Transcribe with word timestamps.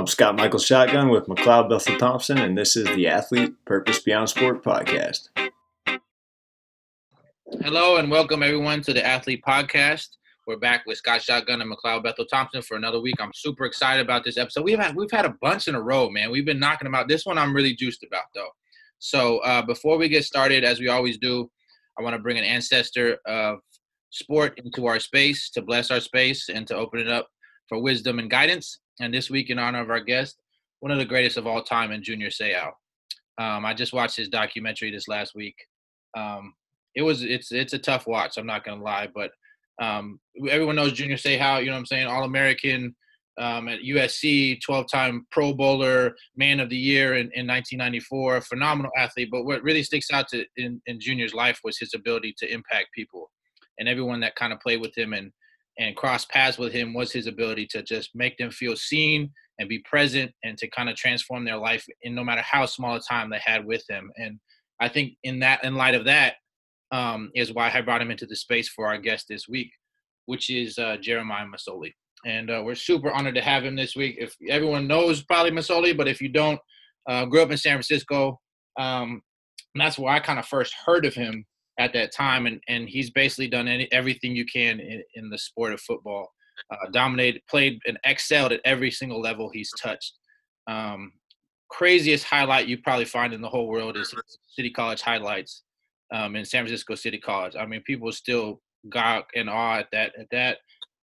I'm 0.00 0.06
Scott 0.06 0.34
Michael 0.34 0.58
Shotgun 0.58 1.10
with 1.10 1.26
McLeod 1.26 1.68
Bethel 1.68 1.98
Thompson, 1.98 2.38
and 2.38 2.56
this 2.56 2.74
is 2.74 2.86
the 2.96 3.06
Athlete 3.06 3.52
Purpose 3.66 3.98
Beyond 3.98 4.30
Sport 4.30 4.64
podcast. 4.64 5.28
Hello 7.60 7.98
and 7.98 8.10
welcome 8.10 8.42
everyone 8.42 8.80
to 8.80 8.94
the 8.94 9.06
Athlete 9.06 9.44
Podcast. 9.46 10.08
We're 10.46 10.56
back 10.56 10.86
with 10.86 10.96
Scott 10.96 11.20
Shotgun 11.20 11.60
and 11.60 11.70
McLeod 11.70 12.02
Bethel 12.02 12.24
Thompson 12.24 12.62
for 12.62 12.78
another 12.78 12.98
week. 12.98 13.16
I'm 13.20 13.34
super 13.34 13.66
excited 13.66 14.00
about 14.00 14.24
this 14.24 14.38
episode. 14.38 14.64
We've 14.64 14.78
had 14.78 14.96
we've 14.96 15.10
had 15.10 15.26
a 15.26 15.34
bunch 15.42 15.68
in 15.68 15.74
a 15.74 15.82
row, 15.82 16.08
man. 16.08 16.30
We've 16.30 16.46
been 16.46 16.58
knocking 16.58 16.86
them 16.86 16.94
out. 16.94 17.06
This 17.06 17.26
one 17.26 17.36
I'm 17.36 17.54
really 17.54 17.74
juiced 17.74 18.02
about 18.02 18.24
though. 18.34 18.48
So 19.00 19.40
uh, 19.40 19.60
before 19.60 19.98
we 19.98 20.08
get 20.08 20.24
started, 20.24 20.64
as 20.64 20.80
we 20.80 20.88
always 20.88 21.18
do, 21.18 21.50
I 21.98 22.02
want 22.02 22.16
to 22.16 22.22
bring 22.22 22.38
an 22.38 22.44
ancestor 22.44 23.18
of 23.26 23.58
sport 24.08 24.58
into 24.64 24.86
our 24.86 24.98
space 24.98 25.50
to 25.50 25.60
bless 25.60 25.90
our 25.90 26.00
space 26.00 26.48
and 26.48 26.66
to 26.68 26.74
open 26.74 27.00
it 27.00 27.08
up 27.08 27.28
for 27.70 27.78
wisdom 27.78 28.18
and 28.18 28.28
guidance. 28.28 28.80
And 29.00 29.14
this 29.14 29.30
week, 29.30 29.48
in 29.48 29.58
honor 29.58 29.80
of 29.80 29.88
our 29.88 30.00
guest, 30.00 30.36
one 30.80 30.92
of 30.92 30.98
the 30.98 31.06
greatest 31.06 31.38
of 31.38 31.46
all 31.46 31.62
time 31.62 31.92
in 31.92 32.02
Junior 32.02 32.28
Seau. 32.28 32.72
Um, 33.38 33.64
I 33.64 33.72
just 33.72 33.94
watched 33.94 34.16
his 34.16 34.28
documentary 34.28 34.90
this 34.90 35.08
last 35.08 35.34
week. 35.34 35.54
Um, 36.14 36.52
it 36.94 37.02
was 37.02 37.22
it's 37.22 37.52
it's 37.52 37.72
a 37.72 37.78
tough 37.78 38.06
watch. 38.06 38.36
I'm 38.36 38.46
not 38.46 38.64
gonna 38.64 38.82
lie, 38.82 39.08
but 39.14 39.30
um, 39.80 40.20
everyone 40.50 40.76
knows 40.76 40.92
Junior 40.92 41.16
Seau. 41.16 41.60
You 41.60 41.66
know 41.66 41.72
what 41.72 41.78
I'm 41.78 41.86
saying? 41.86 42.08
All 42.08 42.24
American 42.24 42.94
um, 43.38 43.68
at 43.68 43.80
USC, 43.80 44.58
12-time 44.68 45.26
Pro 45.30 45.54
Bowler, 45.54 46.14
Man 46.36 46.60
of 46.60 46.68
the 46.68 46.76
Year 46.76 47.14
in, 47.14 47.30
in 47.32 47.46
1994. 47.46 48.42
Phenomenal 48.42 48.90
athlete. 48.98 49.28
But 49.30 49.44
what 49.44 49.62
really 49.62 49.82
sticks 49.82 50.10
out 50.12 50.28
to 50.28 50.44
in, 50.56 50.82
in 50.86 51.00
Junior's 51.00 51.32
life 51.32 51.60
was 51.64 51.78
his 51.78 51.94
ability 51.94 52.34
to 52.38 52.52
impact 52.52 52.88
people, 52.94 53.30
and 53.78 53.88
everyone 53.88 54.20
that 54.20 54.34
kind 54.34 54.52
of 54.52 54.60
played 54.60 54.80
with 54.80 54.96
him 54.98 55.12
and 55.12 55.32
and 55.80 55.96
cross 55.96 56.26
paths 56.26 56.58
with 56.58 56.72
him 56.72 56.92
was 56.92 57.10
his 57.10 57.26
ability 57.26 57.66
to 57.66 57.82
just 57.82 58.10
make 58.14 58.36
them 58.36 58.50
feel 58.50 58.76
seen 58.76 59.32
and 59.58 59.68
be 59.68 59.80
present 59.80 60.30
and 60.44 60.56
to 60.58 60.68
kind 60.68 60.90
of 60.90 60.94
transform 60.94 61.44
their 61.44 61.56
life 61.56 61.84
in 62.02 62.14
no 62.14 62.22
matter 62.22 62.42
how 62.42 62.66
small 62.66 62.96
a 62.96 63.00
time 63.00 63.30
they 63.30 63.40
had 63.42 63.64
with 63.64 63.82
him. 63.88 64.12
And 64.16 64.38
I 64.78 64.88
think 64.88 65.14
in 65.24 65.40
that 65.40 65.64
in 65.64 65.74
light 65.74 65.94
of 65.94 66.04
that 66.04 66.34
um, 66.92 67.30
is 67.34 67.52
why 67.52 67.70
I 67.72 67.80
brought 67.80 68.02
him 68.02 68.10
into 68.10 68.26
the 68.26 68.36
space 68.36 68.68
for 68.68 68.86
our 68.86 68.98
guest 68.98 69.26
this 69.28 69.48
week, 69.48 69.70
which 70.26 70.50
is 70.50 70.78
uh, 70.78 70.98
Jeremiah 71.00 71.46
Masoli. 71.46 71.92
And 72.26 72.50
uh, 72.50 72.62
we're 72.62 72.74
super 72.74 73.10
honored 73.10 73.34
to 73.36 73.40
have 73.40 73.64
him 73.64 73.74
this 73.74 73.96
week. 73.96 74.16
If 74.18 74.36
everyone 74.48 74.86
knows 74.86 75.22
probably 75.22 75.50
Masoli, 75.50 75.96
but 75.96 76.08
if 76.08 76.20
you 76.20 76.28
don't, 76.28 76.60
uh, 77.08 77.24
grew 77.24 77.40
up 77.40 77.50
in 77.50 77.56
San 77.56 77.72
Francisco. 77.72 78.38
Um, 78.78 79.22
that's 79.74 79.98
where 79.98 80.12
I 80.12 80.20
kind 80.20 80.38
of 80.38 80.46
first 80.46 80.74
heard 80.84 81.06
of 81.06 81.14
him 81.14 81.46
at 81.80 81.92
that 81.94 82.12
time, 82.12 82.46
and 82.46 82.60
and 82.68 82.88
he's 82.88 83.10
basically 83.10 83.48
done 83.48 83.66
any, 83.66 83.90
everything 83.90 84.36
you 84.36 84.44
can 84.44 84.78
in, 84.78 85.02
in 85.14 85.30
the 85.30 85.38
sport 85.38 85.72
of 85.72 85.80
football. 85.80 86.28
Uh, 86.70 86.90
dominated, 86.92 87.40
played, 87.48 87.80
and 87.86 87.98
excelled 88.04 88.52
at 88.52 88.60
every 88.66 88.90
single 88.90 89.20
level 89.20 89.50
he's 89.50 89.72
touched. 89.82 90.12
Um, 90.66 91.12
craziest 91.70 92.24
highlight 92.24 92.68
you 92.68 92.76
probably 92.78 93.06
find 93.06 93.32
in 93.32 93.40
the 93.40 93.48
whole 93.48 93.66
world 93.66 93.96
is 93.96 94.14
City 94.46 94.70
College 94.70 95.00
highlights 95.00 95.62
um, 96.12 96.36
in 96.36 96.44
San 96.44 96.64
Francisco 96.64 96.94
City 96.94 97.18
College. 97.18 97.56
I 97.58 97.64
mean, 97.64 97.82
people 97.86 98.12
still 98.12 98.60
got 98.90 99.24
in 99.32 99.48
awe 99.48 99.78
at 99.78 99.88
that. 99.92 100.12
At 100.18 100.26
that, 100.32 100.58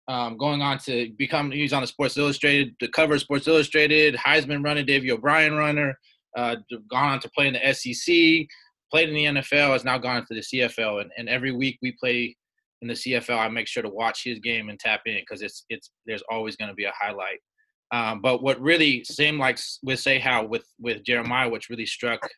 um, 0.08 0.36
going 0.36 0.62
on 0.62 0.78
to 0.80 1.10
become, 1.18 1.50
he's 1.50 1.72
on 1.72 1.82
the 1.82 1.86
Sports 1.86 2.16
Illustrated, 2.16 2.74
the 2.80 2.88
cover 2.88 3.14
of 3.14 3.20
Sports 3.20 3.46
Illustrated, 3.46 4.14
Heisman 4.14 4.64
runner, 4.64 4.82
Davey 4.82 5.12
O'Brien 5.12 5.54
runner, 5.54 5.98
uh, 6.36 6.56
gone 6.90 7.12
on 7.12 7.20
to 7.20 7.30
play 7.30 7.48
in 7.48 7.54
the 7.54 7.74
SEC, 7.74 8.46
played 8.92 9.08
in 9.08 9.14
the 9.14 9.40
NFL, 9.40 9.72
has 9.72 9.84
now 9.84 9.98
gone 9.98 10.18
into 10.18 10.34
the 10.34 10.40
CFL, 10.40 11.00
and, 11.00 11.10
and 11.16 11.28
every 11.28 11.52
week 11.52 11.78
we 11.82 11.92
play 11.92 12.36
in 12.82 12.88
the 12.88 12.94
CFL, 12.94 13.38
I 13.38 13.48
make 13.48 13.68
sure 13.68 13.82
to 13.82 13.88
watch 13.88 14.24
his 14.24 14.40
game 14.40 14.68
and 14.68 14.78
tap 14.78 15.02
in 15.06 15.16
because 15.20 15.40
it's 15.40 15.64
it's 15.68 15.90
there's 16.04 16.22
always 16.28 16.56
going 16.56 16.68
to 16.68 16.74
be 16.74 16.84
a 16.84 16.92
highlight. 16.98 17.38
Um, 17.92 18.20
but 18.20 18.42
what 18.42 18.60
really 18.60 19.04
seemed 19.04 19.38
like 19.38 19.58
with 19.82 20.00
Seau 20.00 20.48
with 20.48 20.66
with 20.80 21.04
Jeremiah, 21.04 21.48
which 21.48 21.70
really 21.70 21.86
struck 21.86 22.28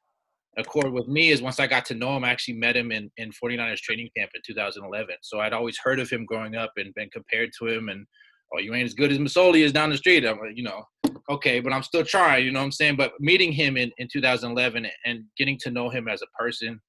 a 0.56 0.64
chord 0.64 0.92
with 0.92 1.08
me 1.08 1.30
is 1.30 1.42
once 1.42 1.58
I 1.58 1.66
got 1.66 1.84
to 1.86 1.94
know 1.94 2.16
him, 2.16 2.24
I 2.24 2.30
actually 2.30 2.54
met 2.54 2.76
him 2.76 2.92
in, 2.92 3.10
in 3.16 3.32
49ers 3.32 3.78
training 3.78 4.08
camp 4.16 4.30
in 4.34 4.42
2011. 4.46 5.16
So 5.22 5.40
I'd 5.40 5.52
always 5.52 5.78
heard 5.82 5.98
of 5.98 6.10
him 6.10 6.24
growing 6.24 6.54
up 6.54 6.72
and 6.76 6.94
been 6.94 7.10
compared 7.10 7.50
to 7.58 7.66
him. 7.66 7.88
And, 7.88 8.06
oh, 8.54 8.60
you 8.60 8.74
ain't 8.74 8.86
as 8.86 8.94
good 8.94 9.12
as 9.12 9.18
Masoli 9.18 9.64
is 9.64 9.72
down 9.72 9.90
the 9.90 9.96
street. 9.96 10.24
I'm 10.24 10.38
like, 10.38 10.56
you 10.56 10.62
know, 10.62 10.84
okay, 11.30 11.60
but 11.60 11.72
I'm 11.72 11.82
still 11.82 12.04
trying, 12.04 12.44
you 12.44 12.52
know 12.52 12.60
what 12.60 12.66
I'm 12.66 12.72
saying? 12.72 12.96
But 12.96 13.12
meeting 13.20 13.52
him 13.52 13.76
in, 13.76 13.90
in 13.98 14.08
2011 14.12 14.86
and 15.04 15.24
getting 15.36 15.58
to 15.60 15.70
know 15.70 15.88
him 15.88 16.08
as 16.08 16.22
a 16.22 16.42
person 16.42 16.80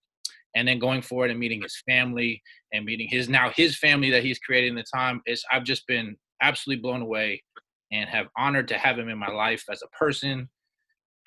and 0.56 0.68
then 0.68 0.80
going 0.80 1.02
forward 1.02 1.32
and 1.32 1.40
meeting 1.40 1.62
his 1.62 1.82
family 1.88 2.42
and 2.74 2.86
meeting 2.86 3.08
his 3.10 3.28
now 3.28 3.52
his 3.56 3.78
family 3.78 4.10
that 4.10 4.24
he's 4.24 4.40
created 4.40 4.70
in 4.70 4.76
the 4.76 4.86
time 4.94 5.22
is 5.26 5.44
I've 5.52 5.64
just 5.64 5.86
been 5.88 6.16
absolutely 6.42 6.82
blown 6.82 7.02
away 7.02 7.44
and 7.92 8.10
have 8.10 8.28
honored 8.38 8.68
to 8.70 8.78
have 8.78 8.98
him 8.98 9.10
in 9.10 9.18
my 9.18 9.30
life 9.30 9.64
as 9.70 9.82
a 9.84 9.98
person 9.98 10.50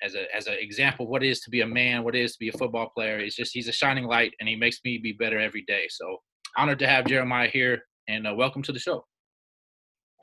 as 0.01 0.15
a 0.15 0.33
as 0.35 0.47
an 0.47 0.55
example 0.59 1.07
what 1.07 1.23
it 1.23 1.29
is 1.29 1.41
to 1.41 1.49
be 1.49 1.61
a 1.61 1.67
man, 1.67 2.03
what 2.03 2.15
it 2.15 2.21
is 2.21 2.33
to 2.33 2.39
be 2.39 2.49
a 2.49 2.57
football 2.57 2.89
player. 2.89 3.19
It's 3.19 3.35
just 3.35 3.53
he's 3.53 3.67
a 3.67 3.73
shining 3.73 4.05
light, 4.05 4.33
and 4.39 4.47
he 4.47 4.55
makes 4.55 4.79
me 4.83 4.97
be 4.97 5.13
better 5.13 5.39
every 5.39 5.63
day. 5.67 5.87
So 5.89 6.17
honored 6.57 6.79
to 6.79 6.87
have 6.87 7.05
Jeremiah 7.05 7.49
here, 7.49 7.83
and 8.07 8.27
uh, 8.27 8.33
welcome 8.35 8.63
to 8.63 8.71
the 8.71 8.79
show. 8.79 9.05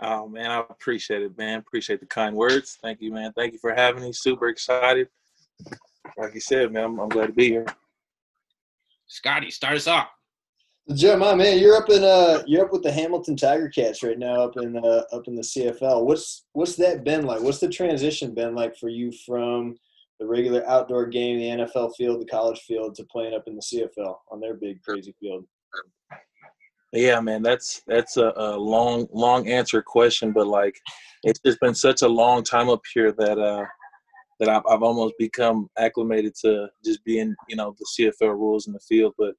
Oh 0.00 0.28
man, 0.28 0.50
I 0.50 0.60
appreciate 0.60 1.22
it, 1.22 1.36
man. 1.38 1.58
Appreciate 1.58 2.00
the 2.00 2.06
kind 2.06 2.36
words. 2.36 2.78
Thank 2.82 3.00
you, 3.00 3.12
man. 3.12 3.32
Thank 3.32 3.54
you 3.54 3.58
for 3.58 3.74
having 3.74 4.02
me. 4.02 4.12
Super 4.12 4.48
excited. 4.48 5.08
Like 6.18 6.34
you 6.34 6.40
said, 6.40 6.72
man, 6.72 6.84
I'm, 6.84 7.00
I'm 7.00 7.08
glad 7.08 7.28
to 7.28 7.32
be 7.32 7.48
here. 7.48 7.66
Scotty, 9.06 9.50
start 9.50 9.76
us 9.76 9.86
off. 9.86 10.08
Jeremiah, 10.94 11.34
man, 11.34 11.58
you're 11.58 11.76
up 11.76 11.90
in 11.90 12.04
uh, 12.04 12.42
you're 12.46 12.64
up 12.64 12.72
with 12.72 12.82
the 12.82 12.92
Hamilton 12.92 13.36
Tiger 13.36 13.68
Cats 13.68 14.04
right 14.04 14.18
now, 14.18 14.42
up 14.42 14.56
in 14.56 14.76
uh, 14.76 15.02
up 15.12 15.26
in 15.26 15.34
the 15.34 15.42
CFL. 15.42 16.04
What's 16.04 16.44
what's 16.52 16.76
that 16.76 17.02
been 17.02 17.26
like? 17.26 17.40
What's 17.40 17.58
the 17.58 17.68
transition 17.68 18.34
been 18.34 18.54
like 18.54 18.76
for 18.76 18.88
you 18.88 19.10
from 19.26 19.76
the 20.20 20.26
regular 20.26 20.66
outdoor 20.68 21.06
game, 21.06 21.38
the 21.38 21.64
NFL 21.64 21.96
field, 21.96 22.20
the 22.20 22.26
college 22.26 22.60
field, 22.60 22.94
to 22.96 23.04
playing 23.04 23.34
up 23.34 23.44
in 23.48 23.56
the 23.56 23.62
CFL 23.62 24.16
on 24.30 24.40
their 24.40 24.54
big 24.54 24.80
crazy 24.82 25.14
field? 25.18 25.44
Yeah, 26.96 27.20
man, 27.20 27.42
that's 27.42 27.82
that's 27.86 28.16
a, 28.16 28.32
a 28.36 28.56
long 28.56 29.06
long 29.12 29.48
answer 29.48 29.82
question, 29.82 30.32
but 30.32 30.46
like 30.46 30.80
it's 31.24 31.40
just 31.44 31.60
been 31.60 31.74
such 31.74 32.00
a 32.00 32.08
long 32.08 32.42
time 32.42 32.70
up 32.70 32.80
here 32.94 33.12
that 33.12 33.38
uh 33.38 33.66
that 34.40 34.48
I've, 34.48 34.62
I've 34.68 34.82
almost 34.82 35.14
become 35.18 35.68
acclimated 35.78 36.34
to 36.42 36.68
just 36.82 37.04
being 37.04 37.34
you 37.50 37.56
know 37.56 37.76
the 37.78 38.12
CFL 38.22 38.30
rules 38.30 38.66
in 38.66 38.72
the 38.72 38.80
field, 38.80 39.12
but 39.18 39.34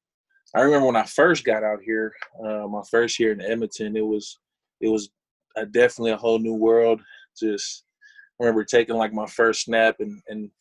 I 0.55 0.61
remember 0.61 0.85
when 0.85 0.95
I 0.95 1.03
first 1.03 1.43
got 1.45 1.63
out 1.63 1.79
here, 1.83 2.13
uh, 2.45 2.67
my 2.67 2.81
first 2.91 3.19
year 3.19 3.31
in 3.31 3.41
Edmonton, 3.41 3.97
it 3.97 4.05
was 4.05 4.39
it 4.79 4.89
was 4.89 5.09
a, 5.55 5.65
definitely 5.65 6.11
a 6.11 6.17
whole 6.17 6.37
new 6.39 6.53
world. 6.53 7.01
Just 7.39 7.85
I 8.39 8.43
remember 8.45 8.65
taking 8.65 8.95
like 8.95 9.13
my 9.13 9.25
first 9.25 9.63
snap 9.63 9.95
and 9.99 10.21
and 10.27 10.51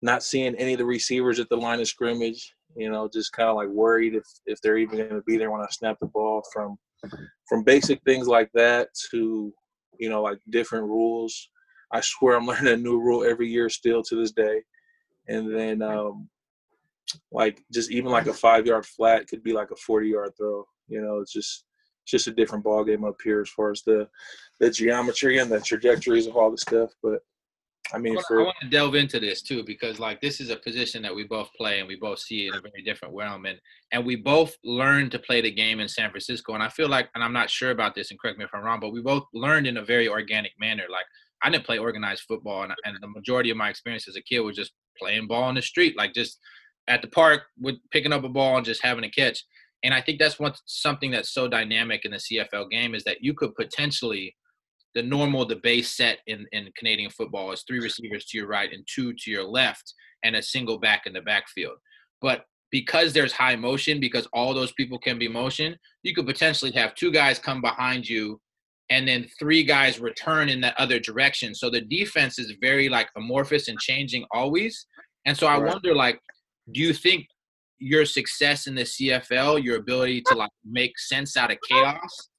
not 0.00 0.22
seeing 0.22 0.54
any 0.54 0.74
of 0.74 0.78
the 0.78 0.86
receivers 0.86 1.40
at 1.40 1.48
the 1.48 1.56
line 1.56 1.80
of 1.80 1.88
scrimmage. 1.88 2.54
You 2.76 2.90
know, 2.90 3.08
just 3.12 3.32
kind 3.32 3.48
of 3.48 3.56
like 3.56 3.68
worried 3.68 4.14
if 4.14 4.24
if 4.46 4.60
they're 4.60 4.78
even 4.78 4.98
going 4.98 5.10
to 5.10 5.22
be 5.26 5.36
there 5.36 5.50
when 5.50 5.62
I 5.62 5.66
snap 5.70 5.96
the 6.00 6.06
ball. 6.06 6.42
From 6.52 6.76
from 7.48 7.62
basic 7.62 8.02
things 8.02 8.26
like 8.26 8.50
that 8.54 8.88
to 9.10 9.52
you 9.98 10.08
know 10.08 10.22
like 10.22 10.38
different 10.50 10.84
rules. 10.84 11.50
I 11.92 12.00
swear 12.00 12.36
I'm 12.36 12.46
learning 12.46 12.72
a 12.72 12.76
new 12.76 12.98
rule 13.00 13.24
every 13.24 13.48
year 13.48 13.68
still 13.68 14.02
to 14.02 14.16
this 14.16 14.32
day. 14.32 14.62
And 15.28 15.52
then 15.52 15.82
um, 15.82 16.28
like 17.32 17.62
just 17.72 17.90
even 17.90 18.10
like 18.10 18.26
a 18.26 18.32
five 18.32 18.66
yard 18.66 18.86
flat 18.86 19.26
could 19.28 19.42
be 19.42 19.52
like 19.52 19.70
a 19.70 19.76
40 19.76 20.08
yard 20.08 20.32
throw 20.36 20.64
you 20.88 21.00
know 21.00 21.18
it's 21.20 21.32
just 21.32 21.64
it's 22.02 22.10
just 22.10 22.26
a 22.26 22.32
different 22.32 22.64
ball 22.64 22.84
game 22.84 23.04
up 23.04 23.16
here 23.22 23.40
as 23.40 23.48
far 23.48 23.70
as 23.70 23.82
the 23.82 24.08
the 24.60 24.70
geometry 24.70 25.38
and 25.38 25.50
the 25.50 25.60
trajectories 25.60 26.26
of 26.26 26.36
all 26.36 26.50
the 26.50 26.58
stuff 26.58 26.90
but 27.02 27.20
i 27.92 27.98
mean 27.98 28.12
I 28.12 28.16
want, 28.16 28.26
for, 28.26 28.40
I 28.40 28.44
want 28.44 28.56
to 28.62 28.68
delve 28.68 28.94
into 28.94 29.20
this 29.20 29.42
too 29.42 29.62
because 29.64 29.98
like 29.98 30.20
this 30.20 30.40
is 30.40 30.50
a 30.50 30.56
position 30.56 31.02
that 31.02 31.14
we 31.14 31.24
both 31.24 31.50
play 31.56 31.78
and 31.78 31.88
we 31.88 31.96
both 31.96 32.18
see 32.18 32.46
in 32.46 32.54
a 32.54 32.60
very 32.60 32.82
different 32.84 33.14
realm 33.14 33.46
and 33.46 33.58
and 33.92 34.04
we 34.04 34.16
both 34.16 34.56
learned 34.64 35.12
to 35.12 35.18
play 35.18 35.40
the 35.40 35.50
game 35.50 35.80
in 35.80 35.88
san 35.88 36.10
francisco 36.10 36.54
and 36.54 36.62
i 36.62 36.68
feel 36.68 36.88
like 36.88 37.08
and 37.14 37.22
i'm 37.22 37.32
not 37.32 37.50
sure 37.50 37.70
about 37.70 37.94
this 37.94 38.10
and 38.10 38.20
correct 38.20 38.38
me 38.38 38.44
if 38.44 38.50
i'm 38.54 38.62
wrong 38.62 38.80
but 38.80 38.92
we 38.92 39.00
both 39.00 39.24
learned 39.32 39.66
in 39.66 39.76
a 39.76 39.84
very 39.84 40.08
organic 40.08 40.52
manner 40.58 40.84
like 40.90 41.06
i 41.42 41.50
didn't 41.50 41.64
play 41.64 41.78
organized 41.78 42.22
football 42.28 42.62
and, 42.62 42.72
and 42.84 42.96
the 43.00 43.08
majority 43.08 43.50
of 43.50 43.56
my 43.56 43.68
experience 43.68 44.08
as 44.08 44.16
a 44.16 44.22
kid 44.22 44.40
was 44.40 44.56
just 44.56 44.72
playing 44.98 45.26
ball 45.26 45.48
in 45.48 45.54
the 45.54 45.62
street 45.62 45.96
like 45.96 46.12
just 46.14 46.38
at 46.88 47.02
the 47.02 47.08
park 47.08 47.42
with 47.60 47.76
picking 47.90 48.12
up 48.12 48.24
a 48.24 48.28
ball 48.28 48.56
and 48.56 48.66
just 48.66 48.82
having 48.82 49.04
a 49.04 49.10
catch. 49.10 49.44
And 49.82 49.92
I 49.92 50.00
think 50.00 50.18
that's 50.18 50.38
what 50.38 50.58
something 50.66 51.10
that's 51.10 51.32
so 51.32 51.48
dynamic 51.48 52.04
in 52.04 52.12
the 52.12 52.16
CFL 52.16 52.70
game 52.70 52.94
is 52.94 53.04
that 53.04 53.18
you 53.20 53.34
could 53.34 53.54
potentially 53.54 54.34
the 54.96 55.02
normal 55.02 55.44
the 55.44 55.60
base 55.62 55.94
set 55.94 56.20
in, 56.26 56.46
in 56.52 56.72
Canadian 56.76 57.10
football 57.10 57.52
is 57.52 57.62
three 57.68 57.80
receivers 57.80 58.24
to 58.24 58.38
your 58.38 58.48
right 58.48 58.72
and 58.72 58.82
two 58.92 59.12
to 59.12 59.30
your 59.30 59.44
left 59.44 59.92
and 60.24 60.34
a 60.34 60.42
single 60.42 60.78
back 60.78 61.02
in 61.04 61.12
the 61.12 61.20
backfield. 61.20 61.76
But 62.22 62.44
because 62.70 63.12
there's 63.12 63.30
high 63.30 63.56
motion, 63.56 64.00
because 64.00 64.26
all 64.32 64.54
those 64.54 64.72
people 64.72 64.98
can 64.98 65.18
be 65.18 65.28
motion, 65.28 65.76
you 66.02 66.14
could 66.14 66.26
potentially 66.26 66.72
have 66.72 66.94
two 66.94 67.12
guys 67.12 67.38
come 67.38 67.60
behind 67.60 68.08
you 68.08 68.40
and 68.88 69.06
then 69.06 69.28
three 69.38 69.62
guys 69.64 70.00
return 70.00 70.48
in 70.48 70.62
that 70.62 70.74
other 70.78 70.98
direction. 70.98 71.54
So 71.54 71.68
the 71.68 71.82
defense 71.82 72.38
is 72.38 72.54
very 72.62 72.88
like 72.88 73.08
amorphous 73.18 73.68
and 73.68 73.78
changing 73.78 74.24
always. 74.32 74.86
And 75.26 75.36
so 75.36 75.46
I 75.46 75.58
right. 75.58 75.72
wonder 75.72 75.94
like 75.94 76.18
do 76.72 76.80
you 76.80 76.94
think 76.94 77.26
your 77.78 78.06
success 78.06 78.66
in 78.66 78.74
the 78.74 78.82
CFL, 78.82 79.62
your 79.62 79.76
ability 79.76 80.22
to 80.28 80.34
like 80.34 80.50
make 80.64 80.98
sense 80.98 81.36
out 81.36 81.50
of 81.50 81.58
chaos, 81.68 82.30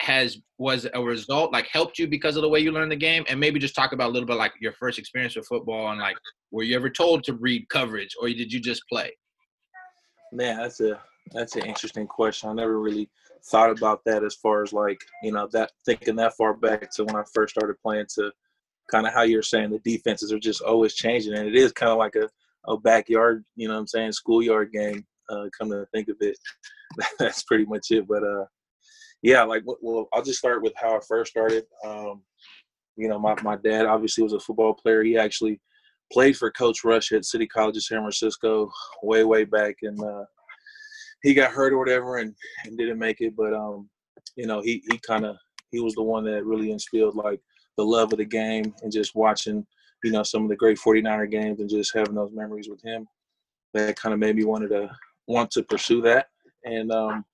has 0.00 0.38
was 0.58 0.86
a 0.94 1.02
result 1.02 1.52
like 1.52 1.66
helped 1.68 1.98
you 1.98 2.06
because 2.06 2.36
of 2.36 2.42
the 2.42 2.48
way 2.48 2.60
you 2.60 2.72
learned 2.72 2.92
the 2.92 2.96
game? 2.96 3.24
And 3.28 3.38
maybe 3.38 3.58
just 3.58 3.74
talk 3.74 3.92
about 3.92 4.10
a 4.10 4.12
little 4.12 4.26
bit 4.26 4.36
like 4.36 4.52
your 4.60 4.72
first 4.72 4.98
experience 4.98 5.36
with 5.36 5.46
football 5.46 5.90
and 5.90 6.00
like 6.00 6.16
were 6.50 6.62
you 6.62 6.76
ever 6.76 6.90
told 6.90 7.24
to 7.24 7.34
read 7.34 7.68
coverage 7.68 8.14
or 8.20 8.28
did 8.28 8.52
you 8.52 8.60
just 8.60 8.82
play? 8.88 9.10
Man 10.32 10.56
that's 10.58 10.80
a 10.80 11.00
that's 11.32 11.56
an 11.56 11.64
interesting 11.66 12.06
question. 12.06 12.48
I 12.48 12.54
never 12.54 12.80
really 12.80 13.08
thought 13.44 13.70
about 13.70 14.04
that 14.04 14.24
as 14.24 14.34
far 14.36 14.62
as 14.62 14.72
like 14.72 15.00
you 15.22 15.32
know 15.32 15.48
that 15.52 15.70
thinking 15.84 16.16
that 16.16 16.36
far 16.36 16.54
back 16.54 16.90
to 16.90 17.04
when 17.04 17.16
i 17.16 17.22
first 17.34 17.54
started 17.54 17.74
playing 17.82 18.06
to 18.14 18.30
kind 18.90 19.06
of 19.06 19.12
how 19.12 19.22
you're 19.22 19.42
saying 19.42 19.70
the 19.70 19.80
defenses 19.80 20.32
are 20.32 20.38
just 20.38 20.62
always 20.62 20.94
changing 20.94 21.34
and 21.34 21.48
it 21.48 21.56
is 21.56 21.72
kind 21.72 21.90
of 21.90 21.98
like 21.98 22.14
a, 22.14 22.28
a 22.70 22.76
backyard 22.78 23.44
you 23.56 23.66
know 23.66 23.74
what 23.74 23.80
i'm 23.80 23.86
saying 23.86 24.12
schoolyard 24.12 24.70
game 24.72 25.04
uh, 25.30 25.46
come 25.56 25.70
to 25.70 25.86
think 25.94 26.08
of 26.08 26.16
it. 26.20 26.36
That's 27.18 27.42
pretty 27.44 27.64
much 27.64 27.90
it 27.90 28.06
but 28.06 28.22
uh 28.22 28.44
yeah, 29.22 29.42
like 29.44 29.62
well, 29.80 30.08
I'll 30.12 30.22
just 30.22 30.38
start 30.38 30.62
with 30.62 30.72
how 30.76 30.96
I 30.96 31.00
first 31.08 31.30
started. 31.30 31.64
Um, 31.84 32.22
you 32.96 33.08
know, 33.08 33.18
my, 33.18 33.34
my 33.42 33.56
dad 33.56 33.86
obviously 33.86 34.22
was 34.22 34.32
a 34.32 34.40
football 34.40 34.74
player. 34.74 35.02
He 35.02 35.16
actually 35.16 35.60
played 36.12 36.36
for 36.36 36.50
Coach 36.50 36.84
Rush 36.84 37.12
at 37.12 37.24
City 37.24 37.46
College 37.46 37.76
of 37.76 37.84
San 37.84 38.00
Francisco 38.00 38.70
way, 39.02 39.24
way 39.24 39.44
back. 39.44 39.76
And 39.82 39.98
uh, 40.02 40.24
he 41.22 41.34
got 41.34 41.52
hurt 41.52 41.72
or 41.72 41.78
whatever 41.78 42.18
and, 42.18 42.34
and 42.64 42.76
didn't 42.76 42.98
make 42.98 43.20
it. 43.20 43.34
But, 43.36 43.54
um, 43.54 43.88
you 44.36 44.46
know, 44.46 44.60
he, 44.60 44.82
he 44.90 44.98
kind 45.06 45.24
of, 45.24 45.36
he 45.70 45.80
was 45.80 45.94
the 45.94 46.02
one 46.02 46.24
that 46.24 46.44
really 46.44 46.70
instilled 46.70 47.14
like 47.14 47.40
the 47.78 47.84
love 47.84 48.12
of 48.12 48.18
the 48.18 48.24
game 48.24 48.74
and 48.82 48.92
just 48.92 49.14
watching, 49.14 49.66
you 50.04 50.10
know, 50.10 50.22
some 50.22 50.42
of 50.42 50.50
the 50.50 50.56
great 50.56 50.78
49er 50.78 51.30
games 51.30 51.60
and 51.60 51.70
just 51.70 51.94
having 51.94 52.14
those 52.14 52.32
memories 52.34 52.68
with 52.68 52.82
him. 52.82 53.06
That 53.72 53.96
kind 53.96 54.12
of 54.12 54.18
made 54.18 54.36
me 54.36 54.44
wanted 54.44 54.68
to 54.68 54.90
want 55.26 55.50
to 55.52 55.62
pursue 55.62 56.02
that. 56.02 56.26
And, 56.64 56.92
um, 56.92 57.24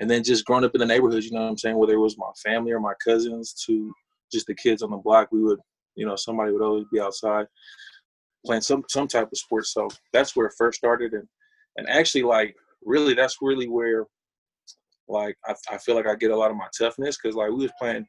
and 0.00 0.10
then 0.10 0.24
just 0.24 0.44
growing 0.44 0.64
up 0.64 0.74
in 0.74 0.80
the 0.80 0.86
neighborhood, 0.86 1.22
you 1.22 1.30
know 1.30 1.42
what 1.42 1.50
I'm 1.50 1.58
saying, 1.58 1.76
whether 1.76 1.94
it 1.94 2.00
was 2.00 2.18
my 2.18 2.30
family 2.42 2.72
or 2.72 2.80
my 2.80 2.94
cousins 3.04 3.52
to 3.66 3.92
just 4.32 4.46
the 4.46 4.54
kids 4.54 4.82
on 4.82 4.90
the 4.90 4.96
block, 4.96 5.28
we 5.30 5.42
would, 5.42 5.60
you 5.94 6.06
know, 6.06 6.16
somebody 6.16 6.52
would 6.52 6.62
always 6.62 6.86
be 6.92 7.00
outside 7.00 7.46
playing 8.44 8.62
some 8.62 8.84
some 8.88 9.06
type 9.06 9.28
of 9.30 9.38
sport. 9.38 9.66
So 9.66 9.88
that's 10.12 10.34
where 10.34 10.46
it 10.46 10.54
first 10.56 10.78
started, 10.78 11.12
and 11.12 11.26
and 11.76 11.88
actually, 11.88 12.22
like, 12.22 12.54
really, 12.84 13.14
that's 13.14 13.36
really 13.40 13.68
where, 13.68 14.06
like, 15.08 15.36
I, 15.46 15.54
I 15.70 15.78
feel 15.78 15.94
like 15.94 16.06
I 16.06 16.14
get 16.14 16.30
a 16.30 16.36
lot 16.36 16.50
of 16.50 16.56
my 16.56 16.66
toughness 16.76 17.16
because 17.16 17.36
like 17.36 17.50
we 17.50 17.62
was 17.62 17.72
playing 17.78 18.06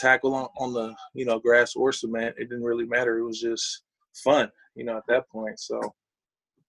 tackle 0.00 0.34
on, 0.34 0.48
on 0.58 0.72
the 0.72 0.94
you 1.14 1.24
know 1.24 1.38
grass 1.38 1.74
or 1.76 1.92
cement. 1.92 2.34
It 2.38 2.48
didn't 2.48 2.64
really 2.64 2.86
matter. 2.86 3.18
It 3.18 3.24
was 3.24 3.40
just 3.40 3.82
fun, 4.22 4.50
you 4.74 4.84
know, 4.84 4.96
at 4.96 5.06
that 5.08 5.28
point. 5.28 5.58
So 5.60 5.80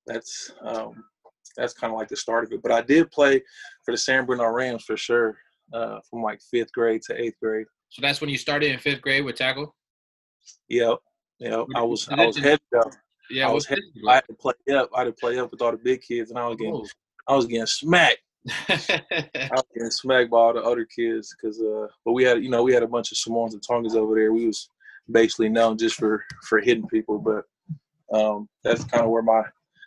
that's 0.05 0.51
um, 0.61 1.03
that's 1.57 1.73
kind 1.73 1.91
of 1.91 1.99
like 1.99 2.09
the 2.09 2.15
start 2.15 2.45
of 2.45 2.51
it. 2.51 2.61
But 2.61 2.71
I 2.71 2.81
did 2.81 3.11
play 3.11 3.41
for 3.83 3.91
the 3.91 3.97
San 3.97 4.25
Bernardino 4.25 4.55
Rams 4.55 4.83
for 4.83 4.97
sure, 4.97 5.37
uh, 5.73 5.99
from 6.09 6.21
like 6.21 6.41
fifth 6.51 6.71
grade 6.71 7.01
to 7.03 7.21
eighth 7.21 7.35
grade. 7.41 7.67
So 7.89 8.01
that's 8.01 8.21
when 8.21 8.29
you 8.29 8.37
started 8.37 8.71
in 8.71 8.79
fifth 8.79 9.01
grade 9.01 9.23
with 9.23 9.35
tackle. 9.35 9.75
Yep, 10.69 10.97
yep. 11.39 11.65
I 11.75 11.81
was 11.81 12.07
I 12.09 12.25
was 12.25 12.37
heavy 12.37 12.61
up. 12.77 12.91
Yeah, 13.29 13.47
I 13.49 13.51
was 13.51 13.65
heavy. 13.65 13.81
I 14.07 14.15
had 14.15 14.25
to 14.27 14.33
play 14.33 14.53
up. 14.73 14.89
I 14.93 14.99
had 14.99 15.05
to 15.05 15.13
play 15.13 15.39
up 15.39 15.51
with 15.51 15.61
all 15.61 15.71
the 15.71 15.77
big 15.77 16.01
kids, 16.01 16.29
and 16.29 16.39
I 16.39 16.47
was 16.47 16.57
getting 16.57 16.73
oh. 16.73 16.85
I 17.27 17.35
was 17.35 17.45
getting 17.45 17.65
smacked. 17.65 18.19
I 18.69 19.49
was 19.51 19.63
getting 19.73 19.91
smacked 19.91 20.29
by 20.29 20.37
all 20.37 20.53
the 20.53 20.61
other 20.61 20.85
kids 20.85 21.35
because, 21.35 21.59
uh, 21.59 21.87
but 22.03 22.11
we 22.13 22.23
had 22.23 22.43
you 22.43 22.49
know 22.49 22.63
we 22.63 22.73
had 22.73 22.83
a 22.83 22.87
bunch 22.87 23.11
of 23.11 23.17
Samoans 23.17 23.53
and 23.53 23.63
Tongas 23.63 23.95
over 23.95 24.15
there. 24.15 24.31
We 24.31 24.45
was 24.45 24.69
basically 25.11 25.49
known 25.49 25.77
just 25.77 25.95
for 25.95 26.23
for 26.47 26.59
hitting 26.59 26.87
people, 26.87 27.19
but 27.19 27.45
um, 28.15 28.47
that's 28.63 28.83
kind 28.83 29.03
of 29.03 29.09
where 29.09 29.23
my 29.23 29.43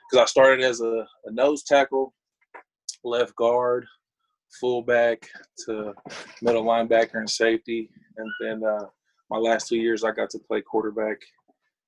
because 0.09 0.23
I 0.23 0.27
started 0.27 0.65
as 0.65 0.81
a, 0.81 1.07
a, 1.27 1.33
nose 1.33 1.63
tackle, 1.63 2.15
left 3.05 3.35
guard, 3.37 3.87
fullback 4.61 5.29
to 5.67 5.93
middle 6.43 6.65
linebacker 6.65 7.15
and 7.15 7.29
safety, 7.29 7.91
and 8.17 8.31
then 8.41 8.63
uh, 8.65 8.87
my 9.31 9.39
last 9.39 9.69
two 9.69 9.77
years 9.77 10.05
I 10.05 10.13
got 10.13 10.31
to 10.31 10.39
play 10.39 10.63
quarterback 10.63 11.19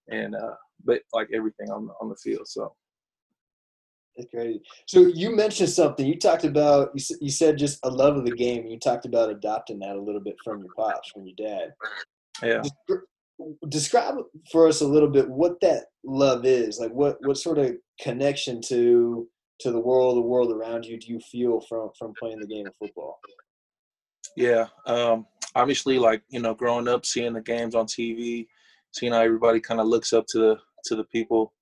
and 0.08 0.34
uh, 0.34 0.54
but 0.84 1.02
like 1.12 1.28
everything 1.34 1.70
on 1.70 1.86
the, 1.86 1.92
on 2.00 2.08
the 2.08 2.16
field. 2.16 2.46
So. 2.46 2.74
That's 4.16 4.28
great. 4.34 4.60
So 4.86 5.02
you 5.02 5.34
mentioned 5.34 5.70
something. 5.70 6.04
You 6.04 6.18
talked 6.18 6.44
about 6.44 6.90
you, 6.94 7.16
you 7.20 7.30
said 7.30 7.56
just 7.56 7.78
a 7.84 7.88
love 7.88 8.16
of 8.16 8.24
the 8.24 8.34
game. 8.34 8.66
You 8.66 8.76
talked 8.76 9.06
about 9.06 9.30
adopting 9.30 9.78
that 9.78 9.94
a 9.94 10.00
little 10.00 10.20
bit 10.20 10.34
from 10.42 10.58
your 10.58 10.74
pops, 10.76 11.10
from 11.10 11.24
your 11.26 11.36
dad. 11.38 11.72
Yeah 12.42 12.62
describe 13.68 14.16
for 14.50 14.66
us 14.66 14.80
a 14.80 14.86
little 14.86 15.08
bit 15.08 15.28
what 15.28 15.60
that 15.60 15.86
love 16.04 16.44
is 16.44 16.78
like 16.78 16.92
what 16.92 17.16
what 17.26 17.36
sort 17.36 17.58
of 17.58 17.72
connection 18.00 18.60
to 18.60 19.26
to 19.58 19.70
the 19.70 19.78
world 19.78 20.16
the 20.16 20.22
world 20.22 20.52
around 20.52 20.84
you 20.84 20.98
do 20.98 21.08
you 21.12 21.20
feel 21.20 21.60
from 21.68 21.90
from 21.98 22.12
playing 22.18 22.40
the 22.40 22.46
game 22.46 22.66
of 22.66 22.74
football? 22.78 23.18
Yeah 24.36 24.66
um 24.86 25.26
obviously 25.54 25.98
like 25.98 26.22
you 26.28 26.40
know 26.40 26.54
growing 26.54 26.88
up 26.88 27.04
seeing 27.04 27.32
the 27.32 27.40
games 27.40 27.74
on 27.74 27.86
tv 27.86 28.46
seeing 28.92 29.12
how 29.12 29.20
everybody 29.20 29.60
kind 29.60 29.80
of 29.80 29.86
looks 29.86 30.12
up 30.12 30.26
to 30.28 30.38
the 30.38 30.58
to 30.84 30.96
the 30.96 31.04
people 31.04 31.52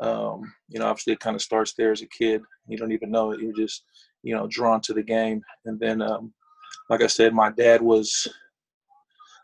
um 0.00 0.52
you 0.68 0.78
know 0.78 0.86
obviously 0.86 1.12
it 1.12 1.20
kind 1.20 1.36
of 1.36 1.42
starts 1.42 1.74
there 1.74 1.92
as 1.92 2.02
a 2.02 2.06
kid. 2.06 2.42
You 2.66 2.76
don't 2.76 2.92
even 2.92 3.10
know 3.10 3.32
it. 3.32 3.40
You're 3.40 3.52
just 3.52 3.84
you 4.22 4.34
know 4.34 4.46
drawn 4.48 4.80
to 4.82 4.94
the 4.94 5.02
game. 5.02 5.42
And 5.64 5.78
then 5.78 6.00
um 6.02 6.32
like 6.88 7.02
i 7.02 7.06
said 7.06 7.34
my 7.34 7.50
dad 7.50 7.80
was 7.80 8.28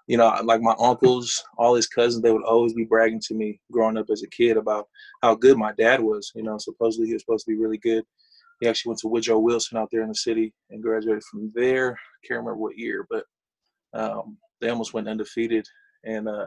you 0.09 0.17
know, 0.17 0.35
like 0.43 0.63
my 0.63 0.75
uncles, 0.81 1.45
all 1.59 1.75
his 1.75 1.87
cousins, 1.87 2.23
they 2.23 2.33
would 2.33 2.43
always 2.43 2.73
be 2.73 2.85
bragging 2.85 3.21
to 3.27 3.35
me 3.35 3.61
growing 3.71 3.99
up 3.99 4.09
as 4.11 4.23
a 4.23 4.31
kid 4.31 4.57
about 4.57 4.89
how 5.23 5.35
good 5.35 5.59
my 5.59 5.73
dad 5.73 6.01
was. 6.01 6.33
You 6.35 6.45
know, 6.45 6.57
supposedly 6.57 7.07
he 7.07 7.13
was 7.13 7.23
supposed 7.23 7.45
to 7.45 7.51
be 7.53 7.59
really 7.59 7.77
good. 7.77 8.05
He 8.61 8.69
actually 8.69 8.91
went 8.91 9.01
to 9.01 9.09
Woodrow 9.09 9.39
Wilson 9.39 9.77
out 9.77 9.91
there 9.93 10.03
in 10.03 10.09
the 10.09 10.15
city 10.15 10.55
and 10.71 10.83
graduated 10.83 11.23
from 11.25 11.53
there. 11.55 11.99
Can't 12.27 12.39
remember 12.39 12.57
what 12.57 12.79
year, 12.79 13.07
but 13.11 13.25
um, 13.93 14.39
they 14.63 14.71
almost 14.71 14.95
went 14.95 15.09
undefeated. 15.09 15.67
And 16.05 16.27
uh, 16.27 16.47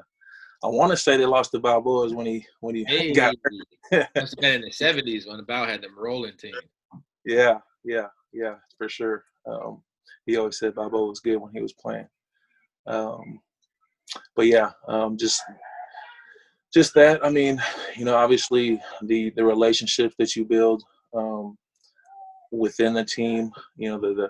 I 0.64 0.68
want 0.68 0.90
to 0.90 0.98
say 0.98 1.16
they 1.16 1.28
lost 1.28 1.52
to 1.52 1.60
Balboas 1.60 2.16
when 2.16 2.26
he 2.26 2.44
when 2.62 2.74
he 2.74 2.84
hey, 2.88 3.14
got. 3.14 3.36
must 3.92 4.08
have 4.16 4.40
been 4.40 4.56
in 4.56 4.62
the 4.62 4.72
seventies 4.72 5.28
when 5.28 5.44
Bow 5.44 5.68
had 5.68 5.84
them 5.84 5.96
rolling 5.96 6.36
team. 6.36 6.56
Yeah, 7.26 7.60
yeah, 7.86 8.08
yeah, 8.34 8.56
for 8.80 8.90
sure. 8.90 9.24
Um, 9.48 9.84
he 10.26 10.38
always 10.38 10.58
said 10.58 10.74
Balboa 10.74 11.10
was 11.10 11.20
good 11.20 11.38
when 11.38 11.52
he 11.54 11.62
was 11.62 11.74
playing. 11.74 12.08
Um, 12.88 13.40
but 14.36 14.48
yeah, 14.48 14.72
um, 14.88 15.18
just 15.18 15.42
just 16.74 16.94
that. 16.96 17.24
I 17.26 17.30
mean, 17.30 17.62
you 17.96 18.06
know, 18.06 18.16
obviously 18.16 18.80
the 19.04 19.32
the 19.36 19.44
relationship 19.44 20.14
that 20.20 20.36
you 20.36 20.46
build 20.46 20.84
um, 21.16 21.58
within 22.52 22.94
the 22.94 23.06
team, 23.06 23.52
you 23.76 23.90
know, 23.90 24.00
the 24.00 24.14
the 24.14 24.30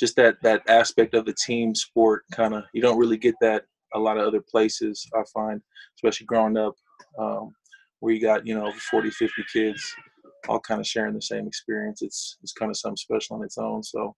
just 0.00 0.16
that 0.16 0.36
that 0.42 0.62
aspect 0.68 1.14
of 1.14 1.26
the 1.26 1.34
team 1.34 1.74
sport 1.74 2.24
kind 2.32 2.54
of 2.54 2.64
you 2.72 2.80
don't 2.80 2.98
really 2.98 3.18
get 3.18 3.34
that 3.40 3.64
a 3.94 3.98
lot 3.98 4.16
of 4.16 4.26
other 4.26 4.40
places 4.50 5.06
i 5.14 5.22
find 5.32 5.60
especially 5.96 6.26
growing 6.26 6.56
up 6.56 6.74
um, 7.18 7.52
where 8.00 8.14
you 8.14 8.20
got 8.20 8.46
you 8.46 8.54
know 8.54 8.72
40 8.90 9.10
50 9.10 9.44
kids 9.52 9.94
all 10.48 10.58
kind 10.58 10.80
of 10.80 10.86
sharing 10.86 11.14
the 11.14 11.20
same 11.20 11.46
experience 11.46 12.00
it's 12.00 12.38
it's 12.42 12.52
kind 12.52 12.70
of 12.70 12.76
something 12.76 12.96
special 12.96 13.36
on 13.36 13.44
its 13.44 13.58
own 13.58 13.82
so 13.82 14.16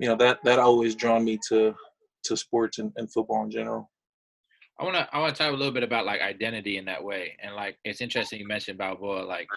you 0.00 0.08
know 0.08 0.16
that 0.16 0.38
that 0.42 0.58
always 0.58 0.96
drawn 0.96 1.24
me 1.24 1.38
to 1.48 1.72
to 2.24 2.36
sports 2.36 2.78
and, 2.78 2.92
and 2.96 3.12
football 3.12 3.44
in 3.44 3.50
general 3.50 3.88
I 4.80 4.84
wanna 4.84 5.08
I 5.12 5.18
wanna 5.20 5.34
talk 5.34 5.52
a 5.52 5.56
little 5.56 5.72
bit 5.72 5.82
about 5.82 6.06
like 6.06 6.20
identity 6.20 6.78
in 6.78 6.84
that 6.86 7.02
way, 7.04 7.36
and 7.42 7.54
like 7.54 7.78
it's 7.84 8.00
interesting 8.00 8.40
you 8.40 8.46
mentioned 8.46 8.78
Balboa, 8.78 9.22
like 9.24 9.48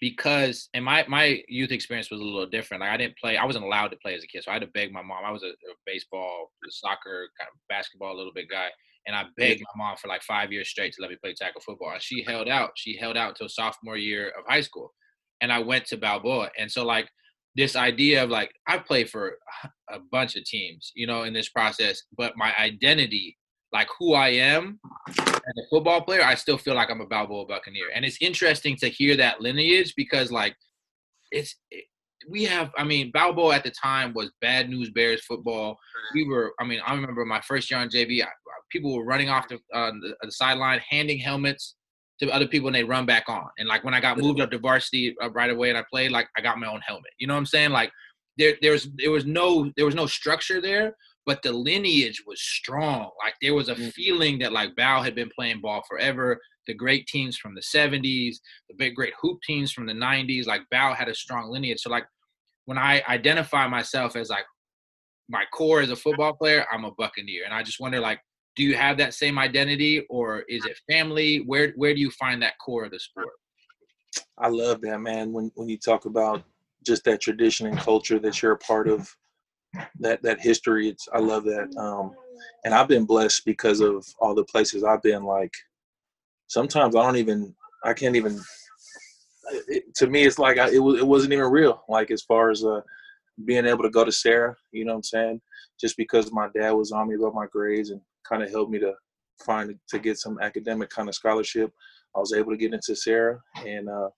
because 0.00 0.68
and 0.74 0.84
my 0.84 1.04
my 1.08 1.42
youth 1.48 1.72
experience 1.72 2.10
was 2.10 2.20
a 2.20 2.24
little 2.24 2.46
different. 2.46 2.82
Like 2.82 2.90
I 2.90 2.96
didn't 2.96 3.18
play, 3.18 3.36
I 3.36 3.44
wasn't 3.44 3.64
allowed 3.64 3.88
to 3.88 3.96
play 3.96 4.14
as 4.14 4.24
a 4.24 4.26
kid, 4.26 4.44
so 4.44 4.50
I 4.50 4.54
had 4.54 4.62
to 4.62 4.68
beg 4.68 4.92
my 4.92 5.02
mom. 5.02 5.24
I 5.24 5.30
was 5.30 5.42
a, 5.42 5.48
a 5.48 5.74
baseball, 5.86 6.50
soccer, 6.68 7.28
kind 7.38 7.48
of 7.48 7.58
basketball, 7.68 8.14
a 8.14 8.18
little 8.18 8.32
bit 8.32 8.50
guy, 8.50 8.68
and 9.06 9.16
I 9.16 9.24
begged 9.36 9.62
my 9.76 9.84
mom 9.84 9.96
for 9.96 10.08
like 10.08 10.22
five 10.22 10.52
years 10.52 10.68
straight 10.68 10.92
to 10.94 11.02
let 11.02 11.10
me 11.10 11.16
play 11.22 11.34
tackle 11.34 11.62
football. 11.62 11.92
And 11.92 12.02
she 12.02 12.22
held 12.22 12.48
out. 12.48 12.72
She 12.76 12.96
held 12.96 13.16
out 13.16 13.30
until 13.30 13.48
sophomore 13.48 13.96
year 13.96 14.28
of 14.38 14.44
high 14.46 14.60
school, 14.60 14.92
and 15.40 15.52
I 15.52 15.60
went 15.60 15.86
to 15.86 15.96
Balboa. 15.96 16.50
And 16.58 16.70
so 16.70 16.84
like 16.84 17.08
this 17.56 17.76
idea 17.76 18.22
of 18.22 18.30
like 18.30 18.52
I 18.66 18.78
played 18.78 19.08
for 19.08 19.38
a 19.90 19.98
bunch 20.12 20.36
of 20.36 20.44
teams, 20.44 20.92
you 20.94 21.06
know, 21.06 21.22
in 21.22 21.32
this 21.32 21.48
process, 21.48 22.02
but 22.16 22.36
my 22.36 22.52
identity 22.58 23.38
like 23.76 23.88
who 23.98 24.14
I 24.14 24.28
am 24.28 24.80
as 25.08 25.54
a 25.58 25.68
football 25.70 26.00
player, 26.00 26.22
I 26.22 26.34
still 26.34 26.56
feel 26.56 26.74
like 26.74 26.90
I'm 26.90 27.02
a 27.02 27.06
Balboa 27.06 27.44
Buccaneer. 27.44 27.88
And 27.94 28.06
it's 28.06 28.16
interesting 28.22 28.74
to 28.76 28.88
hear 28.88 29.16
that 29.18 29.42
lineage 29.42 29.92
because 29.96 30.32
like 30.32 30.56
it's 31.30 31.56
it, 31.70 31.84
we 32.30 32.44
have 32.44 32.70
I 32.78 32.84
mean 32.84 33.10
Balboa 33.12 33.54
at 33.54 33.64
the 33.64 33.70
time 33.70 34.14
was 34.14 34.30
bad 34.40 34.70
news 34.70 34.88
bears 34.90 35.22
football. 35.26 35.76
We 36.14 36.26
were 36.26 36.54
I 36.58 36.64
mean 36.64 36.80
I 36.86 36.94
remember 36.94 37.26
my 37.26 37.42
first 37.42 37.70
year 37.70 37.78
on 37.78 37.90
JV, 37.90 38.22
I, 38.22 38.28
people 38.70 38.96
were 38.96 39.04
running 39.04 39.28
off 39.28 39.46
the, 39.46 39.56
uh, 39.74 39.92
the, 40.00 40.16
the 40.22 40.32
sideline 40.32 40.80
handing 40.88 41.18
helmets 41.18 41.76
to 42.20 42.30
other 42.30 42.48
people 42.48 42.68
and 42.68 42.74
they 42.74 42.82
run 42.82 43.04
back 43.04 43.24
on. 43.28 43.48
And 43.58 43.68
like 43.68 43.84
when 43.84 43.92
I 43.92 44.00
got 44.00 44.16
moved 44.16 44.40
up 44.40 44.50
to 44.52 44.58
varsity 44.58 45.14
uh, 45.22 45.30
right 45.32 45.50
away 45.50 45.68
and 45.68 45.76
I 45.76 45.84
played, 45.90 46.12
like 46.12 46.28
I 46.36 46.40
got 46.40 46.58
my 46.58 46.66
own 46.66 46.80
helmet. 46.80 47.12
You 47.18 47.26
know 47.26 47.34
what 47.34 47.40
I'm 47.40 47.46
saying? 47.46 47.72
Like 47.72 47.92
there 48.38 48.56
there's 48.62 48.88
there 48.96 49.10
was 49.10 49.26
no 49.26 49.70
there 49.76 49.84
was 49.84 49.94
no 49.94 50.06
structure 50.06 50.62
there, 50.62 50.96
but 51.26 51.42
the 51.42 51.52
lineage 51.52 52.22
was 52.26 52.40
strong. 52.40 53.10
Like 53.22 53.34
there 53.42 53.54
was 53.54 53.68
a 53.68 53.74
mm. 53.74 53.92
feeling 53.92 54.38
that 54.38 54.52
like 54.52 54.76
Bow 54.76 55.02
had 55.02 55.16
been 55.16 55.30
playing 55.36 55.60
ball 55.60 55.82
forever. 55.88 56.40
The 56.68 56.74
great 56.74 57.06
teams 57.08 57.36
from 57.36 57.54
the 57.54 57.60
70s, 57.60 58.36
the 58.68 58.76
big 58.76 58.94
great 58.94 59.12
hoop 59.20 59.40
teams 59.42 59.72
from 59.72 59.86
the 59.86 59.92
90s, 59.92 60.46
like 60.46 60.62
Bow 60.70 60.94
had 60.94 61.08
a 61.08 61.14
strong 61.14 61.50
lineage. 61.50 61.80
So 61.80 61.90
like 61.90 62.06
when 62.66 62.78
I 62.78 63.02
identify 63.08 63.66
myself 63.66 64.14
as 64.14 64.30
like 64.30 64.44
my 65.28 65.44
core 65.52 65.80
as 65.80 65.90
a 65.90 65.96
football 65.96 66.32
player, 66.34 66.64
I'm 66.72 66.84
a 66.84 66.92
Buccaneer, 66.92 67.44
and 67.44 67.52
I 67.52 67.62
just 67.62 67.80
wonder 67.80 67.98
like, 67.98 68.20
do 68.54 68.62
you 68.62 68.76
have 68.76 68.96
that 68.98 69.12
same 69.12 69.38
identity, 69.38 70.06
or 70.08 70.40
is 70.48 70.64
it 70.64 70.78
family? 70.90 71.38
Where 71.44 71.72
where 71.76 71.92
do 71.92 72.00
you 72.00 72.10
find 72.12 72.40
that 72.42 72.54
core 72.64 72.84
of 72.84 72.90
the 72.90 72.98
sport? 72.98 73.28
I 74.38 74.48
love 74.48 74.80
that 74.82 74.98
man. 75.00 75.32
When 75.32 75.50
when 75.56 75.68
you 75.68 75.76
talk 75.76 76.06
about 76.06 76.44
just 76.84 77.04
that 77.04 77.20
tradition 77.20 77.66
and 77.66 77.76
culture 77.76 78.18
that 78.20 78.40
you're 78.40 78.52
a 78.52 78.58
part 78.58 78.88
of, 78.88 79.14
that 80.00 80.22
that 80.22 80.40
history. 80.40 80.88
It's 80.88 81.08
I 81.12 81.18
love 81.18 81.44
that. 81.44 81.74
Um, 81.76 82.14
and 82.64 82.74
I've 82.74 82.88
been 82.88 83.04
blessed 83.04 83.44
because 83.44 83.80
of 83.80 84.04
all 84.20 84.34
the 84.34 84.44
places 84.44 84.84
I've 84.84 85.02
been. 85.02 85.24
Like 85.24 85.52
sometimes 86.46 86.96
I 86.96 87.02
don't 87.02 87.16
even 87.16 87.54
I 87.84 87.94
can't 87.94 88.16
even. 88.16 88.40
It, 89.68 89.94
to 89.96 90.08
me, 90.08 90.24
it's 90.24 90.38
like 90.38 90.58
I, 90.58 90.70
it 90.70 90.78
was 90.78 91.00
it 91.00 91.06
wasn't 91.06 91.32
even 91.32 91.50
real. 91.50 91.82
Like 91.88 92.10
as 92.10 92.22
far 92.22 92.50
as 92.50 92.64
uh, 92.64 92.80
being 93.44 93.66
able 93.66 93.82
to 93.84 93.90
go 93.90 94.04
to 94.04 94.12
Serra, 94.12 94.56
you 94.72 94.84
know 94.84 94.92
what 94.92 94.98
I'm 94.98 95.02
saying? 95.04 95.40
Just 95.80 95.96
because 95.96 96.32
my 96.32 96.48
dad 96.54 96.70
was 96.72 96.92
on 96.92 97.08
me 97.08 97.14
about 97.14 97.34
my 97.34 97.46
grades 97.46 97.90
and 97.90 98.00
kind 98.28 98.42
of 98.42 98.50
helped 98.50 98.72
me 98.72 98.78
to 98.80 98.94
find 99.44 99.78
to 99.88 99.98
get 99.98 100.18
some 100.18 100.38
academic 100.40 100.90
kind 100.90 101.08
of 101.08 101.14
scholarship. 101.14 101.72
I 102.16 102.18
was 102.18 102.32
able 102.32 102.50
to 102.50 102.56
get 102.56 102.72
into 102.72 102.96
Serra 102.96 103.38
and 103.64 103.88
uh, 103.88 104.08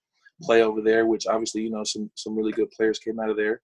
play 0.42 0.62
over 0.62 0.80
there, 0.80 1.06
which 1.06 1.26
obviously 1.26 1.62
you 1.62 1.70
know 1.70 1.84
some 1.84 2.10
some 2.14 2.36
really 2.36 2.52
good 2.52 2.70
players 2.70 2.98
came 2.98 3.20
out 3.20 3.30
of 3.30 3.36
there. 3.36 3.60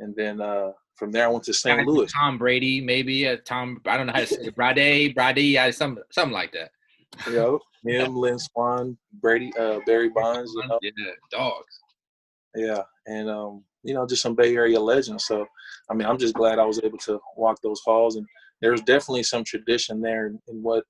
And 0.00 0.14
then 0.14 0.40
uh, 0.40 0.72
from 0.98 1.12
there, 1.12 1.26
I 1.26 1.28
went 1.28 1.44
to 1.44 1.54
St. 1.54 1.86
Louis. 1.86 2.12
Tom 2.12 2.38
Brady, 2.38 2.80
maybe 2.80 3.28
uh, 3.28 3.36
Tom. 3.44 3.80
I 3.86 3.96
don't 3.96 4.06
know 4.06 4.12
how 4.12 4.20
to 4.20 4.26
say 4.26 4.42
it. 4.42 4.56
Brady, 4.56 5.12
Brady, 5.12 5.42
yeah, 5.42 5.70
some 5.70 5.98
something 6.10 6.34
like 6.34 6.52
that. 6.52 6.70
You 7.26 7.32
know, 7.32 7.60
him, 7.86 8.16
Lynn 8.16 8.38
Swann, 8.38 8.98
Brady, 9.14 9.52
uh, 9.58 9.78
Barry 9.86 10.10
Bonds. 10.10 10.52
You 10.54 10.68
know? 10.68 10.78
Yeah, 10.82 10.90
dogs. 11.30 11.80
Yeah, 12.56 12.82
and 13.06 13.30
um, 13.30 13.64
you 13.84 13.94
know, 13.94 14.06
just 14.06 14.22
some 14.22 14.34
Bay 14.34 14.54
Area 14.54 14.80
legends. 14.80 15.26
So, 15.26 15.46
I 15.88 15.94
mean, 15.94 16.06
I'm 16.06 16.18
just 16.18 16.34
glad 16.34 16.58
I 16.58 16.64
was 16.64 16.80
able 16.82 16.98
to 16.98 17.20
walk 17.36 17.58
those 17.62 17.80
halls, 17.84 18.16
and 18.16 18.26
there's 18.60 18.80
definitely 18.82 19.22
some 19.22 19.44
tradition 19.44 20.00
there 20.00 20.26
in, 20.26 20.40
in 20.48 20.62
what 20.62 20.84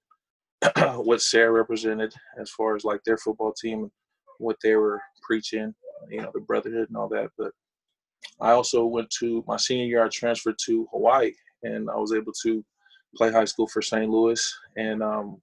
what 0.96 1.20
Serra 1.20 1.52
represented 1.52 2.12
as 2.40 2.50
far 2.50 2.74
as 2.74 2.84
like 2.84 3.00
their 3.04 3.18
football 3.18 3.52
team, 3.52 3.80
and 3.80 3.90
what 4.38 4.56
they 4.62 4.74
were 4.74 5.00
preaching, 5.22 5.74
you 6.08 6.22
know, 6.22 6.30
the 6.32 6.40
brotherhood 6.40 6.88
and 6.88 6.96
all 6.96 7.08
that. 7.08 7.28
But 7.36 7.52
I 8.40 8.52
also 8.52 8.84
went 8.84 9.10
to 9.18 9.44
my 9.46 9.56
senior 9.56 9.87
year. 9.87 10.04
I 10.04 10.08
transferred 10.08 10.58
to 10.66 10.88
Hawaii, 10.92 11.32
and 11.62 11.90
I 11.90 11.96
was 11.96 12.12
able 12.12 12.32
to 12.44 12.64
play 13.16 13.32
high 13.32 13.44
school 13.44 13.66
for 13.66 13.82
St. 13.82 14.08
Louis. 14.08 14.40
And 14.76 15.02
um, 15.02 15.40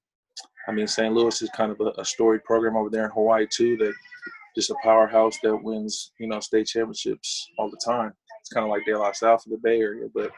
I 0.68 0.72
mean, 0.72 0.88
St. 0.88 1.14
Louis 1.14 1.42
is 1.42 1.50
kind 1.50 1.72
of 1.72 1.80
a, 1.82 2.00
a 2.00 2.06
storied 2.06 2.44
program 2.44 2.76
over 2.78 2.90
there 2.90 3.06
in 3.06 3.12
Hawaii 3.12 3.48
too. 3.50 3.78
That 3.78 3.94
just 4.56 4.70
a 4.70 4.76
powerhouse 4.84 5.38
that 5.44 5.56
wins, 5.56 6.12
you 6.20 6.28
know, 6.28 6.40
state 6.40 6.68
championships 6.68 7.50
all 7.58 7.70
the 7.70 7.80
time. 7.84 8.14
It's 8.40 8.50
kind 8.50 8.64
of 8.66 8.70
like 8.70 8.84
La 8.88 9.12
Salle 9.12 9.34
of 9.34 9.44
the 9.46 9.58
Bay 9.62 9.80
Area, 9.80 10.08
but 10.14 10.32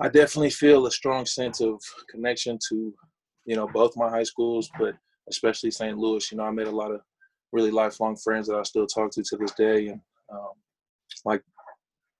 I 0.00 0.08
definitely 0.08 0.50
feel 0.50 0.86
a 0.86 0.90
strong 0.90 1.24
sense 1.24 1.60
of 1.60 1.80
connection 2.10 2.58
to, 2.70 2.92
you 3.44 3.54
know, 3.54 3.68
both 3.68 3.96
my 3.96 4.08
high 4.08 4.24
schools, 4.24 4.68
but 4.78 4.96
especially 5.30 5.70
St. 5.70 5.96
Louis. 5.96 6.30
You 6.32 6.38
know, 6.38 6.44
I 6.44 6.50
made 6.50 6.66
a 6.66 6.72
lot 6.72 6.90
of 6.90 7.00
really 7.52 7.70
lifelong 7.70 8.16
friends 8.16 8.48
that 8.48 8.56
I 8.56 8.62
still 8.64 8.86
talk 8.86 9.12
to 9.12 9.22
to 9.22 9.36
this 9.36 9.52
day, 9.52 9.88
and 9.88 10.00
um, 10.32 10.50
like, 11.24 11.42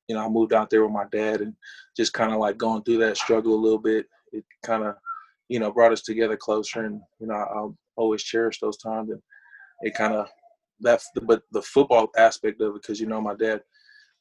you 0.08 0.14
know, 0.14 0.24
I 0.24 0.28
moved 0.28 0.52
out 0.52 0.70
there 0.70 0.82
with 0.82 0.92
my 0.92 1.06
dad, 1.10 1.40
and 1.40 1.54
just 1.96 2.12
kind 2.12 2.32
of 2.32 2.38
like 2.38 2.56
going 2.58 2.82
through 2.82 2.98
that 2.98 3.16
struggle 3.16 3.54
a 3.54 3.60
little 3.60 3.78
bit. 3.78 4.06
It 4.32 4.44
kind 4.64 4.84
of, 4.84 4.96
you 5.48 5.58
know, 5.58 5.72
brought 5.72 5.92
us 5.92 6.02
together 6.02 6.36
closer, 6.36 6.84
and 6.84 7.00
you 7.20 7.26
know, 7.26 7.34
I'll 7.34 7.76
always 7.96 8.22
cherish 8.22 8.60
those 8.60 8.76
times, 8.76 9.10
and 9.10 9.20
it 9.82 9.94
kind 9.94 10.14
of 10.14 10.28
that's 10.80 11.08
the 11.14 11.20
but 11.20 11.42
the 11.52 11.62
football 11.62 12.08
aspect 12.16 12.60
of 12.60 12.74
it 12.74 12.82
because 12.82 13.00
you 13.00 13.06
know 13.06 13.20
my 13.20 13.34
dad 13.34 13.62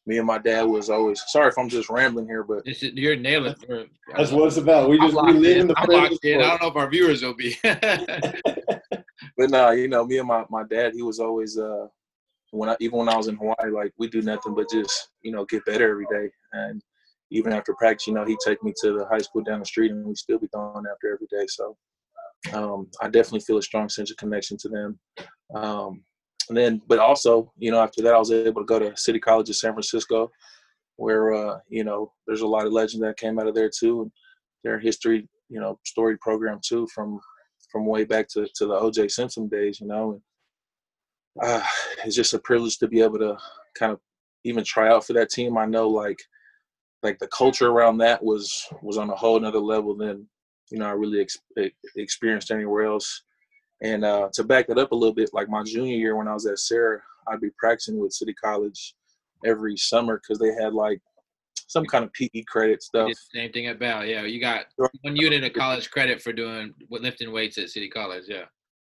me 0.06 0.18
and 0.18 0.28
my 0.28 0.38
dad 0.38 0.64
was 0.64 0.90
always 0.90 1.24
sorry 1.28 1.48
if 1.48 1.58
I'm 1.58 1.70
just 1.70 1.90
rambling 1.90 2.28
here, 2.28 2.44
but 2.44 2.68
Is, 2.68 2.84
you're 2.84 3.16
nailing. 3.16 3.56
it. 3.70 3.90
That's 4.16 4.32
what 4.32 4.48
it's 4.48 4.58
about. 4.58 4.90
We 4.90 4.98
just 4.98 5.14
we 5.14 5.20
I'm 5.22 5.42
live 5.42 5.56
in 5.56 5.62
in. 5.62 5.68
the 5.68 5.76
present. 5.76 6.20
in. 6.24 6.42
I 6.42 6.50
don't 6.50 6.62
know 6.62 6.68
if 6.68 6.76
our 6.76 6.90
viewers 6.90 7.22
will 7.22 7.36
be. 7.36 7.56
but 7.64 9.50
no, 9.50 9.72
you 9.72 9.88
know, 9.88 10.06
me 10.06 10.18
and 10.18 10.28
my, 10.28 10.44
my 10.50 10.64
dad, 10.64 10.94
he 10.94 11.02
was 11.02 11.20
always 11.20 11.58
uh 11.58 11.88
when 12.54 12.70
I 12.70 12.76
even 12.80 13.00
when 13.00 13.10
I 13.10 13.18
was 13.18 13.28
in 13.28 13.36
Hawaii, 13.36 13.72
like 13.72 13.94
we 13.98 14.08
do 14.08 14.22
nothing 14.22 14.54
but 14.54 14.70
just, 14.70 15.10
you 15.22 15.32
know, 15.32 15.44
get 15.46 15.66
better 15.66 15.90
every 15.90 16.06
day. 16.12 16.30
And 16.54 16.82
even 17.32 17.52
after 17.52 17.74
practice, 17.74 18.06
you 18.06 18.14
know, 18.14 18.26
he'd 18.26 18.38
take 18.46 18.64
me 18.64 18.74
to 18.82 18.94
the 18.94 19.06
high 19.06 19.20
school 19.20 19.42
down 19.42 19.60
the 19.60 19.66
street 19.66 19.92
and 19.92 20.06
we 20.06 20.14
still 20.14 20.38
be 20.38 20.48
going 20.54 20.86
after 20.92 21.14
every 21.14 21.28
day. 21.32 21.48
So 21.48 21.76
um 22.54 22.90
I 23.02 23.10
definitely 23.10 23.40
feel 23.40 23.58
a 23.58 23.62
strong 23.62 23.90
sense 23.90 24.12
of 24.12 24.18
connection 24.18 24.58
to 24.58 24.70
them. 24.70 25.00
Um 25.56 26.04
and 26.50 26.58
then 26.58 26.82
but 26.88 27.00
also, 27.00 27.52
you 27.58 27.72
know, 27.72 27.82
after 27.82 28.04
that 28.04 28.14
I 28.14 28.20
was 28.20 28.32
able 28.32 28.62
to 28.62 28.66
go 28.66 28.78
to 28.78 28.96
City 28.96 29.20
College 29.20 29.50
of 29.50 29.56
San 29.56 29.74
Francisco 29.74 30.30
where 30.98 31.34
uh, 31.34 31.58
you 31.70 31.84
know, 31.84 32.12
there's 32.28 32.42
a 32.42 32.48
lot 32.48 32.68
of 32.68 32.72
legends 32.72 33.02
that 33.02 33.18
came 33.18 33.40
out 33.40 33.48
of 33.48 33.56
there 33.56 33.72
too 33.76 34.04
and 34.04 34.12
their 34.64 34.80
history, 34.80 35.28
you 35.50 35.60
know, 35.60 35.80
storied 35.86 36.20
program 36.20 36.60
too 36.64 36.88
from 36.94 37.20
from 37.72 37.88
way 37.88 38.04
back 38.04 38.28
to, 38.28 38.48
to 38.56 38.68
the 38.68 38.80
OJ 38.80 39.10
Simpson 39.10 39.48
days, 39.48 39.82
you 39.82 39.88
know. 39.88 40.12
And, 40.12 40.22
uh, 41.42 41.64
it's 42.06 42.16
just 42.16 42.34
a 42.34 42.40
privilege 42.40 42.78
to 42.78 42.88
be 42.88 43.02
able 43.02 43.20
to 43.20 43.38
kind 43.78 43.92
of 43.92 44.00
even 44.44 44.64
try 44.64 44.90
out 44.90 45.06
for 45.06 45.14
that 45.14 45.30
team. 45.30 45.58
I 45.58 45.66
know 45.66 45.88
like 45.88 46.20
like 47.02 47.20
the 47.20 47.28
culture 47.28 47.70
around 47.70 47.98
that 47.98 48.24
was 48.24 48.68
was 48.82 48.98
on 48.98 49.10
a 49.10 49.16
whole 49.16 49.38
another 49.38 49.60
level 49.60 49.96
than 49.96 50.28
you 50.72 50.80
know 50.80 50.86
I 50.86 50.92
really 50.92 51.22
ex- 51.22 51.38
experienced 51.96 52.52
anywhere 52.52 52.84
else. 52.84 53.24
And 53.82 54.06
uh, 54.06 54.30
to 54.34 54.44
back 54.44 54.68
that 54.68 54.78
up 54.78 54.94
a 54.94 54.96
little 54.96 55.14
bit, 55.14 55.32
like 55.34 55.50
my 55.50 55.64
junior 55.64 55.98
year 55.98 56.16
when 56.16 56.28
I 56.28 56.34
was 56.34 56.46
at 56.46 56.60
Serra, 56.60 57.02
I'd 57.28 57.42
be 57.42 57.50
practicing 57.58 58.00
with 58.00 58.14
City 58.14 58.34
College 58.34 58.96
every 59.46 59.76
summer 59.76 60.22
because 60.22 60.40
they 60.40 60.54
had 60.54 60.74
like 60.74 61.02
some 61.68 61.86
kind 61.86 62.06
of 62.06 62.14
PE 62.14 62.44
credit 62.48 62.82
stuff. 62.82 63.10
same 63.34 63.52
thing 63.52 63.68
at 63.68 63.80
Bell. 63.80 64.06
Yeah, 64.06 64.24
you 64.24 64.40
got 64.40 64.66
one 64.78 65.16
unit 65.16 65.44
of 65.44 65.54
college 65.54 65.90
credit 65.92 66.22
for 66.22 66.32
doing 66.32 66.74
lifting 66.90 67.32
weights 67.32 67.58
at 67.58 67.70
City 67.70 67.90
College. 67.90 68.26
Yeah. 68.28 68.46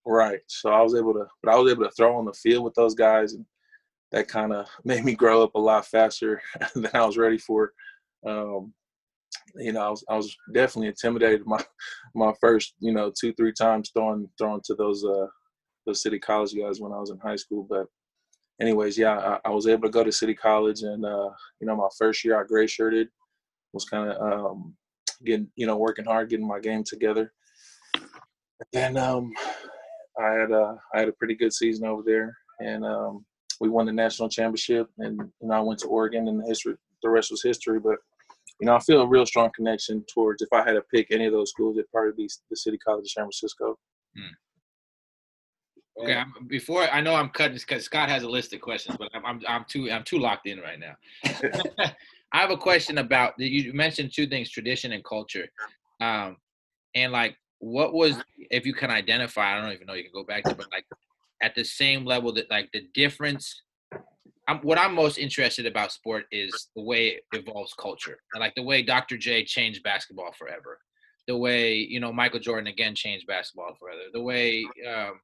Right. 0.06 0.40
So 0.48 0.70
I 0.70 0.82
was 0.82 0.96
able 0.96 1.14
to, 1.14 1.26
but 1.42 1.54
I 1.54 1.58
was 1.58 1.72
able 1.72 1.84
to 1.84 1.92
throw 1.92 2.18
on 2.18 2.26
the 2.26 2.34
field 2.34 2.64
with 2.64 2.76
those 2.76 2.94
guys, 2.94 3.34
and 3.34 3.46
that 4.12 4.28
kind 4.28 4.54
of 4.54 4.68
made 4.84 5.04
me 5.04 5.16
grow 5.16 5.44
up 5.44 5.56
a 5.56 5.60
lot 5.60 5.86
faster 5.86 6.42
than 6.76 6.90
I 6.94 7.06
was 7.06 7.18
ready 7.18 7.38
for. 7.38 7.74
Um, 8.26 8.74
you 9.56 9.74
know, 9.74 9.82
I 9.82 9.90
was, 9.90 10.04
I 10.10 10.16
was 10.16 10.36
definitely 10.54 10.88
intimidated 10.90 11.44
my 11.46 11.64
my 12.14 12.34
first, 12.40 12.74
you 12.80 12.94
know, 12.94 13.12
two 13.20 13.34
three 13.34 13.54
times 13.54 13.92
throwing 13.94 14.30
throwing 14.38 14.62
to 14.66 14.76
those 14.76 15.04
uh 15.04 15.28
those 15.86 16.02
city 16.02 16.20
college 16.20 16.56
guys 16.56 16.80
when 16.80 16.92
I 16.92 17.00
was 17.00 17.12
in 17.12 17.20
high 17.20 17.36
school. 17.36 17.66
But 17.70 17.88
anyways, 18.62 18.98
yeah, 18.98 19.18
I, 19.46 19.50
I 19.50 19.52
was 19.52 19.68
able 19.68 19.84
to 19.84 19.90
go 19.90 20.04
to 20.04 20.12
city 20.12 20.34
college, 20.34 20.82
and 20.82 21.06
uh, 21.06 21.30
you 21.60 21.68
know, 21.68 21.76
my 21.76 21.90
first 21.98 22.24
year 22.24 22.40
I 22.40 22.44
gray 22.44 22.68
shirted 22.68 23.08
was 23.74 23.86
kind 23.86 24.10
of 24.10 24.22
um, 24.22 24.76
getting, 25.24 25.48
you 25.56 25.68
know, 25.68 25.78
working 25.78 26.06
hard, 26.06 26.30
getting 26.30 26.48
my 26.48 26.60
game 26.60 26.84
together. 26.84 27.32
And 28.74 28.98
um, 28.98 29.34
I 30.20 30.32
had 30.32 30.52
a 30.52 30.78
I 30.94 31.00
had 31.00 31.10
a 31.10 31.14
pretty 31.14 31.36
good 31.36 31.54
season 31.54 31.88
over 31.88 32.04
there, 32.06 32.36
and 32.60 32.86
um, 32.86 33.26
we 33.60 33.70
won 33.70 33.86
the 33.86 33.92
national 33.92 34.30
championship. 34.30 34.88
And 34.98 35.20
you 35.20 35.48
know, 35.48 35.56
I 35.56 35.62
went 35.62 35.80
to 35.82 35.88
Oregon, 35.88 36.28
and 36.28 36.42
the 36.42 36.48
history 36.48 36.76
the 37.04 37.10
rest 37.10 37.32
was 37.32 37.44
history. 37.44 37.80
But 37.80 37.98
you 38.60 38.68
know, 38.68 38.76
I 38.76 38.80
feel 38.80 39.02
a 39.02 39.08
real 39.08 39.26
strong 39.26 39.50
connection 39.56 40.04
towards 40.14 40.42
if 40.42 40.50
I 40.54 40.64
had 40.64 40.74
to 40.74 40.82
pick 40.94 41.08
any 41.12 41.26
of 41.26 41.34
those 41.34 41.50
schools, 41.50 41.78
it'd 41.78 41.92
probably 41.92 42.14
be 42.16 42.30
the 42.50 42.56
City 42.56 42.78
College 42.78 43.04
of 43.04 43.10
San 43.12 43.24
Francisco. 43.26 43.78
Okay. 46.02 46.16
I'm, 46.16 46.34
before 46.48 46.84
I 46.84 47.00
know 47.00 47.16
I'm 47.16 47.30
cutting 47.30 47.58
because 47.58 47.86
Scott 47.86 48.10
has 48.10 48.24
a 48.24 48.30
list 48.30 48.54
of 48.54 48.62
questions, 48.62 48.98
but 48.98 49.10
I'm, 49.14 49.26
I'm 49.26 49.42
I'm 49.48 49.66
too 49.68 49.90
I'm 49.90 50.04
too 50.04 50.20
locked 50.20 50.48
in 50.48 50.60
right 50.60 50.80
now. 50.80 50.96
I 52.34 52.42
have 52.42 52.52
a 52.52 52.58
question 52.58 52.98
about 52.98 53.34
you 53.38 53.74
mentioned 53.74 54.12
two 54.14 54.28
things: 54.28 54.50
tradition 54.50 54.92
and 54.92 55.04
culture, 55.06 55.48
um, 56.02 56.36
and 56.96 57.14
like 57.14 57.38
what 57.60 57.94
was 57.94 58.18
if 58.52 58.66
you 58.66 58.74
can 58.74 58.92
identify? 58.92 59.58
I 59.58 59.62
don't 59.62 59.72
even 59.72 59.88
know 59.88 59.94
you 59.94 60.04
can 60.04 60.12
go 60.14 60.24
back 60.24 60.44
to, 60.44 60.56
but 60.56 60.68
like 60.72 60.86
at 61.42 61.56
the 61.56 61.64
same 61.64 62.06
level 62.06 62.34
that 62.34 62.50
like 62.50 62.70
the 62.72 62.88
difference. 62.94 63.62
I'm, 64.48 64.60
what 64.60 64.78
I'm 64.78 64.94
most 64.94 65.18
interested 65.18 65.66
about 65.66 65.92
sport 65.92 66.26
is 66.32 66.68
the 66.76 66.84
way 66.84 67.08
it 67.08 67.24
evolves 67.34 67.74
culture, 67.74 68.20
and 68.34 68.42
like 68.42 68.54
the 68.56 68.62
way 68.62 68.84
Dr. 68.84 69.18
J 69.18 69.44
changed 69.44 69.82
basketball 69.82 70.34
forever, 70.38 70.78
the 71.28 71.36
way 71.36 71.74
you 71.76 72.00
know 72.00 72.14
Michael 72.14 72.40
Jordan 72.40 72.68
again 72.68 72.94
changed 72.94 73.26
basketball 73.26 73.76
forever, 73.80 74.02
the 74.14 74.22
way 74.22 74.64
um, 74.88 75.20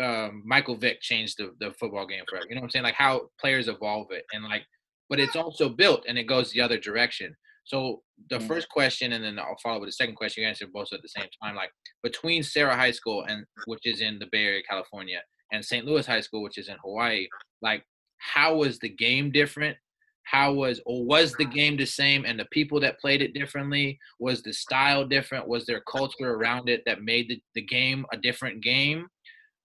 um, 0.00 0.42
Michael 0.44 0.76
Vick 0.76 1.00
changed 1.00 1.38
the, 1.38 1.54
the 1.60 1.72
football 1.72 2.06
game 2.06 2.24
forever. 2.28 2.46
You 2.48 2.54
know 2.54 2.60
what 2.60 2.66
I'm 2.66 2.70
saying? 2.70 2.84
Like 2.84 2.94
how 2.94 3.28
players 3.40 3.68
evolve 3.68 4.10
it 4.10 4.24
and 4.32 4.44
like, 4.44 4.62
but 5.08 5.20
it's 5.20 5.36
also 5.36 5.68
built 5.68 6.04
and 6.08 6.18
it 6.18 6.24
goes 6.24 6.50
the 6.50 6.60
other 6.60 6.78
direction. 6.78 7.36
So 7.64 8.02
the 8.28 8.38
Mm. 8.38 8.46
first 8.48 8.68
question, 8.68 9.12
and 9.12 9.24
then 9.24 9.38
I'll 9.38 9.56
follow 9.62 9.80
with 9.80 9.88
the 9.88 9.92
second 9.92 10.16
question. 10.16 10.42
You 10.42 10.48
answer 10.48 10.66
both 10.66 10.92
at 10.92 11.02
the 11.02 11.08
same 11.08 11.28
time. 11.42 11.54
Like 11.54 11.72
between 12.02 12.42
Serra 12.42 12.76
High 12.76 12.90
School 12.90 13.24
and 13.24 13.46
which 13.66 13.86
is 13.86 14.00
in 14.00 14.18
the 14.18 14.26
Bay 14.26 14.44
Area, 14.44 14.62
California, 14.68 15.22
and 15.52 15.64
St. 15.64 15.84
Louis 15.86 16.06
High 16.06 16.20
School, 16.20 16.42
which 16.42 16.58
is 16.58 16.68
in 16.68 16.76
Hawaii. 16.82 17.28
Like, 17.60 17.84
how 18.18 18.56
was 18.56 18.78
the 18.78 18.88
game 18.88 19.30
different? 19.30 19.76
How 20.24 20.52
was 20.52 20.80
or 20.86 21.04
was 21.04 21.36
the 21.36 21.44
game 21.44 21.76
the 21.76 21.84
same? 21.84 22.24
And 22.24 22.38
the 22.38 22.46
people 22.46 22.78
that 22.80 23.00
played 23.00 23.22
it 23.22 23.34
differently 23.34 23.98
was 24.18 24.42
the 24.42 24.52
style 24.52 25.04
different? 25.06 25.48
Was 25.48 25.66
there 25.66 25.80
culture 25.90 26.32
around 26.32 26.68
it 26.68 26.82
that 26.86 27.02
made 27.02 27.28
the, 27.28 27.42
the 27.54 27.62
game 27.62 28.06
a 28.12 28.16
different 28.16 28.62
game? 28.62 29.08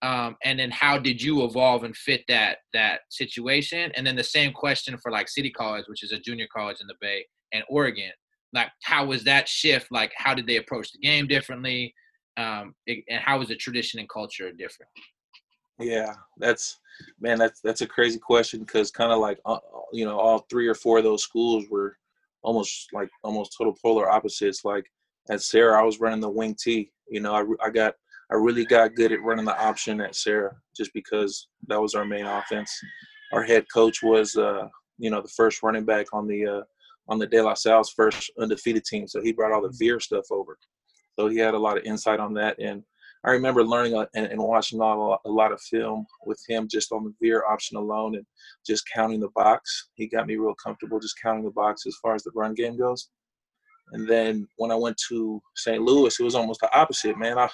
um, 0.03 0.35
and 0.43 0.59
then 0.59 0.69
how 0.69 0.97
did 0.99 1.19
you 1.21 1.43
evolve 1.43 1.83
and 1.83 1.97
fit 1.97 2.23
that 2.27 2.59
that 2.71 2.99
situation 3.09 3.91
and 3.95 4.05
then 4.05 4.15
the 4.15 4.23
same 4.23 4.53
question 4.53 4.95
for 5.01 5.11
like 5.11 5.27
city 5.27 5.49
college 5.49 5.85
which 5.87 6.03
is 6.03 6.11
a 6.11 6.19
junior 6.19 6.47
college 6.55 6.77
in 6.81 6.85
the 6.87 6.93
bay 7.01 7.25
and 7.53 7.63
oregon 7.69 8.11
like 8.53 8.69
how 8.83 9.05
was 9.05 9.23
that 9.23 9.47
shift? 9.47 9.87
Like 9.91 10.11
how 10.15 10.33
did 10.33 10.47
they 10.47 10.57
approach 10.57 10.91
the 10.91 10.99
game 10.99 11.27
differently? 11.27 11.93
Um, 12.37 12.75
and 12.87 13.19
how 13.19 13.39
was 13.39 13.47
the 13.47 13.55
tradition 13.55 13.99
and 13.99 14.09
culture 14.09 14.51
different? 14.51 14.91
Yeah, 15.79 16.13
that's 16.37 16.79
man, 17.19 17.37
that's 17.37 17.61
that's 17.61 17.81
a 17.81 17.87
crazy 17.87 18.19
question 18.19 18.61
because 18.61 18.91
kind 18.91 19.11
of 19.11 19.19
like 19.19 19.39
uh, 19.45 19.59
you 19.91 20.05
know 20.05 20.19
all 20.19 20.45
three 20.49 20.67
or 20.67 20.75
four 20.75 20.97
of 20.97 21.03
those 21.03 21.23
schools 21.23 21.65
were 21.69 21.97
almost 22.41 22.87
like 22.93 23.09
almost 23.23 23.55
total 23.57 23.75
polar 23.81 24.09
opposites. 24.09 24.63
Like 24.63 24.85
at 25.29 25.41
Serra, 25.41 25.79
I 25.79 25.83
was 25.83 25.99
running 25.99 26.21
the 26.21 26.29
wing 26.29 26.55
T. 26.59 26.91
You 27.09 27.19
know, 27.21 27.33
I, 27.33 27.67
I 27.67 27.69
got 27.69 27.93
I 28.31 28.35
really 28.35 28.65
got 28.65 28.95
good 28.95 29.11
at 29.11 29.21
running 29.21 29.45
the 29.45 29.59
option 29.59 30.01
at 30.01 30.15
Serra 30.15 30.55
just 30.75 30.91
because 30.93 31.47
that 31.67 31.81
was 31.81 31.95
our 31.95 32.05
main 32.05 32.25
offense. 32.25 32.71
Our 33.33 33.43
head 33.43 33.65
coach 33.71 34.01
was 34.01 34.35
uh, 34.35 34.67
you 34.97 35.09
know 35.11 35.21
the 35.21 35.33
first 35.35 35.61
running 35.61 35.85
back 35.85 36.07
on 36.13 36.27
the 36.27 36.45
uh, 36.45 36.61
on 37.09 37.19
the 37.19 37.27
De 37.27 37.41
La 37.41 37.53
Salle's 37.53 37.91
first 37.91 38.31
undefeated 38.39 38.85
team, 38.85 39.07
so 39.07 39.21
he 39.21 39.31
brought 39.31 39.51
all 39.51 39.61
the 39.61 39.75
veer 39.77 39.99
stuff 39.99 40.25
over. 40.31 40.57
So 41.17 41.27
he 41.27 41.37
had 41.37 41.53
a 41.53 41.59
lot 41.59 41.77
of 41.77 41.83
insight 41.83 42.19
on 42.19 42.33
that 42.35 42.59
and 42.59 42.83
I 43.23 43.31
remember 43.31 43.63
learning 43.63 43.95
uh, 43.95 44.05
and, 44.15 44.27
and 44.27 44.41
watching 44.41 44.79
a 44.79 44.83
lot, 44.83 45.21
a 45.25 45.29
lot 45.29 45.51
of 45.51 45.61
film 45.61 46.05
with 46.25 46.41
him 46.47 46.67
just 46.69 46.91
on 46.91 47.03
the 47.03 47.13
veer 47.21 47.43
option 47.45 47.77
alone 47.77 48.15
and 48.15 48.25
just 48.65 48.87
counting 48.93 49.19
the 49.19 49.29
box. 49.35 49.89
He 49.95 50.07
got 50.07 50.27
me 50.27 50.35
real 50.35 50.55
comfortable 50.55 50.99
just 50.99 51.19
counting 51.21 51.43
the 51.43 51.51
box 51.51 51.85
as 51.85 51.95
far 52.01 52.15
as 52.15 52.23
the 52.23 52.31
run 52.35 52.53
game 52.53 52.77
goes. 52.77 53.09
And 53.91 54.07
then 54.07 54.47
when 54.57 54.71
I 54.71 54.75
went 54.75 54.97
to 55.09 55.41
St. 55.55 55.81
Louis, 55.81 56.17
it 56.17 56.23
was 56.23 56.35
almost 56.35 56.61
the 56.61 56.73
opposite, 56.77 57.17
man. 57.17 57.37
I 57.37 57.49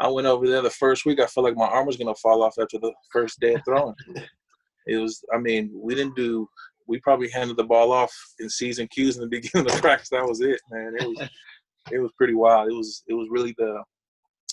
I 0.00 0.08
went 0.08 0.28
over 0.28 0.46
there 0.46 0.62
the 0.62 0.70
first 0.70 1.04
week. 1.04 1.20
I 1.20 1.26
felt 1.26 1.44
like 1.44 1.56
my 1.56 1.66
arm 1.66 1.86
was 1.86 1.96
gonna 1.96 2.14
fall 2.14 2.42
off 2.42 2.56
after 2.60 2.78
the 2.78 2.92
first 3.12 3.40
day 3.40 3.54
of 3.54 3.62
throwing. 3.64 3.94
it 4.86 4.96
was, 4.96 5.24
I 5.34 5.38
mean, 5.38 5.70
we 5.74 5.94
didn't 5.94 6.16
do. 6.16 6.48
We 6.88 7.00
probably 7.00 7.30
handed 7.30 7.56
the 7.56 7.64
ball 7.64 7.92
off 7.92 8.12
in 8.40 8.48
C's 8.48 8.78
and 8.78 8.90
Q's 8.90 9.16
in 9.16 9.22
the 9.22 9.28
beginning 9.36 9.66
of 9.68 9.72
the 9.74 9.80
practice. 9.80 10.08
That 10.10 10.26
was 10.26 10.40
it, 10.40 10.60
man. 10.70 10.94
It 10.98 11.06
was, 11.06 11.28
it 11.92 11.98
was 11.98 12.10
pretty 12.16 12.34
wild. 12.34 12.70
It 12.70 12.74
was, 12.74 13.04
it 13.06 13.14
was 13.14 13.28
really 13.30 13.54
the 13.58 13.82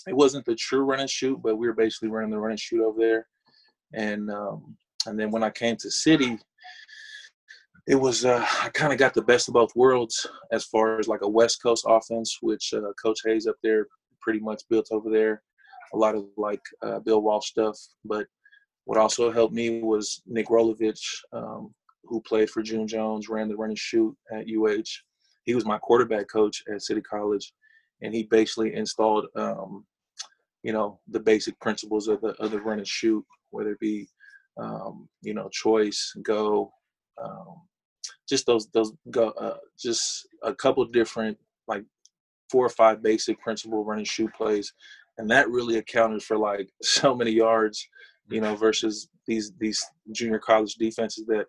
it 0.06 0.14
wasn't 0.14 0.44
the 0.44 0.54
true 0.54 0.84
run 0.84 1.00
and 1.00 1.10
shoot, 1.10 1.40
but 1.42 1.56
we 1.56 1.66
were 1.66 1.74
basically 1.74 2.08
running 2.08 2.30
the 2.30 2.38
run 2.38 2.52
and 2.52 2.60
shoot 2.60 2.84
over 2.84 2.98
there. 2.98 3.26
And 3.92 4.30
um, 4.30 4.76
and 5.06 5.18
then 5.18 5.30
when 5.30 5.42
I 5.42 5.50
came 5.50 5.76
to 5.76 5.90
City, 5.90 6.38
it 7.86 7.94
was 7.94 8.24
uh, 8.24 8.44
I 8.62 8.68
kind 8.70 8.92
of 8.92 8.98
got 8.98 9.14
the 9.14 9.22
best 9.22 9.48
of 9.48 9.54
both 9.54 9.74
worlds 9.76 10.26
as 10.52 10.64
far 10.64 10.98
as 10.98 11.08
like 11.08 11.22
a 11.22 11.28
West 11.28 11.62
Coast 11.62 11.84
offense, 11.88 12.38
which 12.40 12.72
uh, 12.74 12.92
Coach 13.02 13.20
Hayes 13.24 13.46
up 13.46 13.56
there 13.62 13.86
pretty 14.20 14.40
much 14.40 14.62
built 14.68 14.88
over 14.90 15.10
there. 15.10 15.42
A 15.94 15.96
lot 15.96 16.14
of 16.14 16.26
like 16.36 16.62
uh, 16.82 16.98
Bill 17.00 17.22
Walsh 17.22 17.48
stuff, 17.48 17.78
but 18.04 18.26
what 18.84 18.98
also 18.98 19.32
helped 19.32 19.54
me 19.54 19.82
was 19.82 20.22
Nick 20.26 20.48
Rolovich, 20.48 21.00
um, 21.32 21.72
who 22.08 22.20
played 22.20 22.50
for 22.50 22.62
June 22.62 22.86
Jones, 22.86 23.28
ran 23.28 23.48
the 23.48 23.56
run 23.56 23.70
and 23.70 23.78
shoot 23.78 24.16
at 24.32 24.46
UH. 24.48 24.84
He 25.44 25.54
was 25.54 25.64
my 25.64 25.78
quarterback 25.78 26.28
coach 26.28 26.62
at 26.72 26.82
City 26.82 27.00
College, 27.00 27.52
and 28.02 28.14
he 28.14 28.24
basically 28.24 28.74
installed 28.74 29.26
um, 29.36 29.84
you 30.62 30.72
know 30.72 30.98
the 31.08 31.20
basic 31.20 31.58
principles 31.60 32.08
of 32.08 32.20
the 32.20 32.30
of 32.42 32.50
the 32.50 32.60
run 32.60 32.78
and 32.78 32.88
shoot, 32.88 33.24
whether 33.50 33.70
it 33.70 33.80
be 33.80 34.08
um, 34.56 35.08
you 35.22 35.34
know 35.34 35.48
choice, 35.50 36.12
go, 36.22 36.72
um, 37.22 37.62
just 38.28 38.46
those 38.46 38.68
those 38.72 38.92
go, 39.10 39.28
uh, 39.30 39.56
just 39.78 40.26
a 40.42 40.54
couple 40.54 40.84
different 40.86 41.38
like 41.68 41.84
four 42.50 42.66
or 42.66 42.70
five 42.70 43.02
basic 43.02 43.40
principle 43.40 43.84
run 43.84 43.98
and 43.98 44.08
shoot 44.08 44.32
plays, 44.34 44.72
and 45.18 45.30
that 45.30 45.48
really 45.50 45.78
accounted 45.78 46.22
for 46.22 46.36
like 46.36 46.68
so 46.82 47.14
many 47.14 47.30
yards, 47.30 47.86
you 48.28 48.40
know, 48.40 48.56
versus 48.56 49.08
these 49.26 49.52
these 49.58 49.84
junior 50.12 50.38
college 50.38 50.74
defenses 50.74 51.26
that 51.26 51.46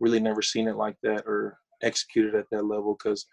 really 0.00 0.20
never 0.20 0.42
seen 0.42 0.68
it 0.68 0.76
like 0.76 0.96
that 1.02 1.24
or 1.26 1.58
executed 1.82 2.34
at 2.34 2.46
that 2.50 2.64
level 2.64 2.96
because 2.98 3.26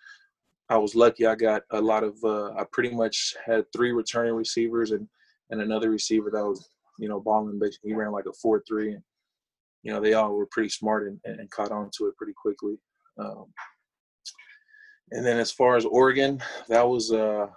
I 0.70 0.78
was 0.78 0.96
lucky. 0.96 1.26
I 1.26 1.36
got 1.36 1.64
a 1.72 1.82
lot 1.82 2.04
of. 2.04 2.18
Uh, 2.24 2.52
I 2.54 2.66
pretty 2.72 2.96
much 2.96 3.36
had 3.46 3.66
three 3.72 3.92
returning 3.92 4.34
receivers 4.34 4.92
and 4.92 5.08
and 5.52 5.62
another 5.62 5.92
receiver 5.92 6.32
that 6.32 6.44
was, 6.44 6.70
you 6.98 7.08
know, 7.08 7.20
balling. 7.20 7.60
Basically, 7.60 7.92
he 7.92 7.96
ran 7.96 8.12
like 8.12 8.26
a 8.26 8.34
four-three, 8.34 8.94
and 8.94 9.04
you 9.84 9.94
know 9.94 10.02
they 10.02 10.14
all 10.14 10.34
were 10.34 10.48
pretty 10.52 10.70
smart 10.70 11.08
and, 11.08 11.20
and 11.26 11.50
caught 11.52 11.72
on 11.72 11.90
to 11.98 12.08
it 12.08 12.18
pretty 12.18 12.34
quickly. 12.36 12.78
Um, 13.20 13.46
and 15.12 15.26
then 15.26 15.38
as 15.40 15.52
far 15.52 15.76
as 15.76 15.86
Oregon, 15.86 16.42
that 16.68 16.88
was 16.88 17.12
uh 17.12 17.48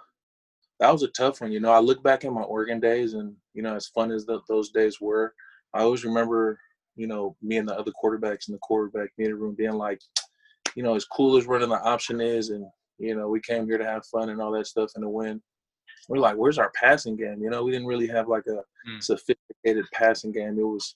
that 0.79 0.93
was 0.93 1.03
a 1.03 1.09
tough 1.09 1.41
one. 1.41 1.51
You 1.51 1.59
know, 1.59 1.71
I 1.71 1.79
look 1.79 2.03
back 2.03 2.23
at 2.23 2.31
my 2.31 2.41
Oregon 2.41 2.79
days, 2.79 3.13
and 3.13 3.35
you 3.53 3.63
know, 3.63 3.75
as 3.75 3.87
fun 3.87 4.11
as 4.11 4.25
the, 4.25 4.39
those 4.47 4.69
days 4.69 5.01
were, 5.01 5.33
I 5.73 5.81
always 5.81 6.05
remember, 6.05 6.59
you 6.99 7.07
know, 7.07 7.35
me 7.41 7.57
and 7.57 7.67
the 7.67 7.77
other 7.77 7.91
quarterbacks 7.91 8.47
in 8.47 8.53
the 8.53 8.59
quarterback 8.59 9.09
meeting 9.17 9.35
room 9.35 9.55
being 9.55 9.73
like, 9.73 10.01
you 10.75 10.83
know, 10.83 10.95
as 10.95 11.05
cool 11.05 11.37
as 11.37 11.47
running 11.47 11.69
the 11.69 11.81
option 11.81 12.21
is, 12.21 12.49
and 12.49 12.65
you 12.97 13.15
know, 13.15 13.27
we 13.29 13.39
came 13.39 13.65
here 13.65 13.77
to 13.77 13.85
have 13.85 14.05
fun 14.05 14.29
and 14.29 14.41
all 14.41 14.51
that 14.51 14.67
stuff 14.67 14.91
and 14.95 15.03
to 15.03 15.09
win 15.09 15.41
we're 16.09 16.17
like, 16.17 16.35
where's 16.35 16.57
our 16.57 16.71
passing 16.71 17.15
game? 17.15 17.39
You 17.41 17.51
know, 17.51 17.63
we 17.63 17.71
didn't 17.71 17.87
really 17.87 18.07
have 18.07 18.27
like 18.27 18.45
a 18.47 18.63
mm. 18.89 19.01
sophisticated 19.01 19.85
passing 19.93 20.31
game. 20.31 20.57
It 20.59 20.63
was, 20.63 20.95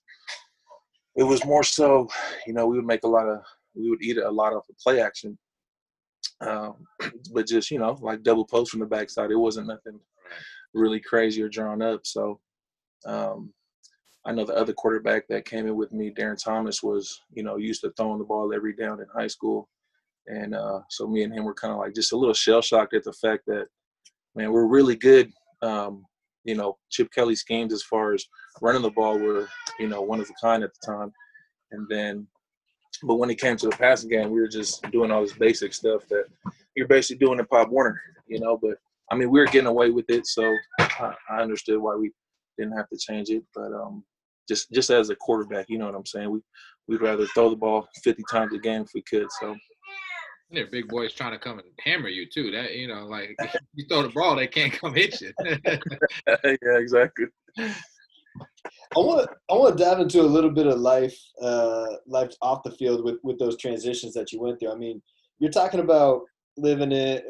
it 1.16 1.24
was 1.24 1.46
more 1.46 1.64
so, 1.64 2.10
you 2.48 2.54
know, 2.54 2.66
we 2.66 2.78
would 2.78 2.86
make 2.86 3.04
a 3.04 3.08
lot 3.08 3.28
of, 3.28 3.44
we 3.76 3.90
would 3.90 4.02
eat 4.02 4.18
a 4.18 4.30
lot 4.30 4.54
of 4.54 4.64
the 4.68 4.74
play 4.82 5.02
action, 5.02 5.38
um, 6.42 6.88
but 7.34 7.48
just 7.48 7.70
you 7.70 7.78
know, 7.78 7.98
like 8.02 8.24
double 8.24 8.46
post 8.46 8.72
from 8.72 8.80
the 8.80 8.86
backside. 8.88 9.30
It 9.30 9.36
wasn't 9.36 9.68
nothing 9.68 10.00
really 10.74 11.00
crazy 11.00 11.44
or 11.44 11.50
drawn 11.50 11.84
up. 11.84 12.02
So, 12.06 12.40
um, 13.06 13.54
I 14.26 14.32
know 14.32 14.46
the 14.46 14.56
other 14.56 14.74
quarterback 14.74 15.28
that 15.28 15.46
came 15.46 15.68
in 15.68 15.76
with 15.76 15.92
me, 15.92 16.12
Darron 16.12 16.42
Thomas, 16.42 16.82
was 16.82 17.22
you 17.34 17.44
know 17.44 17.58
used 17.58 17.82
to 17.82 17.92
throwing 17.98 18.20
the 18.20 18.26
ball 18.26 18.54
every 18.54 18.76
down 18.76 19.00
in 19.00 19.08
high 19.14 19.28
school, 19.28 19.70
and 20.28 20.56
uh, 20.56 20.80
so 20.90 21.08
me 21.08 21.24
and 21.24 21.34
him 21.34 21.44
were 21.44 21.54
kind 21.54 21.74
of 21.74 21.80
like 21.80 21.94
just 21.94 22.14
a 22.14 22.18
little 22.18 22.34
shell 22.34 22.62
shocked 22.62 22.94
at 22.94 23.04
the 23.04 23.14
fact 23.14 23.44
that 23.48 23.68
man, 24.36 24.52
we're 24.52 24.66
really 24.66 24.96
good. 24.96 25.32
Um, 25.62 26.06
you 26.44 26.56
know, 26.56 26.78
Chip 26.90 27.10
Kelly 27.14 27.36
schemes 27.36 27.74
as 27.74 27.84
far 27.84 28.14
as 28.14 28.26
running 28.62 28.82
the 28.82 28.92
ball 28.92 29.18
were, 29.18 29.48
you 29.80 29.88
know, 29.88 30.02
one 30.02 30.20
of 30.20 30.30
a 30.30 30.34
kind 30.42 30.64
at 30.64 30.72
the 30.74 30.92
time. 30.92 31.12
And 31.72 31.88
then, 31.90 32.28
but 33.04 33.16
when 33.16 33.30
it 33.30 33.40
came 33.40 33.58
to 33.58 33.70
the 33.70 33.76
passing 33.76 34.10
game, 34.10 34.30
we 34.30 34.40
were 34.40 34.48
just 34.48 34.84
doing 34.92 35.10
all 35.10 35.22
this 35.22 35.34
basic 35.34 35.74
stuff 35.74 36.08
that 36.10 36.26
you're 36.76 36.88
basically 36.88 37.26
doing 37.26 37.40
in 37.40 37.46
Pop 37.46 37.70
Warner, 37.70 38.00
you 38.28 38.40
know. 38.40 38.58
But 38.62 38.78
I 39.12 39.16
mean, 39.16 39.32
we 39.32 39.40
were 39.40 39.46
getting 39.46 39.68
away 39.68 39.90
with 39.90 40.10
it, 40.10 40.28
so 40.28 40.54
I, 40.80 41.14
I 41.30 41.42
understood 41.42 41.82
why 41.82 41.96
we 41.96 42.12
didn't 42.58 42.78
have 42.78 42.90
to 42.90 42.98
change 42.98 43.30
it. 43.30 43.44
But 43.56 43.74
um, 43.74 44.04
just 44.48 44.72
just 44.72 44.90
as 44.90 45.10
a 45.10 45.16
quarterback, 45.16 45.66
you 45.70 45.78
know 45.78 45.86
what 45.86 45.96
I'm 45.96 46.06
saying? 46.06 46.32
We 46.32 46.42
we'd 46.88 47.02
rather 47.02 47.26
throw 47.28 47.50
the 47.50 47.56
ball 47.56 47.88
50 48.04 48.24
times 48.30 48.54
a 48.54 48.58
game 48.58 48.82
if 48.82 48.90
we 48.94 49.02
could. 49.04 49.28
So 49.40 49.56
they're 50.52 50.68
big 50.68 50.88
boys 50.88 51.14
trying 51.14 51.32
to 51.32 51.40
come 51.40 51.60
and 51.60 51.68
hammer 51.80 52.10
you 52.10 52.28
too. 52.32 52.52
That 52.52 52.76
you 52.76 52.88
know, 52.88 53.06
like 53.06 53.36
you 53.74 53.86
throw 53.88 54.04
the 54.04 54.10
ball, 54.10 54.36
they 54.36 54.48
can't 54.48 54.74
come 54.74 54.94
hit 54.94 55.20
you. 55.22 55.32
yeah, 55.46 56.78
exactly. 56.78 57.26
I 58.96 59.00
want 59.00 59.28
to 59.28 59.36
I 59.50 59.54
want 59.56 59.78
to 59.78 59.84
dive 59.84 60.00
into 60.00 60.22
a 60.22 60.24
little 60.24 60.52
bit 60.52 60.68
of 60.68 60.80
life 60.80 61.18
uh, 61.42 61.86
life 62.08 62.34
off 62.42 62.64
the 62.64 62.72
field 62.72 63.04
with 63.04 63.18
with 63.24 63.40
those 63.40 63.58
transitions 63.58 64.14
that 64.14 64.32
you 64.32 64.40
went 64.40 64.60
through. 64.60 64.72
I 64.72 64.76
mean, 64.76 65.02
you're 65.40 65.52
talking 65.52 65.80
about 65.80 66.22
living 66.58 66.92
in 66.92 67.22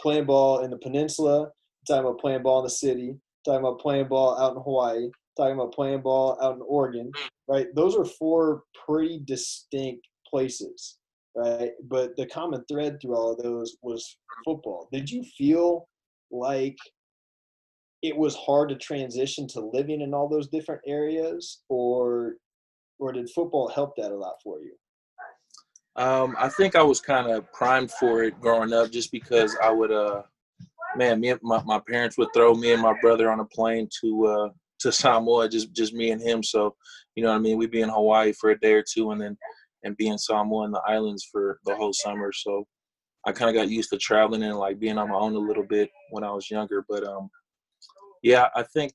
playing 0.00 0.24
ball 0.24 0.60
in 0.64 0.70
the 0.70 0.78
peninsula, 0.78 1.48
talking 1.86 2.04
about 2.04 2.20
playing 2.20 2.42
ball 2.42 2.58
in 2.58 2.64
the 2.64 2.70
city, 2.70 3.16
talking 3.44 3.60
about 3.60 3.80
playing 3.80 4.08
ball 4.08 4.38
out 4.38 4.56
in 4.56 4.62
Hawaii, 4.62 5.10
talking 5.36 5.54
about 5.54 5.74
playing 5.74 6.02
ball 6.02 6.38
out 6.42 6.56
in 6.56 6.62
Oregon, 6.62 7.10
right? 7.48 7.66
Those 7.74 7.96
are 7.96 8.04
four 8.04 8.64
pretty 8.86 9.20
distinct 9.24 10.06
places 10.28 10.98
right? 11.34 11.72
But 11.88 12.16
the 12.16 12.26
common 12.26 12.64
thread 12.68 12.98
through 13.00 13.16
all 13.16 13.32
of 13.32 13.42
those 13.42 13.76
was 13.82 14.16
football. 14.44 14.88
Did 14.92 15.10
you 15.10 15.24
feel 15.36 15.88
like 16.30 16.76
it 18.02 18.16
was 18.16 18.34
hard 18.34 18.68
to 18.70 18.76
transition 18.76 19.46
to 19.48 19.60
living 19.60 20.00
in 20.00 20.12
all 20.14 20.28
those 20.28 20.48
different 20.48 20.82
areas, 20.86 21.62
or 21.68 22.34
or 22.98 23.12
did 23.12 23.30
football 23.30 23.68
help 23.68 23.96
that 23.96 24.12
a 24.12 24.16
lot 24.16 24.34
for 24.42 24.60
you? 24.60 24.72
Um, 25.96 26.36
I 26.38 26.48
think 26.48 26.74
I 26.74 26.82
was 26.82 27.00
kind 27.00 27.30
of 27.30 27.50
primed 27.52 27.90
for 27.90 28.22
it 28.22 28.40
growing 28.40 28.72
up, 28.72 28.90
just 28.90 29.12
because 29.12 29.56
I 29.62 29.70
would, 29.70 29.92
uh, 29.92 30.22
man, 30.96 31.20
me 31.20 31.30
and 31.30 31.40
my, 31.42 31.62
my 31.64 31.80
parents 31.80 32.16
would 32.16 32.32
throw 32.32 32.54
me 32.54 32.72
and 32.72 32.80
my 32.80 32.98
brother 33.00 33.30
on 33.30 33.40
a 33.40 33.44
plane 33.44 33.88
to 34.00 34.26
uh, 34.26 34.48
to 34.82 34.92
Samoa, 34.92 35.48
just 35.48 35.72
just 35.72 35.94
me 35.94 36.10
and 36.10 36.22
him. 36.22 36.42
So, 36.42 36.74
you 37.14 37.22
know 37.22 37.30
what 37.30 37.36
I 37.36 37.40
mean? 37.40 37.58
We'd 37.58 37.70
be 37.70 37.82
in 37.82 37.88
Hawaii 37.88 38.32
for 38.32 38.50
a 38.50 38.58
day 38.58 38.74
or 38.74 38.84
two, 38.86 39.10
and 39.10 39.20
then 39.20 39.36
and 39.84 39.96
be 39.96 40.08
in 40.08 40.18
Samoa 40.18 40.64
and 40.64 40.74
the 40.74 40.82
islands 40.86 41.26
for 41.30 41.58
the 41.64 41.74
whole 41.74 41.92
summer. 41.92 42.32
So 42.32 42.66
I 43.26 43.32
kind 43.32 43.48
of 43.48 43.60
got 43.60 43.70
used 43.70 43.90
to 43.90 43.98
traveling 43.98 44.42
and 44.42 44.58
like 44.58 44.78
being 44.78 44.98
on 44.98 45.10
my 45.10 45.16
own 45.16 45.34
a 45.34 45.38
little 45.38 45.64
bit 45.64 45.90
when 46.10 46.24
I 46.24 46.30
was 46.30 46.50
younger. 46.50 46.84
But 46.88 47.04
um, 47.04 47.30
yeah, 48.22 48.48
I 48.54 48.62
think 48.62 48.92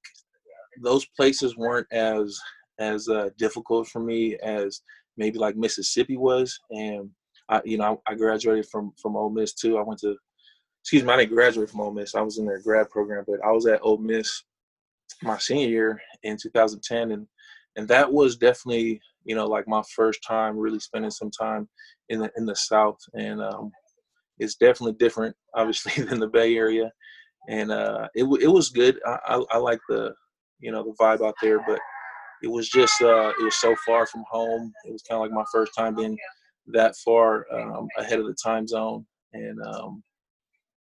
those 0.81 1.05
places 1.17 1.57
weren't 1.57 1.87
as 1.91 2.39
as 2.79 3.09
uh, 3.09 3.29
difficult 3.37 3.87
for 3.87 3.99
me 3.99 4.37
as 4.43 4.81
maybe 5.17 5.39
like 5.39 5.55
Mississippi 5.55 6.17
was. 6.17 6.57
And 6.69 7.09
I, 7.49 7.61
you 7.65 7.77
know, 7.77 8.01
I, 8.07 8.11
I 8.11 8.15
graduated 8.15 8.67
from 8.67 8.93
from 9.01 9.15
Ole 9.15 9.29
Miss 9.29 9.53
too. 9.53 9.77
I 9.77 9.81
went 9.81 9.99
to, 10.01 10.15
excuse 10.83 11.03
me, 11.03 11.11
I 11.11 11.17
didn't 11.17 11.33
graduate 11.33 11.69
from 11.69 11.81
Ole 11.81 11.93
Miss. 11.93 12.15
I 12.15 12.21
was 12.21 12.37
in 12.37 12.45
their 12.45 12.61
grad 12.61 12.89
program, 12.89 13.23
but 13.27 13.43
I 13.45 13.51
was 13.51 13.65
at 13.65 13.81
Ole 13.81 13.97
Miss 13.97 14.43
my 15.23 15.37
senior 15.37 15.67
year 15.67 16.01
in 16.23 16.37
2010, 16.41 17.11
and 17.11 17.27
and 17.75 17.87
that 17.87 18.11
was 18.11 18.37
definitely 18.37 18.99
you 19.23 19.35
know 19.35 19.45
like 19.45 19.67
my 19.67 19.83
first 19.95 20.19
time 20.27 20.57
really 20.57 20.79
spending 20.79 21.11
some 21.11 21.31
time 21.31 21.67
in 22.09 22.19
the 22.19 22.31
in 22.37 22.45
the 22.45 22.55
South, 22.55 22.99
and 23.13 23.41
um, 23.41 23.71
it's 24.39 24.55
definitely 24.55 24.93
different, 24.93 25.35
obviously, 25.55 26.03
than 26.03 26.19
the 26.19 26.27
Bay 26.27 26.55
Area, 26.55 26.91
and 27.49 27.71
uh, 27.71 28.07
it 28.15 28.23
it 28.41 28.47
was 28.47 28.69
good. 28.69 28.99
I, 29.05 29.19
I, 29.27 29.43
I 29.51 29.57
like 29.57 29.79
the 29.89 30.13
you 30.59 30.71
know 30.71 30.83
the 30.83 30.95
vibe 30.99 31.25
out 31.25 31.35
there, 31.41 31.59
but 31.67 31.79
it 32.43 32.47
was 32.47 32.69
just 32.69 33.01
uh, 33.01 33.31
it 33.39 33.43
was 33.43 33.55
so 33.55 33.75
far 33.85 34.05
from 34.05 34.23
home. 34.29 34.71
It 34.85 34.91
was 34.91 35.03
kind 35.03 35.17
of 35.17 35.21
like 35.21 35.31
my 35.31 35.45
first 35.51 35.73
time 35.77 35.95
being 35.95 36.17
that 36.67 36.95
far 36.97 37.45
um, 37.53 37.87
ahead 37.97 38.19
of 38.19 38.25
the 38.25 38.35
time 38.41 38.67
zone, 38.67 39.05
and 39.33 39.59
um, 39.65 40.03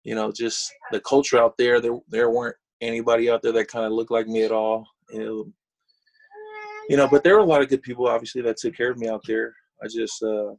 you 0.04 0.14
know 0.14 0.32
just 0.32 0.72
the 0.92 1.00
culture 1.00 1.38
out 1.38 1.56
there. 1.58 1.80
There 1.80 1.98
there 2.08 2.30
weren't 2.30 2.56
anybody 2.80 3.30
out 3.30 3.42
there 3.42 3.52
that 3.52 3.68
kind 3.68 3.84
of 3.84 3.92
looked 3.92 4.10
like 4.10 4.28
me 4.28 4.42
at 4.42 4.52
all. 4.52 4.86
It, 5.10 5.46
you 6.88 6.96
know, 6.96 7.08
but 7.08 7.22
there 7.22 7.34
were 7.34 7.40
a 7.40 7.44
lot 7.44 7.62
of 7.62 7.68
good 7.68 7.82
people, 7.82 8.08
obviously, 8.08 8.42
that 8.42 8.56
took 8.56 8.76
care 8.76 8.90
of 8.90 8.98
me 8.98 9.08
out 9.08 9.22
there. 9.26 9.54
I 9.82 9.88
just, 9.88 10.22
uh, 10.22 10.52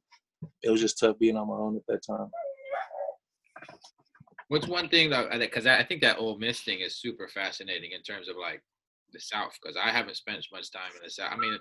it 0.63 0.69
was 0.69 0.82
just 0.82 0.99
tough 0.99 1.17
being 1.19 1.36
on 1.36 1.47
my 1.47 1.55
own 1.55 1.75
at 1.75 1.86
that 1.88 2.05
time. 2.05 2.29
What's 4.47 4.67
one 4.67 4.89
thing 4.89 5.10
that, 5.12 5.39
because 5.39 5.67
I 5.67 5.84
think 5.84 6.01
that 6.01 6.17
Ole 6.17 6.39
Miss 6.39 6.62
thing 6.62 6.79
is 6.79 6.99
super 6.99 7.27
fascinating 7.27 7.91
in 7.91 8.01
terms 8.01 8.27
of 8.29 8.36
like 8.39 8.62
the 9.12 9.19
South, 9.19 9.58
because 9.62 9.77
I 9.77 9.89
haven't 9.89 10.17
spent 10.17 10.38
as 10.38 10.47
much 10.51 10.71
time 10.71 10.91
in 10.95 11.03
the 11.03 11.10
South. 11.10 11.32
I 11.32 11.38
mean, 11.38 11.58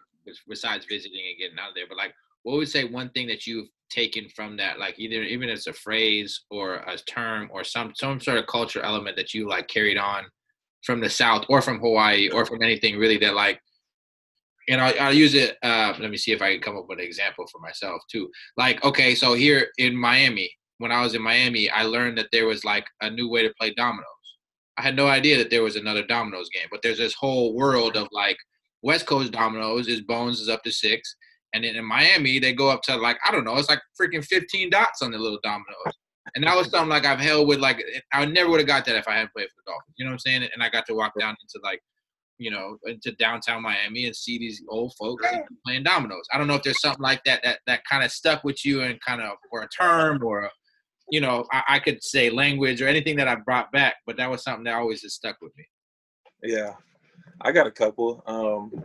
besides 0.49 0.87
visiting 0.87 1.21
and 1.29 1.39
getting 1.39 1.59
out 1.59 1.71
of 1.71 1.75
there, 1.75 1.87
but 1.89 1.99
like, 1.99 2.15
what 2.45 2.57
would 2.57 2.69
say 2.69 2.85
one 2.85 3.11
thing 3.11 3.27
that 3.27 3.47
you've 3.47 3.69
taken 3.91 4.29
from 4.35 4.57
that, 4.57 4.79
like 4.79 4.99
either 4.99 5.23
even 5.23 5.49
as 5.49 5.67
a 5.67 5.73
phrase 5.73 6.45
or 6.51 6.77
a 6.77 6.97
term 6.99 7.51
or 7.53 7.65
some 7.65 7.93
some 7.95 8.21
sort 8.21 8.39
of 8.39 8.47
culture 8.47 8.81
element 8.83 9.17
that 9.17 9.35
you 9.35 9.49
like 9.49 9.67
carried 9.69 9.99
on 9.99 10.25
from 10.85 11.01
the 11.01 11.11
South 11.11 11.45
or 11.49 11.61
from 11.63 11.81
Hawaii 11.81 12.29
or 12.31 12.47
from 12.47 12.63
anything 12.63 12.97
really 12.99 13.19
that 13.19 13.35
like 13.35 13.61
and 14.69 14.81
I'll, 14.81 14.95
I'll 15.01 15.15
use 15.15 15.35
it. 15.35 15.57
Uh, 15.63 15.95
let 15.99 16.11
me 16.11 16.17
see 16.17 16.33
if 16.33 16.43
I 16.43 16.53
can 16.53 16.61
come 16.61 16.77
up 16.77 16.87
with 16.89 16.99
an 16.99 17.05
example 17.05 17.47
for 17.51 17.59
myself 17.59 18.03
too. 18.11 18.29
Like, 18.57 18.85
okay, 18.85 19.15
so 19.15 19.33
here 19.33 19.69
in 19.79 19.97
Miami, 19.97 20.51
when 20.77 20.93
I 20.93 21.03
was 21.03 21.15
in 21.15 21.23
Miami, 21.23 21.71
I 21.71 21.85
learned 21.85 22.19
that 22.19 22.29
there 22.33 22.47
was 22.47 22.65
like 22.65 22.87
a 23.01 23.11
new 23.11 23.29
way 23.31 23.43
to 23.43 23.55
play 23.59 23.73
dominoes. 23.75 24.05
I 24.77 24.83
had 24.83 24.95
no 24.95 25.09
idea 25.09 25.37
that 25.39 25.51
there 25.51 25.65
was 25.65 25.77
another 25.77 26.07
dominoes 26.07 26.51
game, 26.51 26.69
but 26.71 26.81
there's 26.83 26.99
this 26.99 27.15
whole 27.15 27.55
world 27.55 27.97
of 27.97 28.09
like 28.13 28.37
West 28.83 29.07
Coast 29.07 29.33
dominoes 29.33 29.89
is 29.89 30.03
bones 30.03 30.39
is 30.39 30.49
up 30.49 30.63
to 30.63 30.71
six, 30.71 31.17
and 31.53 31.65
then 31.65 31.75
in 31.75 31.85
Miami 31.85 32.39
they 32.39 32.53
go 32.53 32.69
up 32.69 32.83
to 32.83 32.97
like 32.97 33.19
I 33.27 33.33
don't 33.33 33.45
know, 33.45 33.57
it's 33.57 33.69
like 33.69 33.81
freaking 34.01 34.25
15 34.25 34.71
dots 34.71 35.03
on 35.03 35.11
the 35.11 35.19
little 35.19 35.41
dominoes. 35.43 35.95
And 36.35 36.45
that 36.45 36.57
was 36.57 36.71
something 36.71 36.89
like 36.89 37.07
I've 37.07 37.21
held 37.21 37.49
with 37.49 37.59
like 37.59 37.83
I 38.13 38.25
never 38.25 38.51
would 38.51 38.61
have 38.61 38.67
got 38.67 38.85
that 38.87 38.97
if 38.97 39.09
I 39.09 39.15
hadn't 39.15 39.33
played 39.33 39.49
for 39.49 39.57
the 39.57 39.73
Dolphins. 39.73 39.95
You 39.97 40.05
know 40.05 40.11
what 40.11 40.15
I'm 40.15 40.19
saying? 40.21 40.49
And 40.53 40.63
I 40.63 40.69
got 40.69 40.87
to 40.87 40.95
walk 40.95 41.19
down 41.19 41.37
into 41.41 41.65
like 41.65 41.81
you 42.39 42.51
know, 42.51 42.79
into 42.87 43.13
downtown 43.13 43.63
Miami 43.63 44.07
and 44.07 44.15
see 44.15 44.39
these 44.39 44.63
old 44.69 44.95
folks 44.99 45.27
playing 45.67 45.83
dominoes. 45.83 46.25
I 46.33 46.39
don't 46.39 46.47
know 46.47 46.55
if 46.55 46.63
there's 46.63 46.81
something 46.81 47.03
like 47.03 47.23
that 47.25 47.43
that 47.43 47.59
that 47.67 47.85
kind 47.85 48.05
of 48.05 48.13
stuck 48.13 48.45
with 48.45 48.65
you 48.65 48.83
and 48.83 49.01
kind 49.01 49.21
of 49.21 49.33
or 49.51 49.63
a 49.63 49.69
term 49.69 50.23
or 50.23 50.43
a, 50.43 50.51
you 51.11 51.21
know, 51.21 51.45
I, 51.53 51.63
I, 51.69 51.79
could 51.79 52.03
say 52.03 52.31
language 52.31 52.81
or 52.81 52.87
anything 52.87 53.17
that 53.17 53.29
I 53.29 53.35
brought 53.35 53.73
back, 53.73 53.97
but 54.07 54.17
that 54.19 54.31
was 54.31 54.45
something 54.45 54.65
that 54.65 54.75
always 54.75 55.01
just 55.03 55.17
stuck 55.17 55.37
with 55.43 55.53
me. 55.57 55.65
Yeah, 56.43 56.75
I 57.41 57.51
got 57.51 57.67
a 57.67 57.73
couple. 57.73 58.23
Um, 58.27 58.85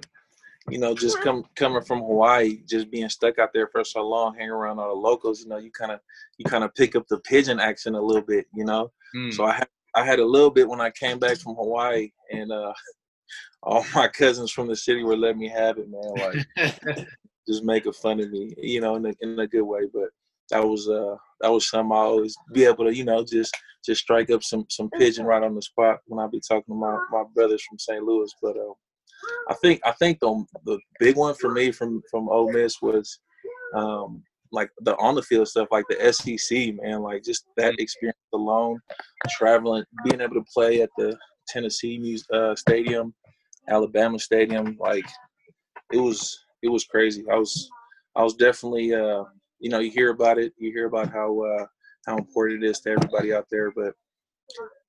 you 0.70 0.80
know, 0.80 0.96
just 0.96 1.20
come 1.22 1.44
coming 1.56 1.82
from 1.82 2.00
Hawaii, 2.00 2.60
just 2.68 2.90
being 2.90 3.10
stuck 3.10 3.38
out 3.38 3.50
there 3.54 3.68
for 3.68 3.84
so 3.84 4.08
long, 4.08 4.36
hanging 4.36 4.52
around 4.52 4.80
all 4.80 4.96
the 4.96 5.02
locals. 5.02 5.42
You 5.42 5.50
know, 5.50 5.58
you 5.58 5.72
kind 5.72 5.92
of 5.92 6.00
you 6.38 6.46
kind 6.46 6.64
of 6.64 6.74
pick 6.76 6.96
up 6.96 7.06
the 7.10 7.20
pidgin 7.20 7.60
accent 7.60 7.96
a 7.96 8.02
little 8.02 8.22
bit. 8.22 8.46
You 8.54 8.66
know, 8.66 8.92
mm. 9.16 9.34
so 9.34 9.46
I 9.46 9.54
had 9.54 9.68
I 9.96 10.06
had 10.06 10.20
a 10.20 10.26
little 10.26 10.52
bit 10.52 10.68
when 10.68 10.82
I 10.82 10.90
came 10.92 11.20
back 11.20 11.38
from 11.38 11.56
Hawaii, 11.56 12.10
and 12.32 12.52
uh, 12.52 12.74
all 13.64 13.86
my 13.94 14.08
cousins 14.08 14.52
from 14.52 14.68
the 14.68 14.76
city 14.76 15.04
were 15.04 15.18
letting 15.18 15.40
me 15.40 15.50
have 15.50 15.78
it, 15.78 15.88
man. 15.90 16.46
Like 16.58 17.08
just 17.48 17.64
making 17.64 17.94
fun 17.94 18.22
of 18.22 18.32
me, 18.32 18.54
you 18.58 18.80
know, 18.80 18.96
in 18.96 19.06
a, 19.06 19.14
in 19.22 19.40
a 19.40 19.48
good 19.48 19.64
way. 19.64 19.82
But 19.94 20.10
that 20.50 20.66
was 20.66 20.88
uh 20.90 21.16
that 21.42 21.52
was 21.52 21.70
something 21.70 21.92
I 21.92 21.96
always 21.96 22.36
be 22.54 22.66
able 22.66 22.86
to, 22.86 22.96
you 22.96 23.04
know, 23.04 23.24
just 23.24 23.56
just 23.86 24.02
strike 24.02 24.30
up 24.30 24.44
some 24.44 24.66
some 24.70 24.90
pidgin 24.98 25.26
right 25.26 25.44
on 25.44 25.56
the 25.56 25.62
spot 25.62 26.00
when 26.06 26.24
I 26.24 26.30
be 26.30 26.40
talking 26.40 26.74
to 26.74 26.80
my 26.80 26.98
my 27.12 27.24
brothers 27.36 27.64
from 27.68 27.80
St. 27.80 28.04
Louis. 28.04 28.32
But 28.42 28.56
uh, 28.56 28.74
I 29.50 29.54
think 29.56 29.82
I 29.86 29.92
think 29.92 30.20
the 30.20 30.46
the 30.66 30.80
big 31.00 31.16
one 31.16 31.36
for 31.36 31.52
me 31.52 31.72
from 31.72 32.02
from 32.10 32.30
Ole 32.30 32.52
Miss 32.52 32.82
was 32.82 33.20
um 33.76 34.24
like 34.52 34.70
the 34.82 34.96
on 34.98 35.16
the 35.16 35.22
field 35.22 35.48
stuff, 35.48 35.68
like 35.72 35.86
the 35.90 36.14
SEC, 36.14 36.76
man, 36.76 37.02
like 37.02 37.24
just 37.24 37.46
that 37.58 37.80
experience 37.80 38.18
alone, 38.34 38.80
traveling, 39.30 39.84
being 40.06 40.22
able 40.22 40.36
to 40.36 40.46
play 40.54 40.82
at 40.82 40.92
the 40.98 41.18
Tennessee 41.48 42.20
uh, 42.32 42.56
Stadium, 42.56 43.14
Alabama 43.68 44.20
Stadium. 44.20 44.78
Like 44.80 45.06
it 45.92 45.98
was 45.98 46.40
it 46.62 46.70
was 46.70 46.86
crazy. 46.86 47.24
I 47.32 47.36
was 47.36 47.70
I 48.16 48.24
was 48.24 48.36
definitely 48.36 48.94
uh, 48.94 49.24
you 49.60 49.70
know 49.70 49.80
you 49.80 49.90
hear 49.90 50.12
about 50.12 50.38
it, 50.38 50.54
you 50.58 50.72
hear 50.72 50.86
about 50.86 51.12
how 51.12 51.40
uh, 51.42 51.66
how 52.06 52.18
important 52.18 52.64
it 52.64 52.68
is 52.70 52.80
to 52.82 52.92
everybody 52.92 53.34
out 53.34 53.48
there, 53.52 53.72
but 53.72 53.94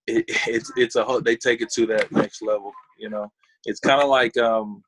it, 0.07 0.25
it's 0.47 0.70
it's 0.77 0.97
a 0.97 1.20
they 1.25 1.37
take 1.37 1.62
it 1.62 1.70
to 1.73 1.87
that 1.87 2.12
next 2.12 2.42
level. 2.42 2.73
You 2.99 3.09
know, 3.09 3.33
it's 3.64 3.81
kind 3.81 4.03
of 4.03 4.09
like 4.09 4.37
um, 4.37 4.83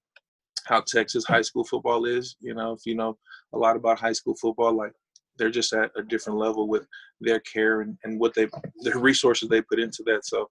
how 0.66 0.82
Texas 0.86 1.24
high 1.24 1.42
school 1.42 1.64
football 1.64 2.04
is. 2.04 2.36
You 2.40 2.54
know, 2.54 2.72
if 2.72 2.80
you 2.84 2.94
know 2.94 3.16
a 3.52 3.58
lot 3.58 3.76
about 3.76 3.98
high 3.98 4.12
school 4.12 4.36
football, 4.36 4.72
like 4.76 4.92
they're 5.38 5.50
just 5.50 5.72
at 5.72 5.90
a 5.96 6.02
different 6.02 6.38
level 6.38 6.68
with 6.68 6.86
their 7.20 7.40
care 7.40 7.82
and, 7.82 7.96
and 8.04 8.18
what 8.18 8.34
they 8.34 8.48
their 8.80 8.98
resources 8.98 9.48
they 9.48 9.62
put 9.62 9.78
into 9.78 10.02
that. 10.04 10.24
So 10.24 10.46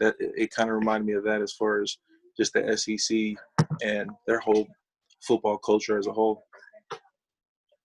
that 0.00 0.14
it, 0.18 0.32
it 0.36 0.50
kind 0.50 0.70
of 0.70 0.76
reminded 0.76 1.06
me 1.06 1.14
of 1.14 1.24
that 1.24 1.42
as 1.42 1.52
far 1.52 1.82
as 1.82 1.96
just 2.36 2.52
the 2.52 2.76
SEC 2.76 3.68
and 3.82 4.10
their 4.26 4.40
whole 4.40 4.66
football 5.22 5.58
culture 5.58 5.98
as 5.98 6.06
a 6.06 6.12
whole. 6.12 6.44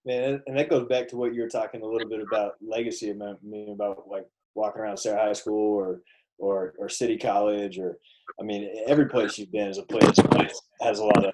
Man, 0.05 0.41
and 0.47 0.57
that 0.57 0.69
goes 0.69 0.87
back 0.87 1.07
to 1.09 1.17
what 1.17 1.33
you 1.33 1.41
were 1.41 1.49
talking 1.49 1.81
a 1.81 1.85
little 1.85 2.09
bit 2.09 2.21
about 2.21 2.53
legacy. 2.61 3.13
Mean, 3.13 3.71
about 3.71 4.07
like 4.07 4.25
walking 4.55 4.81
around 4.81 4.97
Serra 4.97 5.23
High 5.23 5.33
School 5.33 5.77
or 5.77 6.01
or 6.39 6.73
or 6.77 6.89
City 6.89 7.17
College, 7.17 7.77
or 7.77 7.97
I 8.39 8.43
mean, 8.43 8.69
every 8.87 9.07
place 9.07 9.37
you've 9.37 9.51
been 9.51 9.69
is 9.69 9.77
a 9.77 9.83
place 9.83 10.15
that 10.15 10.53
has 10.81 10.99
a 10.99 11.05
lot 11.05 11.25
of 11.25 11.33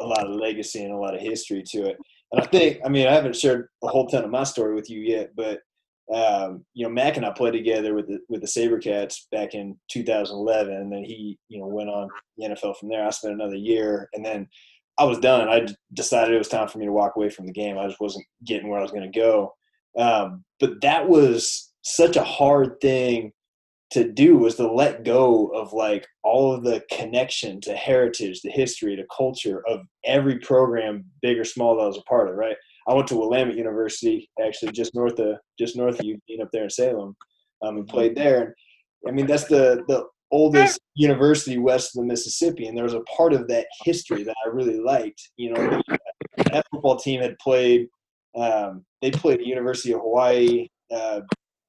a 0.00 0.06
lot 0.06 0.26
of 0.26 0.34
legacy 0.34 0.82
and 0.82 0.92
a 0.92 0.96
lot 0.96 1.14
of 1.14 1.20
history 1.20 1.62
to 1.62 1.86
it. 1.86 1.96
And 2.32 2.42
I 2.42 2.46
think, 2.46 2.80
I 2.84 2.88
mean, 2.88 3.06
I 3.06 3.12
haven't 3.12 3.36
shared 3.36 3.68
a 3.82 3.88
whole 3.88 4.08
ton 4.08 4.24
of 4.24 4.30
my 4.30 4.44
story 4.44 4.74
with 4.74 4.90
you 4.90 5.00
yet, 5.00 5.30
but 5.36 5.60
um, 6.12 6.64
you 6.74 6.84
know, 6.84 6.92
Mac 6.92 7.16
and 7.16 7.24
I 7.24 7.30
played 7.30 7.52
together 7.52 7.94
with 7.94 8.08
the 8.08 8.18
with 8.28 8.42
the 8.42 8.46
SaberCats 8.46 9.22
back 9.32 9.54
in 9.54 9.78
2011, 9.90 10.72
and 10.72 10.92
then 10.92 11.02
he, 11.02 11.38
you 11.48 11.58
know, 11.58 11.66
went 11.66 11.88
on 11.88 12.10
the 12.36 12.48
NFL 12.48 12.76
from 12.76 12.90
there. 12.90 13.06
I 13.06 13.10
spent 13.10 13.34
another 13.34 13.56
year, 13.56 14.10
and 14.12 14.24
then 14.24 14.48
I 14.98 15.04
was 15.04 15.18
done. 15.18 15.48
I 15.48 15.66
decided 15.94 16.34
it 16.34 16.38
was 16.38 16.48
time 16.48 16.68
for 16.68 16.78
me 16.78 16.84
to 16.84 16.92
walk 16.92 17.16
away 17.16 17.30
from 17.30 17.46
the 17.46 17.52
game. 17.52 17.78
I 17.78 17.86
just 17.86 18.00
wasn't 18.00 18.26
getting 18.44 18.68
where 18.68 18.78
I 18.78 18.82
was 18.82 18.90
going 18.90 19.10
to 19.10 19.18
go. 19.18 19.54
Um, 19.98 20.44
but 20.60 20.80
that 20.82 21.08
was 21.08 21.72
such 21.82 22.16
a 22.16 22.24
hard 22.24 22.80
thing 22.80 23.32
to 23.94 24.10
do 24.10 24.36
was 24.36 24.56
to 24.56 24.70
let 24.70 25.04
go 25.04 25.46
of 25.48 25.72
like 25.72 26.06
all 26.24 26.52
of 26.52 26.64
the 26.64 26.82
connection 26.90 27.60
to 27.62 27.74
heritage, 27.74 28.42
the 28.42 28.50
history, 28.50 28.96
the 28.96 29.06
culture 29.16 29.62
of 29.68 29.80
every 30.04 30.38
program, 30.40 31.04
big 31.22 31.38
or 31.38 31.44
small, 31.44 31.76
that 31.76 31.84
I 31.84 31.86
was 31.86 31.98
a 31.98 32.02
part 32.02 32.28
of. 32.28 32.34
Right 32.34 32.56
I 32.88 32.94
went 32.94 33.06
to 33.08 33.16
Willamette 33.16 33.56
University, 33.56 34.28
actually 34.44 34.72
just 34.72 34.94
north 34.94 35.18
of 35.18 35.36
just 35.58 35.76
north 35.76 36.00
of 36.00 36.04
Eugene, 36.04 36.42
up 36.42 36.48
there 36.52 36.64
in 36.64 36.70
Salem, 36.70 37.16
um, 37.62 37.76
and 37.76 37.86
played 37.86 38.16
there. 38.16 38.42
And 38.42 38.52
I 39.08 39.10
mean, 39.12 39.26
that's 39.26 39.44
the 39.44 39.84
the 39.88 40.04
oldest 40.32 40.80
university 40.96 41.58
west 41.58 41.96
of 41.96 42.02
the 42.02 42.08
Mississippi, 42.08 42.66
and 42.66 42.76
there 42.76 42.84
was 42.84 42.94
a 42.94 43.00
part 43.02 43.32
of 43.32 43.48
that 43.48 43.66
history 43.84 44.24
that 44.24 44.36
I 44.44 44.48
really 44.48 44.80
liked. 44.80 45.30
You 45.36 45.52
know, 45.52 45.80
that 46.36 46.66
football 46.70 46.96
team 46.96 47.22
had 47.22 47.38
played. 47.38 47.86
Um, 48.36 48.84
they 49.00 49.12
played 49.12 49.38
the 49.38 49.46
University 49.46 49.92
of 49.92 50.00
Hawaii 50.00 50.66
uh, 50.92 51.20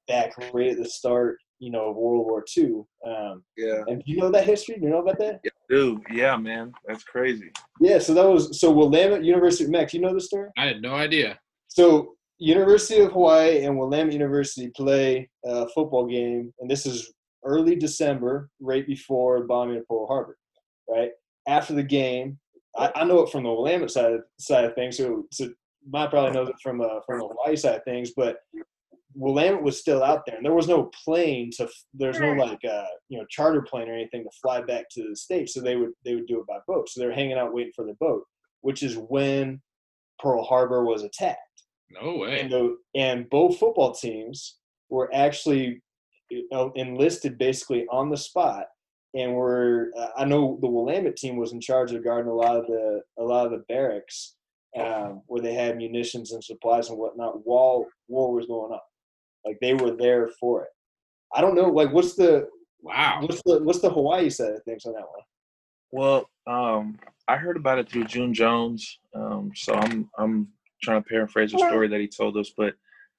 back 0.08 0.32
right 0.52 0.72
at 0.72 0.76
the 0.76 0.88
start 0.88 1.38
you 1.58 1.70
know, 1.70 1.90
of 1.90 1.96
World 1.96 2.26
War 2.26 2.44
II. 2.56 2.82
Um, 3.06 3.42
yeah. 3.56 3.82
And 3.86 4.02
do 4.04 4.12
you 4.12 4.18
know 4.18 4.30
that 4.30 4.44
history? 4.44 4.76
Do 4.76 4.82
you 4.82 4.90
know 4.90 5.00
about 5.00 5.18
that? 5.18 5.40
Yeah, 5.44 5.50
dude. 5.68 6.02
Yeah, 6.10 6.36
man. 6.36 6.72
That's 6.86 7.04
crazy. 7.04 7.50
Yeah. 7.80 7.98
So 7.98 8.14
that 8.14 8.28
was 8.28 8.60
so 8.60 8.70
Willamette 8.70 9.24
University. 9.24 9.70
Max, 9.70 9.94
you 9.94 10.00
know 10.00 10.14
the 10.14 10.20
story? 10.20 10.50
I 10.56 10.66
had 10.66 10.82
no 10.82 10.92
idea. 10.92 11.38
So 11.68 12.16
University 12.38 13.00
of 13.00 13.12
Hawaii 13.12 13.64
and 13.64 13.78
Willamette 13.78 14.12
University 14.12 14.70
play 14.76 15.28
a 15.44 15.68
football 15.68 16.06
game, 16.06 16.52
and 16.60 16.70
this 16.70 16.84
is 16.84 17.12
early 17.44 17.76
December, 17.76 18.50
right 18.60 18.86
before 18.86 19.44
bombing 19.44 19.78
of 19.78 19.88
Pearl 19.88 20.06
Harbor. 20.06 20.36
Right 20.88 21.10
after 21.48 21.74
the 21.74 21.82
game, 21.82 22.38
I, 22.76 22.92
I 22.94 23.04
know 23.04 23.20
it 23.20 23.30
from 23.30 23.44
the 23.44 23.50
Willamette 23.50 23.90
side 23.90 24.18
side 24.38 24.64
of 24.64 24.74
things. 24.74 24.98
So, 24.98 25.24
so 25.32 25.48
Matt 25.88 26.10
probably 26.10 26.32
knows 26.32 26.48
it 26.48 26.56
from 26.62 26.80
uh, 26.80 27.00
from 27.06 27.20
the 27.20 27.28
Hawaii 27.28 27.56
side 27.56 27.76
of 27.76 27.84
things, 27.84 28.12
but 28.16 28.38
Willamette 29.16 29.62
was 29.62 29.78
still 29.78 30.02
out 30.02 30.24
there, 30.26 30.36
and 30.36 30.44
there 30.44 30.54
was 30.54 30.68
no 30.68 30.90
plane 31.04 31.50
to. 31.56 31.68
There's 31.94 32.20
no 32.20 32.32
like 32.32 32.64
uh, 32.64 32.84
you 33.08 33.18
know 33.18 33.24
charter 33.30 33.62
plane 33.62 33.88
or 33.88 33.94
anything 33.94 34.24
to 34.24 34.30
fly 34.42 34.60
back 34.60 34.86
to 34.92 35.08
the 35.08 35.16
states, 35.16 35.54
so 35.54 35.60
they 35.60 35.76
would 35.76 35.92
they 36.04 36.14
would 36.14 36.26
do 36.26 36.40
it 36.40 36.46
by 36.46 36.58
boat. 36.68 36.88
So 36.88 37.00
they 37.00 37.06
were 37.06 37.12
hanging 37.12 37.38
out 37.38 37.54
waiting 37.54 37.72
for 37.74 37.86
the 37.86 37.96
boat, 37.98 38.24
which 38.60 38.82
is 38.82 38.96
when 38.96 39.60
Pearl 40.20 40.44
Harbor 40.44 40.84
was 40.84 41.02
attacked. 41.02 41.40
No 41.90 42.16
way. 42.16 42.40
And, 42.40 42.50
the, 42.50 42.76
and 42.94 43.30
both 43.30 43.58
football 43.58 43.92
teams 43.92 44.56
were 44.90 45.08
actually 45.14 45.82
you 46.30 46.46
know, 46.50 46.72
enlisted 46.74 47.38
basically 47.38 47.86
on 47.90 48.10
the 48.10 48.16
spot, 48.16 48.66
and 49.14 49.34
were 49.34 49.92
uh, 49.98 50.08
I 50.16 50.26
know 50.26 50.58
the 50.60 50.68
Willamette 50.68 51.16
team 51.16 51.36
was 51.36 51.52
in 51.52 51.60
charge 51.60 51.92
of 51.92 52.04
guarding 52.04 52.30
a 52.30 52.34
lot 52.34 52.56
of 52.56 52.66
the 52.66 53.00
a 53.18 53.22
lot 53.22 53.46
of 53.46 53.52
the 53.52 53.64
barracks 53.68 54.34
um, 54.78 55.22
where 55.26 55.40
they 55.40 55.54
had 55.54 55.78
munitions 55.78 56.32
and 56.32 56.44
supplies 56.44 56.90
and 56.90 56.98
whatnot 56.98 57.46
while 57.46 57.86
war 58.08 58.34
was 58.34 58.46
going 58.46 58.72
on 58.72 58.80
Like 59.46 59.58
they 59.60 59.74
were 59.74 59.92
there 59.92 60.28
for 60.40 60.62
it. 60.64 60.68
I 61.34 61.40
don't 61.40 61.54
know. 61.54 61.70
Like, 61.70 61.92
what's 61.92 62.14
the 62.14 62.48
Wow. 62.82 63.20
what's 63.22 63.42
the 63.44 63.62
what's 63.62 63.80
the 63.80 63.90
Hawaii 63.90 64.28
side 64.30 64.52
of 64.52 64.62
things 64.64 64.84
on 64.84 64.92
that 64.94 65.00
one? 65.02 65.22
Well, 65.92 66.30
um, 66.46 66.98
I 67.28 67.36
heard 67.36 67.56
about 67.56 67.78
it 67.78 67.88
through 67.88 68.04
June 68.04 68.34
Jones. 68.34 68.98
Um, 69.14 69.52
so 69.54 69.74
I'm 69.74 70.10
I'm 70.18 70.48
trying 70.82 71.02
to 71.02 71.08
paraphrase 71.08 71.54
a 71.54 71.58
story 71.58 71.88
that 71.88 72.00
he 72.00 72.08
told 72.08 72.36
us, 72.36 72.52
but 72.56 72.74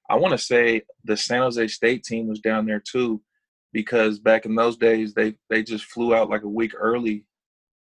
I 0.09 0.15
want 0.15 0.31
to 0.33 0.37
say 0.37 0.83
the 1.03 1.17
San 1.17 1.41
Jose 1.41 1.67
State 1.67 2.03
team 2.03 2.27
was 2.27 2.39
down 2.39 2.65
there 2.65 2.79
too, 2.79 3.21
because 3.73 4.19
back 4.19 4.45
in 4.45 4.55
those 4.55 4.77
days 4.77 5.13
they 5.13 5.35
they 5.49 5.63
just 5.63 5.85
flew 5.85 6.13
out 6.15 6.29
like 6.29 6.43
a 6.43 6.47
week 6.49 6.73
early, 6.77 7.25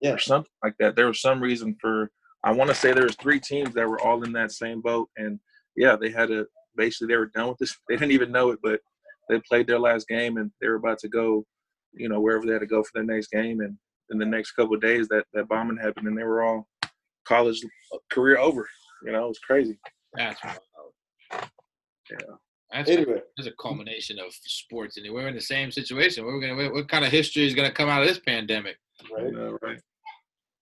Yeah. 0.01 0.15
or 0.15 0.19
something 0.19 0.51
like 0.63 0.75
that. 0.81 0.97
There 0.97 1.07
was 1.07 1.21
some 1.21 1.41
reason 1.43 1.77
for 1.81 2.11
I 2.45 2.53
want 2.53 2.69
to 2.69 2.75
say 2.75 2.93
there 2.93 3.05
was 3.05 3.17
three 3.17 3.41
teams 3.41 3.75
that 3.75 3.89
were 3.89 4.01
all 4.01 4.23
in 4.25 4.33
that 4.33 4.53
same 4.53 4.81
boat, 4.81 5.09
and 5.17 5.39
yeah, 5.77 5.97
they 5.97 6.11
had 6.11 6.29
to 6.29 6.47
basically 6.77 7.09
they 7.09 7.17
were 7.17 7.31
done 7.35 7.49
with 7.49 7.59
this. 7.59 7.77
They 7.89 7.97
didn't 7.97 8.13
even 8.13 8.33
know 8.33 8.51
it, 8.51 8.59
but 8.63 8.81
they 9.29 9.41
played 9.49 9.67
their 9.67 9.79
last 9.79 10.09
game 10.09 10.37
and 10.37 10.51
they 10.61 10.69
were 10.69 10.77
about 10.77 10.99
to 11.01 11.09
go, 11.09 11.45
you 11.93 12.09
know, 12.09 12.21
wherever 12.21 12.47
they 12.47 12.53
had 12.53 12.61
to 12.61 12.67
go 12.67 12.83
for 12.83 12.91
their 12.95 13.05
next 13.05 13.31
game, 13.31 13.61
and 13.61 13.77
in 14.11 14.19
the 14.19 14.27
next 14.27 14.53
couple 14.53 14.75
of 14.75 14.81
days 14.81 15.09
that 15.09 15.25
that 15.33 15.49
bombing 15.49 15.77
happened 15.77 16.09
and 16.09 16.19
they 16.19 16.25
were 16.25 16.43
all 16.43 16.67
college 17.27 17.63
uh, 17.95 17.99
career 18.11 18.39
over. 18.39 18.69
You 19.05 19.13
know, 19.13 19.25
it 19.25 19.29
was 19.29 19.39
crazy. 19.39 19.79
That's 20.15 20.43
wild. 20.45 20.59
Yeah. 22.11 22.17
That's, 22.73 22.91
Anyway, 22.91 23.21
that's 23.37 23.49
a 23.49 23.53
culmination 23.61 24.19
of 24.21 24.33
sports, 24.33 24.97
and 24.97 25.13
we're 25.13 25.27
in 25.27 25.35
the 25.35 25.41
same 25.41 25.73
situation. 25.73 26.25
We're 26.25 26.41
gonna. 26.41 26.55
What, 26.55 26.73
what 26.73 26.89
kind 26.89 27.05
of 27.05 27.11
history 27.11 27.45
is 27.45 27.55
gonna 27.55 27.73
come 27.73 27.89
out 27.89 28.03
of 28.03 28.09
this 28.09 28.21
pandemic? 28.21 28.77
right. 29.13 29.27
You 29.27 29.33
know, 29.33 29.59
right. 29.61 29.81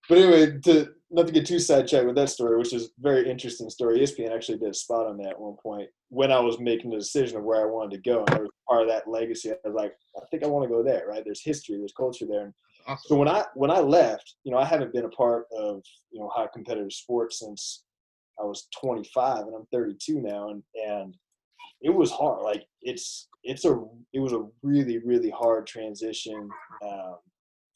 But 0.08 0.18
anyway, 0.18 0.58
to 0.64 0.92
not 1.10 1.26
to 1.26 1.32
get 1.32 1.46
too 1.46 1.58
sidetracked 1.58 2.06
with 2.06 2.16
that 2.16 2.28
story, 2.28 2.58
which 2.58 2.72
is 2.72 2.86
a 2.86 2.88
very 3.00 3.30
interesting 3.30 3.70
story. 3.70 4.00
ESPN 4.00 4.34
actually 4.34 4.58
did 4.58 4.70
a 4.70 4.74
spot 4.74 5.06
on 5.06 5.16
that 5.18 5.30
at 5.30 5.40
one 5.40 5.56
point 5.62 5.88
when 6.10 6.30
I 6.30 6.40
was 6.40 6.58
making 6.58 6.90
the 6.90 6.98
decision 6.98 7.38
of 7.38 7.44
where 7.44 7.62
I 7.62 7.70
wanted 7.70 7.96
to 7.96 8.10
go, 8.10 8.24
and 8.24 8.34
I 8.34 8.38
was 8.40 8.50
part 8.68 8.82
of 8.82 8.88
that 8.88 9.08
legacy. 9.08 9.50
I 9.50 9.56
was 9.64 9.74
like, 9.74 9.94
I 10.16 10.24
think 10.30 10.42
I 10.42 10.48
want 10.48 10.64
to 10.64 10.74
go 10.74 10.82
there. 10.82 11.06
Right? 11.08 11.22
There's 11.24 11.42
history, 11.42 11.78
there's 11.78 11.94
culture 11.96 12.26
there. 12.28 12.52
And 12.86 12.98
so 13.00 13.16
when 13.16 13.28
I 13.28 13.44
when 13.54 13.70
I 13.70 13.80
left, 13.80 14.34
you 14.44 14.52
know, 14.52 14.58
I 14.58 14.64
haven't 14.64 14.92
been 14.92 15.04
a 15.04 15.10
part 15.10 15.46
of 15.56 15.82
you 16.10 16.20
know 16.20 16.30
high 16.34 16.48
competitive 16.52 16.92
sports 16.92 17.40
since 17.40 17.84
I 18.40 18.44
was 18.44 18.68
25, 18.80 19.46
and 19.46 19.54
I'm 19.54 19.66
32 19.72 20.20
now, 20.20 20.50
and 20.50 20.62
and 20.86 21.14
it 21.80 21.90
was 21.90 22.10
hard. 22.10 22.42
Like 22.42 22.64
it's 22.82 23.28
it's 23.44 23.64
a 23.64 23.82
it 24.12 24.20
was 24.20 24.32
a 24.32 24.46
really 24.62 24.98
really 24.98 25.30
hard 25.30 25.66
transition 25.66 26.48
um, 26.82 27.16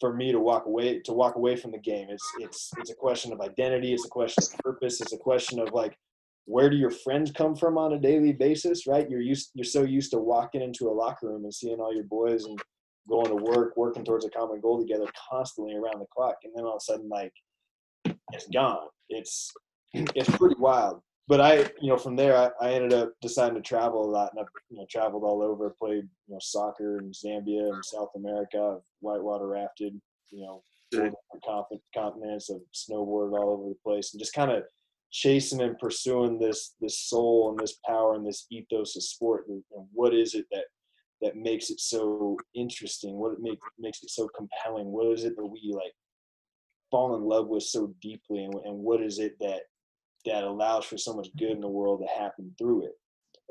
for 0.02 0.12
me 0.12 0.32
to 0.32 0.40
walk 0.40 0.66
away 0.66 0.98
to 0.98 1.12
walk 1.12 1.36
away 1.36 1.54
from 1.54 1.70
the 1.70 1.78
game. 1.78 2.08
It's 2.10 2.28
it's 2.40 2.70
it's 2.78 2.90
a 2.90 2.94
question 2.94 3.32
of 3.32 3.40
identity. 3.40 3.94
It's 3.94 4.04
a 4.04 4.08
question 4.08 4.42
of 4.42 4.58
purpose. 4.58 5.00
It's 5.00 5.12
a 5.12 5.18
question 5.18 5.60
of 5.60 5.72
like 5.72 5.96
where 6.46 6.68
do 6.68 6.76
your 6.76 6.90
friends 6.90 7.30
come 7.30 7.54
from 7.54 7.78
on 7.78 7.92
a 7.92 8.00
daily 8.00 8.32
basis, 8.32 8.88
right? 8.88 9.08
You're 9.08 9.20
used 9.20 9.52
you're 9.54 9.64
so 9.64 9.84
used 9.84 10.10
to 10.10 10.18
walking 10.18 10.60
into 10.60 10.88
a 10.88 10.98
locker 11.02 11.28
room 11.28 11.44
and 11.44 11.54
seeing 11.54 11.78
all 11.78 11.94
your 11.94 12.08
boys 12.18 12.46
and 12.46 12.58
going 13.08 13.28
to 13.28 13.36
work, 13.36 13.76
working 13.76 14.04
towards 14.04 14.24
a 14.24 14.30
common 14.30 14.60
goal 14.60 14.80
together 14.80 15.06
constantly 15.30 15.74
around 15.74 16.00
the 16.00 16.06
clock, 16.12 16.36
and 16.42 16.52
then 16.56 16.64
all 16.64 16.76
of 16.76 16.82
a 16.82 16.92
sudden 16.92 17.08
like 17.08 17.32
it's 18.32 18.48
gone. 18.48 18.88
It's 19.08 19.52
it's 19.94 20.36
pretty 20.36 20.56
wild. 20.58 21.00
But 21.28 21.40
I, 21.40 21.70
you 21.80 21.88
know, 21.88 21.96
from 21.96 22.16
there 22.16 22.36
I, 22.36 22.50
I 22.60 22.72
ended 22.72 22.92
up 22.92 23.12
deciding 23.22 23.54
to 23.54 23.60
travel 23.60 24.04
a 24.04 24.10
lot, 24.10 24.32
and 24.32 24.40
I've 24.40 24.52
you 24.70 24.78
know 24.78 24.86
traveled 24.90 25.22
all 25.22 25.42
over, 25.42 25.74
played 25.78 26.08
you 26.26 26.34
know 26.34 26.38
soccer 26.40 26.98
in 26.98 27.12
Zambia 27.12 27.72
and 27.72 27.84
South 27.84 28.10
America, 28.16 28.76
I've 28.76 28.82
whitewater 29.00 29.46
rafted, 29.46 30.00
you 30.30 30.44
know, 30.44 30.62
four 30.92 31.04
Good. 31.04 31.14
different 31.32 31.44
conf- 31.70 31.82
continents, 31.94 32.50
I've 32.50 32.60
snowboarded 32.74 33.38
all 33.38 33.50
over 33.50 33.68
the 33.68 33.78
place, 33.84 34.12
and 34.12 34.20
just 34.20 34.34
kind 34.34 34.50
of 34.50 34.64
chasing 35.12 35.60
and 35.60 35.78
pursuing 35.78 36.38
this 36.38 36.74
this 36.80 36.98
soul 36.98 37.50
and 37.50 37.58
this 37.58 37.78
power 37.86 38.14
and 38.14 38.26
this 38.26 38.46
ethos 38.50 38.96
of 38.96 39.02
sport. 39.04 39.46
And 39.48 39.62
and 39.76 39.86
what 39.92 40.14
is 40.14 40.34
it 40.34 40.46
that 40.50 40.64
that 41.20 41.36
makes 41.36 41.70
it 41.70 41.78
so 41.78 42.36
interesting? 42.54 43.14
What 43.14 43.34
it 43.34 43.40
make, 43.40 43.60
makes 43.78 44.02
it 44.02 44.10
so 44.10 44.28
compelling? 44.36 44.86
What 44.86 45.06
is 45.06 45.24
it 45.24 45.36
that 45.36 45.46
we 45.46 45.72
like 45.72 45.92
fall 46.90 47.14
in 47.14 47.22
love 47.22 47.46
with 47.46 47.62
so 47.62 47.94
deeply, 48.02 48.44
and, 48.44 48.54
and 48.64 48.76
what 48.76 49.00
is 49.00 49.20
it 49.20 49.36
that 49.40 49.60
that 50.24 50.44
allows 50.44 50.84
for 50.84 50.96
so 50.98 51.14
much 51.14 51.28
good 51.36 51.50
in 51.50 51.60
the 51.60 51.68
world 51.68 52.00
to 52.00 52.20
happen 52.22 52.54
through 52.58 52.86
it? 52.86 52.92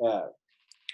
Uh, 0.04 0.28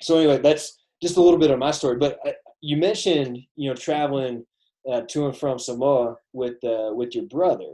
so 0.01 0.17
anyway, 0.17 0.37
that's 0.39 0.77
just 1.01 1.17
a 1.17 1.21
little 1.21 1.39
bit 1.39 1.51
of 1.51 1.59
my 1.59 1.71
story. 1.71 1.97
But 1.97 2.19
uh, 2.25 2.31
you 2.61 2.77
mentioned 2.77 3.39
you 3.55 3.69
know 3.69 3.75
traveling 3.75 4.45
uh, 4.91 5.01
to 5.09 5.25
and 5.27 5.35
from 5.37 5.59
Samoa 5.59 6.15
with 6.33 6.63
uh, 6.63 6.91
with 6.93 7.15
your 7.15 7.25
brother. 7.25 7.71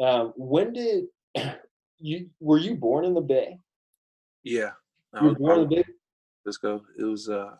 Um, 0.00 0.32
when 0.36 0.72
did 0.72 1.04
you 2.00 2.28
were 2.40 2.58
you 2.58 2.74
born 2.74 3.04
in 3.04 3.14
the 3.14 3.20
Bay? 3.20 3.58
Yeah. 4.42 4.70
I 5.14 5.18
You 5.20 5.24
were 5.24 5.28
was- 5.30 5.38
born 5.38 5.60
in 5.60 5.68
the 5.68 5.76
Bay. 5.76 5.84
let's 6.44 6.58
go. 6.58 6.82
It 6.98 7.04
was 7.04 7.28
uh 7.28 7.54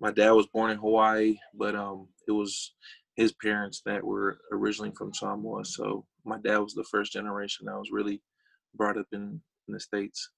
my 0.00 0.10
dad 0.10 0.30
was 0.32 0.46
born 0.48 0.70
in 0.72 0.78
Hawaii, 0.78 1.36
but 1.54 1.74
um 1.76 2.08
it 2.26 2.32
was 2.32 2.74
his 3.16 3.32
parents 3.42 3.82
that 3.84 4.02
were 4.02 4.38
originally 4.52 4.92
from 4.96 5.12
Samoa. 5.12 5.64
So 5.64 6.06
my 6.24 6.38
dad 6.38 6.58
was 6.58 6.72
the 6.74 6.84
first 6.90 7.12
generation 7.12 7.66
that 7.66 7.78
was 7.78 7.90
really 7.92 8.22
brought 8.74 8.98
up 8.98 9.06
in, 9.12 9.40
in 9.68 9.74
the 9.74 9.80
States. 9.80 10.30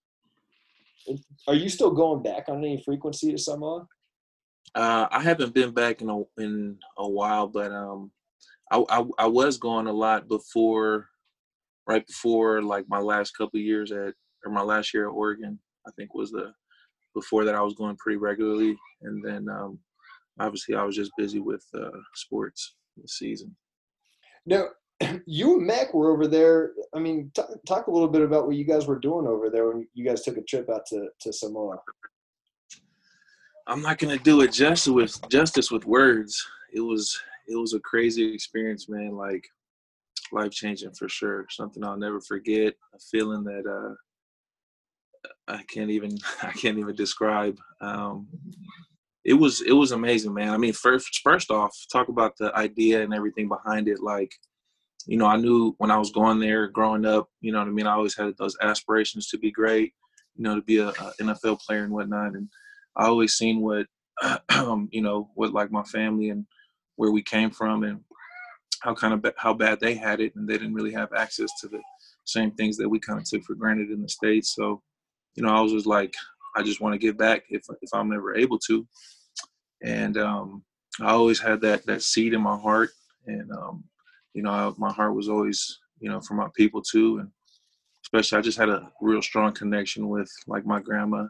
Are 1.46 1.54
you 1.54 1.68
still 1.68 1.90
going 1.90 2.22
back 2.22 2.48
on 2.48 2.58
any 2.58 2.82
frequency 2.82 3.30
to 3.32 3.38
Samoa? 3.38 3.86
Uh 4.74 5.06
I 5.10 5.20
haven't 5.20 5.54
been 5.54 5.72
back 5.72 6.00
in 6.00 6.08
a 6.08 6.22
in 6.42 6.78
a 6.98 7.08
while, 7.08 7.46
but 7.46 7.70
um 7.72 8.10
I 8.70 8.82
I, 8.88 9.04
I 9.18 9.26
was 9.26 9.58
going 9.58 9.86
a 9.86 9.92
lot 9.92 10.28
before 10.28 11.08
right 11.86 12.06
before 12.06 12.62
like 12.62 12.86
my 12.88 12.98
last 12.98 13.32
couple 13.36 13.60
years 13.60 13.92
at 13.92 14.14
or 14.44 14.52
my 14.52 14.62
last 14.62 14.94
year 14.94 15.08
at 15.08 15.12
Oregon, 15.12 15.58
I 15.86 15.90
think 15.92 16.14
was 16.14 16.30
the 16.30 16.52
before 17.14 17.44
that 17.44 17.54
I 17.54 17.60
was 17.60 17.74
going 17.74 17.96
pretty 17.96 18.16
regularly 18.16 18.76
and 19.02 19.22
then 19.24 19.48
um 19.48 19.78
obviously 20.40 20.74
I 20.74 20.82
was 20.82 20.96
just 20.96 21.12
busy 21.16 21.40
with 21.40 21.64
uh 21.74 21.98
sports 22.14 22.74
this 22.96 23.18
season. 23.18 23.54
No, 24.46 24.68
you 25.26 25.58
and 25.58 25.66
Mac 25.66 25.94
were 25.94 26.10
over 26.10 26.26
there. 26.26 26.72
I 26.94 26.98
mean, 26.98 27.30
t- 27.34 27.42
talk 27.66 27.86
a 27.86 27.90
little 27.90 28.08
bit 28.08 28.22
about 28.22 28.46
what 28.46 28.56
you 28.56 28.64
guys 28.64 28.86
were 28.86 28.98
doing 28.98 29.26
over 29.26 29.50
there 29.50 29.68
when 29.68 29.86
you 29.94 30.04
guys 30.04 30.22
took 30.22 30.36
a 30.36 30.42
trip 30.42 30.68
out 30.70 30.86
to, 30.86 31.08
to 31.20 31.32
Samoa. 31.32 31.78
I'm 33.66 33.80
not 33.80 33.98
gonna 33.98 34.18
do 34.18 34.42
it 34.42 34.52
justice 34.52 34.92
with 34.92 35.28
justice 35.30 35.70
with 35.70 35.86
words. 35.86 36.46
It 36.72 36.80
was 36.80 37.18
it 37.48 37.56
was 37.56 37.72
a 37.72 37.80
crazy 37.80 38.34
experience, 38.34 38.88
man. 38.88 39.12
Like 39.12 39.44
life 40.32 40.50
changing 40.50 40.92
for 40.92 41.08
sure. 41.08 41.46
Something 41.50 41.84
I'll 41.84 41.96
never 41.96 42.20
forget. 42.20 42.74
A 42.94 42.98
feeling 43.10 43.44
that 43.44 43.66
uh, 43.66 43.94
I 45.48 45.62
can't 45.64 45.90
even 45.90 46.18
I 46.42 46.52
can't 46.52 46.78
even 46.78 46.94
describe. 46.94 47.58
Um, 47.80 48.28
it 49.24 49.34
was 49.34 49.62
it 49.62 49.72
was 49.72 49.92
amazing, 49.92 50.34
man. 50.34 50.50
I 50.50 50.58
mean, 50.58 50.72
first 50.72 51.20
first 51.22 51.50
off, 51.50 51.74
talk 51.90 52.08
about 52.08 52.36
the 52.36 52.54
idea 52.56 53.02
and 53.02 53.14
everything 53.14 53.48
behind 53.48 53.88
it. 53.88 54.00
Like, 54.00 54.32
you 55.06 55.18
know, 55.18 55.26
I 55.26 55.36
knew 55.36 55.74
when 55.78 55.90
I 55.90 55.98
was 55.98 56.10
going 56.10 56.40
there, 56.40 56.68
growing 56.68 57.04
up. 57.04 57.28
You 57.40 57.52
know 57.52 57.58
what 57.58 57.68
I 57.68 57.72
mean. 57.72 57.86
I 57.86 57.94
always 57.94 58.16
had 58.16 58.36
those 58.38 58.56
aspirations 58.62 59.28
to 59.28 59.38
be 59.38 59.50
great. 59.50 59.92
You 60.36 60.44
know, 60.44 60.56
to 60.56 60.62
be 60.62 60.78
a, 60.78 60.88
a 60.88 61.12
NFL 61.20 61.60
player 61.60 61.84
and 61.84 61.92
whatnot. 61.92 62.34
And 62.34 62.48
I 62.96 63.06
always 63.06 63.34
seen 63.34 63.60
what 63.60 63.86
you 64.90 65.02
know 65.02 65.30
what 65.34 65.52
like 65.52 65.70
my 65.70 65.82
family 65.84 66.30
and 66.30 66.46
where 66.96 67.10
we 67.10 67.22
came 67.22 67.50
from 67.50 67.82
and 67.82 68.00
how 68.82 68.94
kind 68.94 69.14
of 69.14 69.22
ba- 69.22 69.34
how 69.36 69.52
bad 69.52 69.80
they 69.80 69.94
had 69.94 70.20
it 70.20 70.34
and 70.36 70.48
they 70.48 70.54
didn't 70.54 70.74
really 70.74 70.92
have 70.92 71.12
access 71.14 71.50
to 71.60 71.68
the 71.68 71.80
same 72.24 72.50
things 72.52 72.76
that 72.76 72.88
we 72.88 72.98
kind 72.98 73.18
of 73.18 73.24
took 73.24 73.42
for 73.42 73.54
granted 73.54 73.90
in 73.90 74.00
the 74.02 74.08
states 74.08 74.54
so 74.54 74.82
you 75.34 75.42
know 75.42 75.48
i 75.48 75.60
was 75.60 75.72
just 75.72 75.86
like 75.86 76.14
i 76.54 76.62
just 76.62 76.80
want 76.80 76.92
to 76.92 76.98
give 76.98 77.16
back 77.16 77.44
if 77.50 77.62
if 77.82 77.90
i'm 77.92 78.12
ever 78.12 78.36
able 78.36 78.58
to 78.58 78.86
and 79.82 80.16
um 80.18 80.62
i 81.00 81.10
always 81.10 81.40
had 81.40 81.60
that 81.60 81.84
that 81.86 82.02
seed 82.02 82.34
in 82.34 82.40
my 82.40 82.56
heart 82.56 82.90
and 83.26 83.50
um 83.52 83.82
you 84.34 84.42
know 84.42 84.50
I, 84.50 84.72
my 84.76 84.92
heart 84.92 85.14
was 85.14 85.28
always 85.28 85.80
you 86.00 86.10
know 86.10 86.20
for 86.20 86.34
my 86.34 86.48
people 86.56 86.82
too 86.82 87.18
and 87.18 87.30
especially 88.04 88.38
i 88.38 88.42
just 88.42 88.58
had 88.58 88.68
a 88.68 88.90
real 89.00 89.22
strong 89.22 89.52
connection 89.52 90.08
with 90.08 90.30
like 90.46 90.66
my 90.66 90.80
grandma 90.80 91.26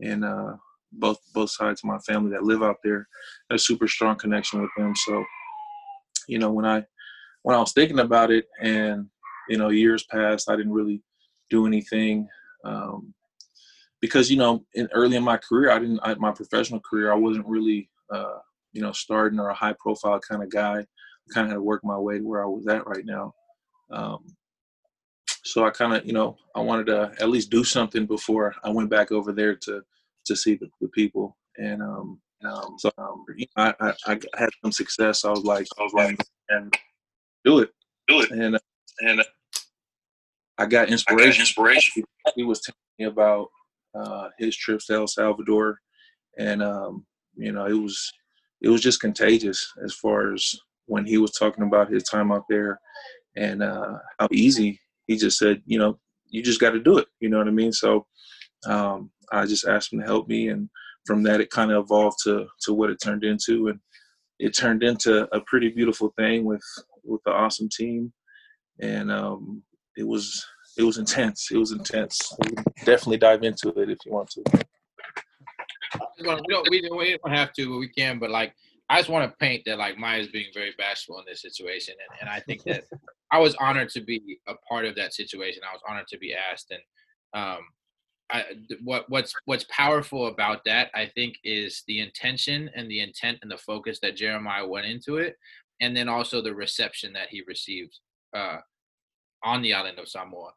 and 0.00 0.24
uh 0.24 0.52
both 0.92 1.18
both 1.34 1.50
sides 1.50 1.80
of 1.82 1.88
my 1.88 1.98
family 2.00 2.30
that 2.30 2.42
live 2.42 2.62
out 2.62 2.76
there. 2.84 3.08
A 3.50 3.58
super 3.58 3.88
strong 3.88 4.16
connection 4.16 4.60
with 4.60 4.70
them 4.76 4.94
so 4.94 5.24
you 6.28 6.38
know 6.38 6.52
when 6.52 6.64
i 6.64 6.84
when 7.42 7.56
i 7.56 7.58
was 7.58 7.72
thinking 7.72 7.98
about 7.98 8.30
it 8.30 8.46
and 8.60 9.06
you 9.48 9.56
know 9.56 9.70
years 9.70 10.04
passed 10.04 10.48
i 10.48 10.56
didn't 10.56 10.72
really 10.72 11.02
do 11.50 11.66
anything 11.66 12.28
um, 12.64 13.12
because 14.00 14.30
you 14.30 14.36
know 14.36 14.64
in 14.74 14.88
early 14.92 15.16
in 15.16 15.24
my 15.24 15.36
career 15.36 15.70
i 15.70 15.78
didn't 15.78 16.00
I, 16.02 16.14
my 16.14 16.30
professional 16.30 16.80
career 16.80 17.12
i 17.12 17.16
wasn't 17.16 17.46
really 17.46 17.90
uh, 18.14 18.38
you 18.72 18.82
know 18.82 18.92
starting 18.92 19.40
or 19.40 19.48
a 19.48 19.54
high 19.54 19.74
profile 19.80 20.20
kind 20.20 20.42
of 20.42 20.50
guy 20.50 20.86
kind 21.32 21.46
of 21.46 21.50
had 21.50 21.56
to 21.56 21.62
work 21.62 21.84
my 21.84 21.98
way 21.98 22.18
to 22.18 22.24
where 22.24 22.42
i 22.42 22.46
was 22.46 22.66
at 22.66 22.86
right 22.86 23.04
now. 23.04 23.34
Um, 23.90 24.24
so 25.44 25.64
i 25.64 25.70
kind 25.70 25.94
of 25.94 26.06
you 26.06 26.12
know 26.12 26.36
i 26.54 26.60
wanted 26.60 26.86
to 26.86 27.12
at 27.20 27.28
least 27.28 27.50
do 27.50 27.64
something 27.64 28.06
before 28.06 28.54
i 28.64 28.70
went 28.70 28.88
back 28.88 29.12
over 29.12 29.32
there 29.32 29.56
to 29.56 29.82
to 30.24 30.36
see 30.36 30.54
the, 30.54 30.68
the 30.80 30.88
people. 30.88 31.36
And 31.58 31.82
um, 31.82 32.20
um 32.44 32.76
so 32.78 32.90
um, 32.98 33.24
I, 33.56 33.74
I 33.80 33.92
i 34.06 34.18
had 34.36 34.50
some 34.62 34.72
success. 34.72 35.24
I 35.24 35.30
was 35.30 35.44
like 35.44 35.66
i 35.78 35.82
was 35.82 35.92
like 35.92 36.20
and 36.48 36.74
do 37.44 37.58
it. 37.60 37.70
do 38.08 38.20
it. 38.22 38.30
And 38.30 38.56
uh, 38.56 38.60
and 39.00 39.20
uh, 39.20 39.24
i 40.58 40.66
got 40.66 40.90
inspiration. 40.90 41.40
inspiration. 41.40 42.04
he 42.34 42.44
was 42.44 42.60
telling 42.60 42.76
me 42.98 43.06
about 43.06 43.48
uh, 43.94 44.28
his 44.38 44.56
trips 44.56 44.86
to 44.86 44.94
El 44.94 45.06
Salvador. 45.06 45.78
And 46.38 46.62
um, 46.62 47.04
you 47.36 47.52
know, 47.52 47.66
it 47.66 47.74
was 47.74 48.12
it 48.60 48.68
was 48.68 48.80
just 48.80 49.00
contagious 49.00 49.72
as 49.84 49.92
far 49.94 50.32
as 50.32 50.54
when 50.92 51.06
he 51.06 51.16
was 51.16 51.32
talking 51.32 51.64
about 51.64 51.90
his 51.90 52.02
time 52.02 52.30
out 52.30 52.44
there 52.50 52.78
and 53.34 53.62
uh, 53.62 53.94
how 54.18 54.28
easy 54.30 54.78
he 55.06 55.16
just 55.16 55.38
said, 55.38 55.62
you 55.64 55.78
know, 55.78 55.98
you 56.28 56.42
just 56.42 56.60
got 56.60 56.72
to 56.72 56.80
do 56.80 56.98
it. 56.98 57.06
You 57.18 57.30
know 57.30 57.38
what 57.38 57.48
I 57.48 57.52
mean? 57.52 57.72
So 57.72 58.06
um, 58.66 59.10
I 59.32 59.46
just 59.46 59.66
asked 59.66 59.90
him 59.90 60.00
to 60.00 60.06
help 60.06 60.28
me, 60.28 60.48
and 60.48 60.68
from 61.06 61.22
that, 61.22 61.40
it 61.40 61.50
kind 61.50 61.72
of 61.72 61.84
evolved 61.84 62.18
to 62.24 62.46
to 62.64 62.74
what 62.74 62.90
it 62.90 63.00
turned 63.02 63.24
into, 63.24 63.68
and 63.68 63.80
it 64.38 64.54
turned 64.54 64.82
into 64.82 65.34
a 65.34 65.40
pretty 65.46 65.70
beautiful 65.70 66.12
thing 66.18 66.44
with 66.44 66.64
with 67.04 67.22
the 67.24 67.32
awesome 67.32 67.70
team, 67.70 68.12
and 68.80 69.10
um, 69.10 69.62
it 69.96 70.06
was 70.06 70.46
it 70.76 70.82
was 70.82 70.98
intense. 70.98 71.48
It 71.50 71.56
was 71.56 71.72
intense. 71.72 72.36
definitely 72.84 73.18
dive 73.18 73.42
into 73.44 73.68
it 73.80 73.90
if 73.90 73.98
you 74.04 74.12
want 74.12 74.30
to. 74.30 74.42
We 76.18 76.24
don't, 76.24 76.70
we, 76.70 76.80
don't, 76.80 76.96
we 76.96 77.18
don't 77.18 77.34
have 77.34 77.52
to, 77.54 77.68
but 77.68 77.78
we 77.78 77.88
can. 77.88 78.18
But 78.18 78.30
like, 78.30 78.54
I 78.92 78.98
just 78.98 79.08
want 79.08 79.30
to 79.30 79.36
paint 79.38 79.62
that 79.64 79.78
like 79.78 79.96
Maya's 79.96 80.28
being 80.28 80.50
very 80.52 80.74
bashful 80.76 81.18
in 81.18 81.24
this 81.26 81.40
situation, 81.40 81.94
and, 81.98 82.20
and 82.20 82.28
I 82.28 82.40
think 82.40 82.62
that 82.64 82.84
I 83.32 83.38
was 83.38 83.54
honored 83.54 83.88
to 83.90 84.02
be 84.02 84.38
a 84.46 84.54
part 84.68 84.84
of 84.84 84.94
that 84.96 85.14
situation. 85.14 85.62
I 85.66 85.72
was 85.72 85.80
honored 85.88 86.08
to 86.08 86.18
be 86.18 86.34
asked, 86.34 86.70
and 86.70 86.82
um, 87.32 87.60
I, 88.30 88.44
what 88.84 89.08
what's 89.08 89.32
what's 89.46 89.64
powerful 89.70 90.26
about 90.26 90.60
that 90.66 90.90
I 90.94 91.06
think 91.06 91.36
is 91.42 91.84
the 91.88 92.00
intention 92.00 92.70
and 92.76 92.90
the 92.90 93.00
intent 93.00 93.38
and 93.40 93.50
the 93.50 93.56
focus 93.56 93.98
that 94.02 94.14
Jeremiah 94.14 94.68
went 94.68 94.84
into 94.84 95.16
it, 95.16 95.38
and 95.80 95.96
then 95.96 96.10
also 96.10 96.42
the 96.42 96.54
reception 96.54 97.14
that 97.14 97.28
he 97.30 97.42
received 97.48 97.98
uh, 98.36 98.58
on 99.42 99.62
the 99.62 99.72
island 99.72 100.00
of 100.00 100.08
Samoa. 100.08 100.50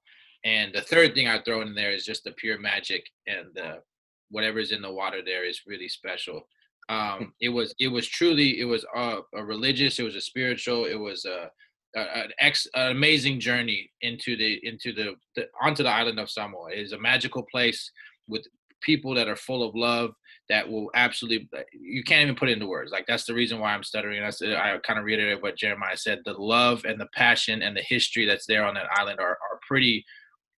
And 0.43 0.73
the 0.73 0.81
third 0.81 1.15
thing 1.15 1.29
I 1.29 1.41
throw 1.41 1.61
in 1.61 1.73
there 1.73 1.91
is 1.91 2.03
just 2.03 2.25
the 2.25 2.31
pure 2.31 2.59
magic 2.59 3.05
and 3.27 3.47
the 3.53 3.81
whatever's 4.29 4.73
in 4.73 4.81
the 4.81 4.91
water 4.91 5.21
there 5.23 5.45
is 5.45 5.61
really 5.65 5.87
special. 5.87 6.49
Um, 6.87 7.33
it 7.41 7.49
was 7.49 7.73
it 7.79 7.87
was 7.87 8.07
truly 8.07 8.59
it 8.59 8.65
was 8.65 8.85
a, 8.95 9.19
a 9.33 9.43
religious, 9.43 9.99
it 9.99 10.03
was 10.03 10.15
a 10.15 10.21
spiritual, 10.21 10.85
it 10.85 10.99
was 10.99 11.25
a, 11.25 11.49
a 11.95 11.99
an 11.99 12.31
ex 12.39 12.67
an 12.75 12.91
amazing 12.91 13.39
journey 13.39 13.89
into 14.01 14.35
the 14.37 14.59
into 14.63 14.93
the, 14.93 15.15
the 15.35 15.47
onto 15.61 15.83
the 15.83 15.89
island 15.89 16.19
of 16.19 16.29
Samoa. 16.29 16.71
It 16.71 16.79
is 16.79 16.91
a 16.91 16.99
magical 16.99 17.43
place 17.51 17.91
with 18.27 18.45
people 18.81 19.15
that 19.15 19.27
are 19.27 19.35
full 19.35 19.67
of 19.67 19.75
love 19.75 20.11
that 20.47 20.69
will 20.69 20.91
absolutely 20.93 21.49
you 21.73 22.03
can't 22.03 22.21
even 22.21 22.35
put 22.35 22.49
it 22.49 22.53
into 22.53 22.67
words. 22.67 22.91
Like 22.91 23.05
that's 23.07 23.25
the 23.25 23.33
reason 23.33 23.59
why 23.59 23.73
i'm 23.73 23.83
stuttering. 23.83 24.21
That's 24.21 24.41
i 24.41 24.77
kind 24.85 24.99
of 24.99 25.05
reiterate 25.05 25.41
what 25.41 25.57
jeremiah 25.57 25.97
said. 25.97 26.19
The 26.23 26.33
love 26.33 26.85
and 26.85 26.99
the 26.99 27.07
passion 27.15 27.63
and 27.63 27.75
the 27.75 27.81
history 27.81 28.25
that's 28.25 28.45
there 28.45 28.65
on 28.65 28.75
that 28.75 28.87
island 28.91 29.19
are, 29.19 29.31
are 29.31 29.59
pretty 29.67 30.05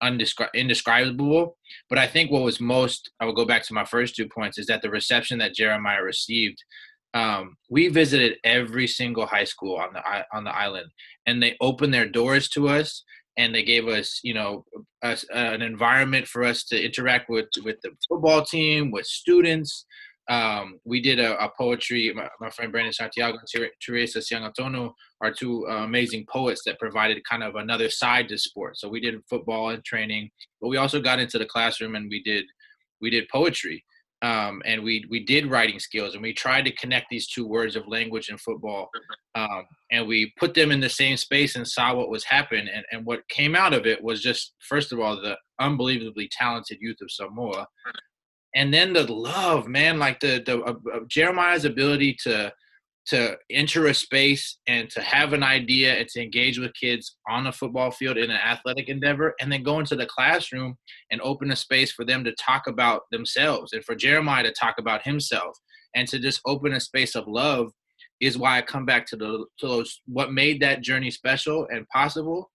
undescri- 0.03 0.53
indescribable. 0.53 1.57
But 1.89 1.99
I 1.99 2.07
think 2.07 2.31
what 2.31 2.43
was 2.43 2.59
most, 2.59 3.11
I 3.19 3.25
will 3.25 3.33
go 3.33 3.45
back 3.45 3.63
to 3.63 3.73
my 3.73 3.85
first 3.85 4.15
two 4.15 4.27
points, 4.27 4.57
is 4.57 4.67
that 4.67 4.81
the 4.81 4.89
reception 4.89 5.39
that 5.39 5.55
Jeremiah 5.55 6.03
received. 6.03 6.57
Um, 7.13 7.55
we 7.69 7.87
visited 7.87 8.37
every 8.43 8.85
single 8.85 9.25
high 9.25 9.45
school 9.45 9.77
on 9.77 9.93
the 9.93 10.01
on 10.33 10.43
the 10.43 10.55
island, 10.55 10.91
and 11.25 11.41
they 11.41 11.55
opened 11.61 11.93
their 11.93 12.07
doors 12.07 12.49
to 12.49 12.67
us, 12.67 13.03
and 13.37 13.55
they 13.55 13.63
gave 13.63 13.87
us, 13.87 14.19
you 14.23 14.33
know, 14.33 14.65
a, 15.03 15.17
an 15.33 15.61
environment 15.61 16.27
for 16.27 16.43
us 16.43 16.63
to 16.65 16.83
interact 16.83 17.29
with 17.29 17.47
with 17.63 17.77
the 17.81 17.91
football 18.07 18.43
team, 18.43 18.91
with 18.91 19.05
students, 19.05 19.85
um, 20.29 20.79
we 20.83 21.01
did 21.01 21.19
a, 21.19 21.41
a 21.41 21.49
poetry. 21.57 22.11
My, 22.13 22.27
my, 22.39 22.49
friend 22.49 22.71
Brandon 22.71 22.91
Santiago 22.91 23.37
and 23.37 23.69
Teresa 23.81 24.19
Siangatono 24.19 24.91
are 25.21 25.31
two 25.31 25.65
uh, 25.69 25.83
amazing 25.85 26.25
poets 26.29 26.63
that 26.65 26.79
provided 26.79 27.23
kind 27.23 27.43
of 27.43 27.55
another 27.55 27.89
side 27.89 28.27
to 28.29 28.37
sport. 28.37 28.77
So 28.77 28.89
we 28.89 28.99
did 28.99 29.15
football 29.29 29.69
and 29.69 29.83
training, 29.85 30.29
but 30.61 30.67
we 30.67 30.77
also 30.77 30.99
got 31.01 31.19
into 31.19 31.37
the 31.37 31.45
classroom 31.45 31.95
and 31.95 32.09
we 32.09 32.21
did 32.23 32.45
we 32.99 33.09
did 33.09 33.29
poetry. 33.29 33.83
Um, 34.23 34.63
and 34.65 34.83
we 34.83 35.05
we 35.09 35.23
did 35.23 35.45
writing 35.45 35.79
skills 35.79 36.15
and 36.15 36.23
we 36.23 36.33
tried 36.33 36.65
to 36.65 36.71
connect 36.71 37.05
these 37.11 37.27
two 37.27 37.47
words 37.47 37.75
of 37.75 37.87
language 37.87 38.29
and 38.29 38.41
football 38.41 38.89
um, 39.35 39.63
and 39.91 40.07
we 40.07 40.33
put 40.39 40.55
them 40.55 40.71
in 40.71 40.79
the 40.79 40.89
same 40.89 41.17
space 41.17 41.55
and 41.55 41.67
saw 41.67 41.93
what 41.93 42.09
was 42.09 42.23
happening 42.23 42.67
and, 42.73 42.83
and 42.91 43.05
what 43.05 43.29
came 43.29 43.55
out 43.55 43.73
of 43.73 43.85
it 43.85 44.03
was 44.03 44.19
just 44.19 44.55
first 44.67 44.91
of 44.91 44.99
all 44.99 45.21
the 45.21 45.37
unbelievably 45.59 46.27
talented 46.31 46.79
youth 46.81 46.97
of 46.99 47.11
samoa 47.11 47.67
and 48.57 48.73
then 48.73 48.91
the 48.91 49.09
love, 49.09 49.67
man, 49.67 49.99
like 49.99 50.19
the 50.19 50.41
the 50.43 50.61
uh, 50.63 50.73
uh, 50.93 50.99
Jeremiah's 51.07 51.63
ability 51.63 52.17
to 52.23 52.51
to 53.05 53.37
enter 53.51 53.85
a 53.85 53.93
space 53.93 54.57
and 54.67 54.89
to 54.89 55.01
have 55.01 55.31
an 55.31 55.43
idea 55.43 55.93
and 55.93 56.09
to 56.09 56.21
engage 56.21 56.59
with 56.59 56.73
kids 56.73 57.15
on 57.29 57.47
a 57.47 57.51
football 57.51 57.89
field 57.89 58.17
in 58.17 58.29
an 58.29 58.37
athletic 58.37 58.89
endeavor 58.89 59.33
and 59.39 59.49
then 59.49 59.63
go 59.63 59.79
into 59.79 59.95
the 59.95 60.07
classroom 60.07 60.75
and 61.09 61.21
open 61.21 61.51
a 61.51 61.55
space 61.55 61.89
for 61.89 62.03
them 62.03 62.25
to 62.25 62.35
talk 62.35 62.67
about 62.67 63.03
themselves 63.11 63.71
and 63.71 63.85
for 63.85 63.95
Jeremiah 63.95 64.43
to 64.43 64.51
talk 64.51 64.75
about 64.77 65.03
himself 65.03 65.57
and 65.95 66.05
to 66.09 66.19
just 66.19 66.41
open 66.45 66.73
a 66.73 66.81
space 66.81 67.15
of 67.15 67.27
love 67.27 67.71
is 68.19 68.37
why 68.37 68.57
I 68.57 68.61
come 68.63 68.85
back 68.85 69.05
to 69.07 69.15
the 69.15 69.45
to 69.59 69.67
those 69.67 70.01
what 70.07 70.33
made 70.33 70.59
that 70.61 70.81
journey 70.81 71.11
special 71.11 71.67
and 71.71 71.87
possible 71.89 72.49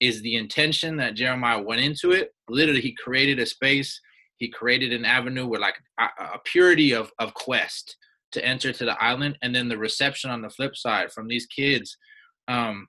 is 0.00 0.22
the 0.22 0.34
intention 0.34 0.96
that 0.96 1.14
Jeremiah 1.14 1.62
went 1.62 1.82
into 1.82 2.10
it. 2.10 2.32
Literally, 2.48 2.80
he 2.80 2.92
created 2.92 3.38
a 3.38 3.46
space 3.46 4.00
he 4.42 4.48
created 4.48 4.92
an 4.92 5.04
avenue 5.04 5.46
where 5.46 5.60
like 5.60 5.76
a, 6.00 6.04
a 6.34 6.38
purity 6.44 6.92
of, 6.92 7.12
of 7.20 7.32
quest 7.34 7.96
to 8.32 8.44
enter 8.44 8.72
to 8.72 8.84
the 8.84 9.00
island 9.00 9.38
and 9.40 9.54
then 9.54 9.68
the 9.68 9.78
reception 9.78 10.30
on 10.30 10.42
the 10.42 10.50
flip 10.50 10.76
side 10.76 11.12
from 11.12 11.28
these 11.28 11.46
kids 11.46 11.96
um, 12.48 12.88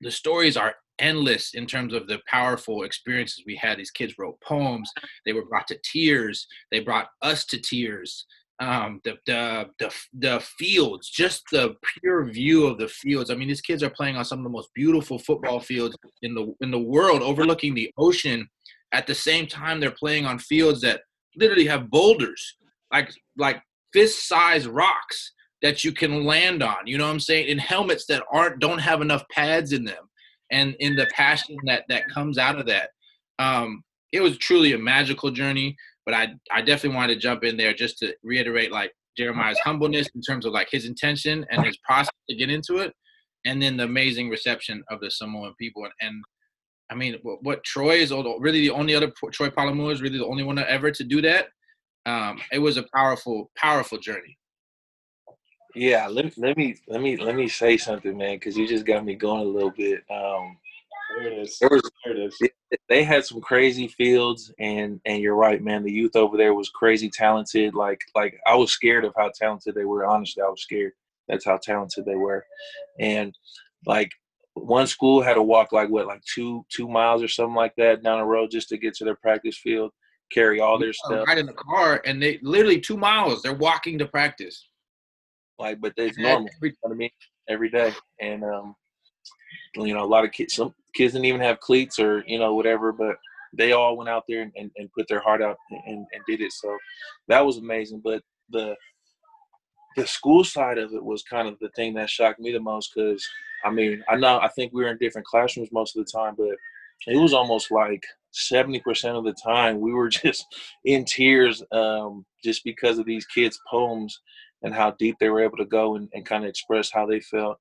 the 0.00 0.10
stories 0.10 0.56
are 0.56 0.74
endless 0.98 1.54
in 1.54 1.66
terms 1.66 1.92
of 1.92 2.06
the 2.06 2.20
powerful 2.28 2.84
experiences 2.84 3.42
we 3.46 3.56
had. 3.56 3.78
These 3.78 3.90
kids 3.90 4.14
wrote 4.18 4.40
poems 4.40 4.90
they 5.26 5.32
were 5.32 5.46
brought 5.46 5.66
to 5.68 5.78
tears 5.82 6.46
they 6.70 6.80
brought 6.80 7.08
us 7.22 7.44
to 7.46 7.58
tears. 7.60 8.26
Um, 8.60 9.00
the, 9.04 9.14
the 9.24 9.70
the 9.78 9.94
the 10.12 10.40
fields 10.58 11.08
just 11.08 11.44
the 11.50 11.76
pure 11.98 12.26
view 12.26 12.66
of 12.66 12.76
the 12.76 12.88
fields. 12.88 13.30
I 13.30 13.34
mean 13.34 13.48
these 13.48 13.62
kids 13.62 13.82
are 13.82 13.88
playing 13.88 14.16
on 14.16 14.24
some 14.26 14.40
of 14.40 14.44
the 14.44 14.50
most 14.50 14.68
beautiful 14.74 15.18
football 15.18 15.60
fields 15.60 15.96
in 16.20 16.34
the 16.34 16.54
in 16.60 16.70
the 16.70 16.78
world 16.78 17.22
overlooking 17.22 17.74
the 17.74 17.90
ocean 17.96 18.46
at 18.92 19.06
the 19.06 19.14
same 19.14 19.46
time, 19.46 19.80
they're 19.80 19.90
playing 19.90 20.26
on 20.26 20.38
fields 20.38 20.80
that 20.82 21.02
literally 21.36 21.66
have 21.66 21.90
boulders, 21.90 22.56
like 22.92 23.10
like 23.36 23.62
fist-sized 23.92 24.66
rocks 24.66 25.32
that 25.62 25.84
you 25.84 25.92
can 25.92 26.24
land 26.24 26.62
on. 26.62 26.86
You 26.86 26.98
know 26.98 27.06
what 27.06 27.12
I'm 27.12 27.20
saying? 27.20 27.48
In 27.48 27.58
helmets 27.58 28.06
that 28.06 28.22
aren't 28.32 28.60
don't 28.60 28.78
have 28.78 29.00
enough 29.00 29.24
pads 29.30 29.72
in 29.72 29.84
them, 29.84 30.08
and 30.50 30.74
in 30.80 30.96
the 30.96 31.06
passion 31.14 31.56
that 31.66 31.84
that 31.88 32.08
comes 32.08 32.38
out 32.38 32.58
of 32.58 32.66
that. 32.66 32.90
Um, 33.38 33.82
it 34.12 34.20
was 34.20 34.38
truly 34.38 34.72
a 34.72 34.78
magical 34.78 35.30
journey. 35.30 35.76
But 36.06 36.14
I 36.14 36.28
I 36.50 36.62
definitely 36.62 36.96
wanted 36.96 37.14
to 37.14 37.20
jump 37.20 37.44
in 37.44 37.56
there 37.56 37.74
just 37.74 37.98
to 37.98 38.14
reiterate 38.22 38.72
like 38.72 38.92
Jeremiah's 39.16 39.60
humbleness 39.60 40.08
in 40.14 40.22
terms 40.22 40.46
of 40.46 40.52
like 40.52 40.68
his 40.70 40.86
intention 40.86 41.44
and 41.50 41.64
his 41.64 41.76
process 41.78 42.10
to 42.28 42.36
get 42.36 42.50
into 42.50 42.78
it, 42.78 42.92
and 43.44 43.62
then 43.62 43.76
the 43.76 43.84
amazing 43.84 44.28
reception 44.28 44.82
of 44.90 45.00
the 45.00 45.10
Samoan 45.10 45.54
people 45.58 45.84
and, 45.84 45.92
and 46.00 46.24
I 46.90 46.94
mean, 46.94 47.16
what, 47.22 47.42
what 47.42 47.64
Troy 47.64 47.96
is 47.96 48.12
really 48.12 48.60
the 48.60 48.70
only 48.70 48.94
other 48.94 49.12
Troy 49.32 49.48
Polamalu 49.48 49.92
is 49.92 50.02
really 50.02 50.18
the 50.18 50.26
only 50.26 50.42
one 50.42 50.58
ever 50.58 50.90
to 50.90 51.04
do 51.04 51.22
that. 51.22 51.48
Um, 52.06 52.40
it 52.52 52.58
was 52.58 52.76
a 52.76 52.84
powerful, 52.94 53.50
powerful 53.56 53.98
journey. 53.98 54.36
Yeah, 55.74 56.08
let, 56.08 56.36
let 56.36 56.56
me 56.56 56.74
let 56.88 57.00
me 57.00 57.16
let 57.16 57.36
me 57.36 57.46
say 57.46 57.76
something, 57.76 58.16
man, 58.16 58.36
because 58.36 58.56
you 58.56 58.66
just 58.66 58.84
got 58.84 59.04
me 59.04 59.14
going 59.14 59.42
a 59.42 59.44
little 59.44 59.70
bit. 59.70 60.02
Um, 60.10 60.56
there 61.16 61.28
it 61.28 61.38
is. 61.38 61.58
There 61.60 61.68
was, 61.70 61.88
there 62.04 62.16
it 62.16 62.18
is. 62.18 62.50
They 62.88 63.04
had 63.04 63.24
some 63.24 63.40
crazy 63.40 63.86
fields, 63.86 64.52
and 64.58 65.00
and 65.04 65.22
you're 65.22 65.36
right, 65.36 65.62
man. 65.62 65.84
The 65.84 65.92
youth 65.92 66.16
over 66.16 66.36
there 66.36 66.54
was 66.54 66.70
crazy 66.70 67.08
talented. 67.08 67.74
Like 67.74 68.00
like 68.16 68.40
I 68.46 68.56
was 68.56 68.72
scared 68.72 69.04
of 69.04 69.14
how 69.16 69.30
talented 69.38 69.76
they 69.76 69.84
were. 69.84 70.06
Honestly, 70.06 70.42
I 70.42 70.48
was 70.48 70.62
scared. 70.62 70.92
That's 71.28 71.44
how 71.44 71.58
talented 71.58 72.04
they 72.04 72.16
were, 72.16 72.44
and 72.98 73.36
like 73.86 74.10
one 74.64 74.86
school 74.86 75.22
had 75.22 75.34
to 75.34 75.42
walk 75.42 75.72
like 75.72 75.88
what, 75.88 76.06
like 76.06 76.22
two 76.24 76.64
two 76.70 76.88
miles 76.88 77.22
or 77.22 77.28
something 77.28 77.54
like 77.54 77.74
that 77.76 78.02
down 78.02 78.18
the 78.18 78.24
road 78.24 78.50
just 78.50 78.68
to 78.70 78.78
get 78.78 78.94
to 78.94 79.04
their 79.04 79.16
practice 79.16 79.58
field, 79.58 79.92
carry 80.32 80.60
all 80.60 80.78
their 80.78 80.92
stuff. 80.92 81.26
Right 81.26 81.38
in 81.38 81.46
the 81.46 81.52
car, 81.52 82.02
and 82.04 82.22
they 82.22 82.38
literally 82.42 82.80
two 82.80 82.96
miles. 82.96 83.42
They're 83.42 83.54
walking 83.54 83.98
to 83.98 84.06
practice. 84.06 84.68
Like, 85.58 85.80
but 85.80 85.92
it's 85.96 86.18
normal. 86.18 86.48
You 86.62 86.68
know 86.68 86.74
what 86.82 86.92
I 86.92 86.96
mean? 86.96 87.10
Every 87.48 87.70
day, 87.70 87.92
and 88.20 88.44
um, 88.44 88.74
you 89.76 89.94
know, 89.94 90.04
a 90.04 90.06
lot 90.06 90.24
of 90.24 90.32
kids. 90.32 90.54
Some 90.54 90.74
kids 90.94 91.12
didn't 91.12 91.26
even 91.26 91.40
have 91.40 91.60
cleats 91.60 91.98
or 91.98 92.24
you 92.26 92.38
know 92.38 92.54
whatever, 92.54 92.92
but 92.92 93.16
they 93.52 93.72
all 93.72 93.96
went 93.96 94.08
out 94.08 94.24
there 94.28 94.42
and, 94.42 94.52
and, 94.56 94.70
and 94.76 94.92
put 94.92 95.08
their 95.08 95.20
heart 95.20 95.42
out 95.42 95.56
and, 95.86 96.06
and 96.12 96.22
did 96.26 96.40
it. 96.40 96.52
So 96.52 96.76
that 97.28 97.44
was 97.44 97.58
amazing. 97.58 98.00
But 98.02 98.22
the 98.50 98.74
the 99.96 100.06
school 100.06 100.44
side 100.44 100.78
of 100.78 100.94
it 100.94 101.04
was 101.04 101.22
kind 101.22 101.48
of 101.48 101.58
the 101.60 101.70
thing 101.70 101.94
that 101.94 102.08
shocked 102.08 102.40
me 102.40 102.52
the 102.52 102.60
most 102.60 102.92
because 102.94 103.26
I 103.64 103.70
mean, 103.70 104.02
I 104.08 104.16
know 104.16 104.38
I 104.38 104.48
think 104.48 104.72
we 104.72 104.82
were 104.82 104.90
in 104.90 104.98
different 104.98 105.26
classrooms 105.26 105.70
most 105.72 105.96
of 105.96 106.04
the 106.04 106.10
time, 106.10 106.34
but 106.36 106.56
it 107.06 107.16
was 107.16 107.32
almost 107.32 107.70
like 107.70 108.04
70% 108.32 109.16
of 109.16 109.24
the 109.24 109.32
time 109.32 109.80
we 109.80 109.92
were 109.92 110.08
just 110.24 110.46
in 110.84 111.04
tears 111.04 111.62
um, 111.72 112.24
just 112.44 112.64
because 112.64 112.98
of 112.98 113.06
these 113.06 113.26
kids' 113.26 113.60
poems 113.68 114.20
and 114.62 114.74
how 114.74 114.92
deep 114.92 115.16
they 115.18 115.30
were 115.30 115.42
able 115.42 115.56
to 115.56 115.64
go 115.64 115.96
and, 115.96 116.08
and 116.12 116.26
kind 116.26 116.44
of 116.44 116.50
express 116.50 116.90
how 116.92 117.06
they 117.06 117.20
felt. 117.20 117.58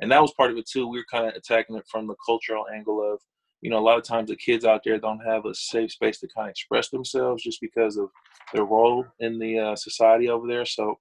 And 0.00 0.10
that 0.12 0.22
was 0.22 0.32
part 0.36 0.50
of 0.50 0.58
it 0.58 0.68
too. 0.68 0.86
We 0.86 0.98
were 0.98 1.06
kind 1.10 1.26
of 1.26 1.34
attacking 1.34 1.76
it 1.76 1.86
from 1.90 2.06
the 2.06 2.14
cultural 2.24 2.66
angle 2.72 3.00
of, 3.02 3.20
you 3.62 3.70
know, 3.70 3.78
a 3.78 3.80
lot 3.80 3.98
of 3.98 4.04
times 4.04 4.28
the 4.28 4.36
kids 4.36 4.64
out 4.64 4.82
there 4.84 4.98
don't 4.98 5.24
have 5.26 5.46
a 5.46 5.54
safe 5.54 5.92
space 5.92 6.20
to 6.20 6.28
kind 6.28 6.48
of 6.48 6.50
express 6.50 6.90
themselves 6.90 7.42
just 7.42 7.60
because 7.60 7.96
of 7.96 8.10
their 8.52 8.64
role 8.64 9.04
in 9.20 9.38
the 9.38 9.58
uh, 9.58 9.76
society 9.76 10.28
over 10.28 10.46
there. 10.46 10.66
So, 10.66 10.98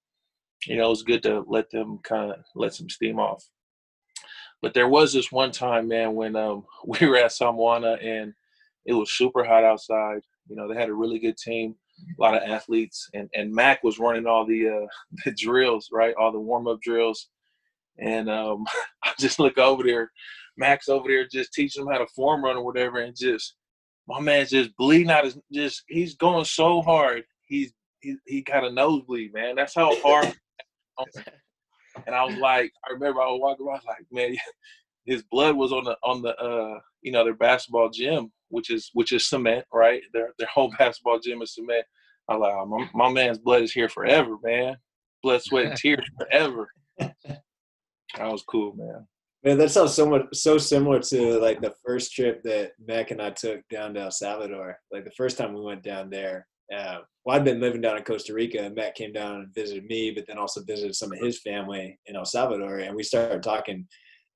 you 0.66 0.78
know, 0.78 0.86
it 0.86 0.90
was 0.90 1.04
good 1.04 1.22
to 1.24 1.44
let 1.48 1.70
them 1.70 2.00
kind 2.04 2.32
of 2.32 2.38
let 2.56 2.74
some 2.74 2.90
steam 2.90 3.20
off. 3.20 3.44
But 4.66 4.74
there 4.74 4.88
was 4.88 5.14
this 5.14 5.32
one 5.32 5.52
time, 5.52 5.88
man, 5.88 6.16
when 6.16 6.36
um, 6.36 6.66
we 6.88 7.06
were 7.06 7.18
at 7.18 7.32
Samoana 7.32 8.00
and 8.02 8.34
it 8.84 8.94
was 8.94 9.12
super 9.12 9.44
hot 9.44 9.64
outside. 9.64 10.22
You 10.48 10.56
know, 10.56 10.68
they 10.68 10.74
had 10.74 10.90
a 10.90 10.94
really 10.94 11.20
good 11.20 11.38
team, 11.38 11.76
a 12.18 12.20
lot 12.20 12.36
of 12.36 12.50
athletes, 12.50 13.08
and 13.14 13.30
and 13.36 13.54
Mac 13.54 13.84
was 13.84 14.00
running 14.00 14.26
all 14.26 14.44
the 14.44 14.68
uh, 14.70 14.88
the 15.26 15.36
drills, 15.38 15.90
right, 15.94 16.16
all 16.20 16.32
the 16.32 16.40
warm 16.40 16.68
up 16.68 16.82
drills, 16.82 17.30
and 18.00 18.28
um, 18.28 18.66
I 19.04 19.12
just 19.20 19.38
look 19.38 19.60
over 19.60 19.84
there, 19.84 20.12
Mac's 20.58 20.90
over 20.90 21.10
there 21.10 21.28
just 21.28 21.54
teaching 21.54 21.86
them 21.86 21.94
how 21.94 22.00
to 22.00 22.08
form 22.08 22.44
run 22.44 22.58
or 22.58 22.66
whatever, 22.66 23.02
and 23.02 23.16
just 23.16 23.54
my 24.08 24.20
man's 24.20 24.50
just 24.50 24.76
bleeding 24.78 25.12
out 25.12 25.26
his 25.26 25.38
just 25.54 25.84
he's 25.90 26.16
going 26.16 26.44
so 26.44 26.82
hard. 26.82 27.24
He's 27.46 27.72
he 28.00 28.16
he 28.26 28.42
got 28.42 28.64
a 28.64 28.72
nosebleed, 28.72 29.32
man. 29.32 29.54
That's 29.54 29.76
how 29.76 29.96
hard. 30.02 30.34
And 32.06 32.16
I 32.16 32.24
was 32.24 32.38
like, 32.38 32.72
I 32.88 32.94
remember 32.94 33.22
I 33.22 33.32
was 33.32 33.40
walking 33.42 33.68
around 33.68 33.82
like, 33.88 34.06
man, 34.12 34.36
his 35.06 35.24
blood 35.24 35.56
was 35.56 35.72
on 35.72 35.84
the 35.84 35.98
on 36.04 36.22
the 36.22 36.36
uh 36.38 36.80
you 37.02 37.12
know 37.12 37.24
their 37.24 37.36
basketball 37.36 37.90
gym, 37.90 38.32
which 38.50 38.70
is 38.70 38.90
which 38.94 39.12
is 39.12 39.28
cement, 39.28 39.66
right? 39.74 40.02
Their 40.14 40.34
their 40.38 40.50
whole 40.54 40.74
basketball 40.80 41.20
gym 41.20 41.42
is 41.42 41.54
cement. 41.56 41.86
I 42.28 42.36
like, 42.36 42.54
oh, 42.56 42.66
my, 42.66 42.90
my 42.94 43.12
man's 43.12 43.38
blood 43.38 43.62
is 43.62 43.72
here 43.72 43.88
forever, 43.88 44.38
man. 44.44 44.78
Blood, 45.22 45.44
sweat, 45.44 45.66
and 45.68 45.76
tears 45.78 46.10
forever. 46.18 46.68
That 46.98 48.32
was 48.32 48.44
cool, 48.44 48.74
man. 48.76 49.08
Man, 49.44 49.60
that 49.60 49.70
sounds 49.70 49.94
so 49.94 50.10
much 50.10 50.24
so 50.34 50.58
similar 50.58 51.00
to 51.02 51.40
like 51.40 51.62
the 51.62 51.76
first 51.86 52.14
trip 52.14 52.42
that 52.44 52.72
Mac 52.84 53.12
and 53.12 53.22
I 53.22 53.30
took 53.30 53.62
down 53.70 53.94
to 53.94 54.02
El 54.02 54.12
Salvador. 54.12 54.80
Like 54.92 55.06
the 55.06 55.12
first 55.12 55.38
time 55.38 55.54
we 55.54 55.62
went 55.62 55.84
down 55.84 56.10
there. 56.10 56.48
Uh, 56.74 57.00
well, 57.24 57.36
I'd 57.36 57.46
been 57.46 57.60
living 57.60 57.82
down 57.82 57.98
in 57.98 58.04
Costa 58.04 58.34
Rica, 58.34 58.62
and 58.62 58.76
Matt 58.76 58.96
came 58.96 59.14
down 59.14 59.36
and 59.36 59.54
visited 59.54 59.86
me, 59.86 60.12
but 60.12 60.26
then 60.28 60.38
also 60.38 60.64
visited 60.64 60.96
some 60.96 61.12
of 61.12 61.20
his 61.20 61.42
family 61.42 62.00
in 62.06 62.16
El 62.16 62.26
Salvador, 62.26 62.80
and 62.80 62.96
we 62.96 63.04
started 63.04 63.44
talking 63.44 63.88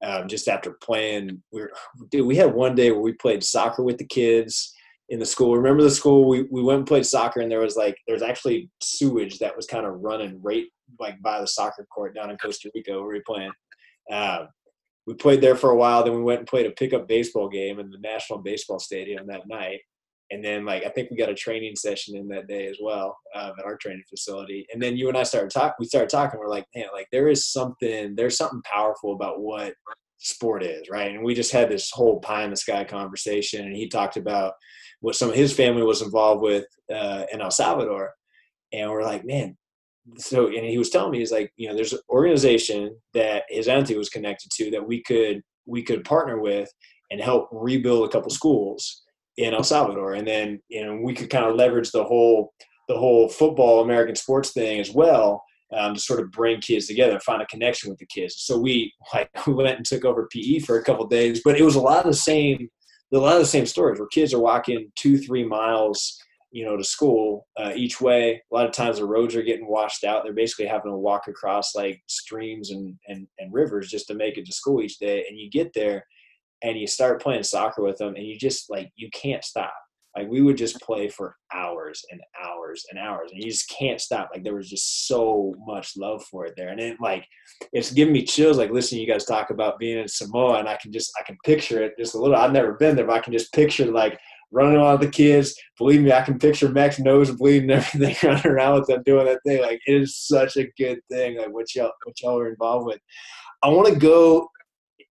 um, 0.04 0.28
just 0.28 0.48
after 0.48 0.78
playing. 0.82 1.42
We 1.52 1.62
were, 1.62 1.72
dude, 2.10 2.26
we 2.26 2.36
had 2.36 2.54
one 2.54 2.76
day 2.76 2.92
where 2.92 3.02
we 3.02 3.14
played 3.14 3.44
soccer 3.44 3.84
with 3.84 3.98
the 3.98 4.06
kids 4.06 4.74
in 5.10 5.20
the 5.20 5.26
school. 5.26 5.56
Remember 5.56 5.84
the 5.84 5.92
school? 5.92 6.28
We 6.28 6.44
we 6.52 6.64
went 6.64 6.80
and 6.80 6.88
played 6.88 7.06
soccer, 7.06 7.42
and 7.42 7.52
there 7.52 7.60
was 7.60 7.76
like 7.76 7.98
there 8.08 8.16
was 8.16 8.24
actually 8.24 8.70
sewage 8.82 9.40
that 9.40 9.56
was 9.56 9.66
kind 9.66 9.86
of 9.86 10.00
running 10.02 10.40
right 10.42 10.66
like 11.00 11.22
by 11.22 11.40
the 11.40 11.48
soccer 11.48 11.86
court 11.94 12.16
down 12.16 12.32
in 12.32 12.38
Costa 12.38 12.72
Rica 12.74 12.94
where 12.94 13.08
we 13.08 13.22
playing. 13.26 13.52
Uh, 14.12 14.46
we 15.06 15.16
played 15.16 15.42
there 15.42 15.56
for 15.56 15.72
a 15.72 15.76
while. 15.76 16.04
Then 16.04 16.14
we 16.14 16.22
went 16.22 16.40
and 16.40 16.48
played 16.48 16.68
a 16.68 16.72
pickup 16.72 17.08
baseball 17.08 17.50
game 17.50 17.80
in 17.80 17.90
the 17.90 17.98
National 17.98 18.40
Baseball 18.40 18.80
Stadium 18.80 19.26
that 19.28 19.48
night. 19.48 19.80
And 20.32 20.44
then, 20.44 20.66
like, 20.66 20.86
I 20.86 20.90
think 20.90 21.10
we 21.10 21.18
got 21.18 21.30
a 21.30 21.36
training 21.36 21.76
session 21.76 22.16
in 22.16 22.28
that 22.28 22.48
day 22.48 22.68
as 22.68 22.78
well 22.82 23.18
um, 23.36 23.54
at 23.58 23.66
our 23.66 23.78
training 23.78 24.04
facility. 24.10 24.66
And 24.72 24.82
then 24.82 24.96
you 24.96 25.10
and 25.10 25.18
I 25.18 25.24
started 25.24 25.52
talking. 25.52 25.74
We 25.80 25.86
started 25.86 26.10
talking. 26.10 26.40
We're 26.40 26.50
like, 26.50 26.66
man, 26.76 26.86
like 26.94 27.08
there 27.12 27.30
is 27.30 27.52
something. 27.52 28.16
There's 28.16 28.38
something 28.38 28.62
powerful 28.64 29.14
about 29.14 29.42
what 29.42 29.74
sport 30.18 30.64
is, 30.64 30.90
right? 30.90 31.12
And 31.12 31.24
we 31.24 31.34
just 31.34 31.52
had 31.52 31.70
this 31.70 31.90
whole 31.92 32.20
pie 32.20 32.44
in 32.44 32.52
the 32.52 32.56
sky 32.56 32.84
conversation. 32.84 33.66
And 33.66 33.76
he 33.76 33.88
talked 33.88 34.18
about 34.18 34.54
what 35.02 35.16
some 35.16 35.30
of 35.30 35.36
his 35.36 35.54
family 35.54 35.82
was 35.82 36.02
involved 36.02 36.42
with 36.42 36.66
uh, 36.94 37.24
in 37.32 37.42
El 37.42 37.52
Salvador. 37.52 38.12
And 38.72 38.92
we're 38.92 39.04
like, 39.04 39.26
man, 39.26 39.58
so 40.18 40.48
and 40.48 40.66
he 40.66 40.78
was 40.78 40.90
telling 40.90 41.12
me 41.12 41.20
he's 41.20 41.32
like 41.32 41.52
you 41.58 41.68
know 41.68 41.76
there's 41.76 41.94
an 41.94 42.00
organization 42.10 42.96
that 43.14 43.44
his 43.50 43.68
auntie 43.68 43.98
was 43.98 44.10
connected 44.10 44.50
to 44.52 44.72
that 44.72 44.86
we 44.86 45.02
could 45.04 45.42
we 45.66 45.84
could 45.84 46.04
partner 46.04 46.40
with 46.40 46.70
and 47.12 47.22
help 47.22 47.50
rebuild 47.52 48.08
a 48.08 48.12
couple 48.12 48.30
schools 48.30 49.04
in 49.40 49.54
El 49.54 49.64
Salvador 49.64 50.14
and 50.14 50.28
then 50.28 50.62
you 50.68 50.86
know 50.86 51.00
we 51.02 51.14
could 51.14 51.30
kind 51.30 51.46
of 51.46 51.56
leverage 51.56 51.92
the 51.92 52.04
whole 52.04 52.54
the 52.90 52.98
whole 52.98 53.30
football 53.30 53.82
American 53.82 54.16
sports 54.16 54.52
thing 54.52 54.80
as 54.80 54.92
well 54.92 55.44
um, 55.76 55.94
to 55.94 56.00
sort 56.00 56.20
of 56.20 56.32
bring 56.32 56.60
kids 56.60 56.88
together 56.88 57.20
find 57.22 57.42
a 57.42 57.46
connection 57.46 57.90
with 57.90 58.00
the 58.00 58.06
kids 58.08 58.36
so 58.38 58.60
we 58.60 58.94
like 59.14 59.30
we 59.48 59.54
went 59.54 59.78
and 59.78 59.86
took 59.86 60.04
over 60.04 60.28
PE 60.32 60.60
for 60.60 60.78
a 60.78 60.84
couple 60.84 61.08
days 61.08 61.42
but 61.44 61.58
it 61.58 61.64
was 61.64 61.76
a 61.76 61.82
lot 61.82 62.06
of 62.06 62.12
the 62.12 62.18
same 62.18 62.70
a 63.14 63.18
lot 63.18 63.36
of 63.36 63.42
the 63.42 63.46
same 63.46 63.66
stories 63.66 63.98
where 63.98 64.10
kids 64.10 64.34
are 64.34 64.40
walking 64.40 64.92
two 64.96 65.18
three 65.18 65.46
miles 65.46 66.20
you 66.52 66.66
know, 66.66 66.76
to 66.76 66.84
school 66.84 67.46
uh, 67.58 67.72
each 67.76 68.02
way. 68.02 68.42
A 68.52 68.56
lot 68.56 68.66
of 68.66 68.72
times 68.72 68.98
the 68.98 69.06
roads 69.06 69.36
are 69.36 69.44
getting 69.44 69.70
washed 69.70 70.04
out. 70.04 70.24
They're 70.24 70.34
basically 70.34 70.66
having 70.66 70.92
to 70.92 70.98
walk 70.98 71.28
across 71.28 71.76
like 71.76 72.02
streams 72.08 72.72
and, 72.72 72.98
and, 73.08 73.28
and 73.38 73.54
rivers 73.54 73.90
just 73.90 74.08
to 74.08 74.16
make 74.16 74.38
it 74.38 74.48
to 74.48 74.52
school 74.52 74.82
each 74.82 74.98
day. 74.98 75.26
And 75.30 75.38
you 75.38 75.50
get 75.52 75.74
there 75.74 76.04
and 76.64 76.78
you 76.78 76.88
start 76.88 77.22
playing 77.22 77.44
soccer 77.44 77.84
with 77.84 77.98
them 77.98 78.16
and 78.16 78.26
you 78.26 78.38
just 78.38 78.70
like, 78.70 78.92
you 78.96 79.10
can't 79.14 79.44
stop. 79.44 79.74
Like 80.16 80.28
we 80.28 80.42
would 80.42 80.58
just 80.58 80.82
play 80.82 81.08
for 81.08 81.36
hours 81.54 82.04
and 82.12 82.20
hours 82.44 82.84
and 82.90 83.00
hours 83.00 83.32
and 83.32 83.42
you 83.42 83.50
just 83.50 83.70
can't 83.70 84.02
stop. 84.02 84.30
Like 84.34 84.44
there 84.44 84.56
was 84.56 84.70
just 84.70 85.08
so 85.08 85.54
much 85.66 85.96
love 85.96 86.24
for 86.26 86.46
it 86.46 86.54
there. 86.58 86.70
And 86.70 86.80
it 86.80 86.98
like, 87.00 87.26
it's 87.74 87.92
giving 87.92 88.14
me 88.14 88.26
chills, 88.26 88.58
like 88.58 88.72
listening 88.72 89.02
you 89.02 89.08
guys 89.08 89.26
talk 89.26 89.52
about 89.52 89.80
being 89.80 90.00
in 90.00 90.08
Samoa 90.08 90.60
and 90.60 90.68
I 90.68 90.78
can 90.82 90.92
just, 90.92 91.12
I 91.20 91.24
can 91.24 91.38
picture 91.46 91.84
it 91.84 91.94
just 91.98 92.16
a 92.16 92.18
little, 92.18 92.36
I've 92.36 92.52
never 92.52 92.74
been 92.74 92.96
there, 92.96 93.06
but 93.06 93.16
I 93.16 93.22
can 93.22 93.34
just 93.34 93.54
picture 93.54 93.86
like 93.86 94.20
running 94.52 94.76
around 94.76 95.00
with 95.00 95.10
the 95.10 95.16
kids. 95.16 95.56
Believe 95.78 96.02
me, 96.02 96.12
I 96.12 96.22
can 96.22 96.40
picture 96.40 96.70
Mac's 96.70 97.00
nose 97.00 97.32
bleeding 97.32 97.70
everything 97.72 98.16
running 98.24 98.48
around 98.48 98.80
with 98.80 98.88
them 98.88 99.04
doing 99.04 99.26
that 99.26 99.42
thing. 99.46 99.62
Like 99.62 99.80
it 99.86 100.02
is 100.02 100.18
such 100.18 100.58
a 100.58 100.70
good 100.78 101.00
thing. 101.10 101.38
Like 101.38 101.54
what 101.54 101.74
y'all 101.76 101.92
what 102.04 102.22
y'all 102.22 102.40
are 102.40 102.50
involved 102.50 102.88
with. 102.88 103.00
I 103.64 103.70
want 103.70 103.88
to 103.88 103.96
go. 103.96 104.50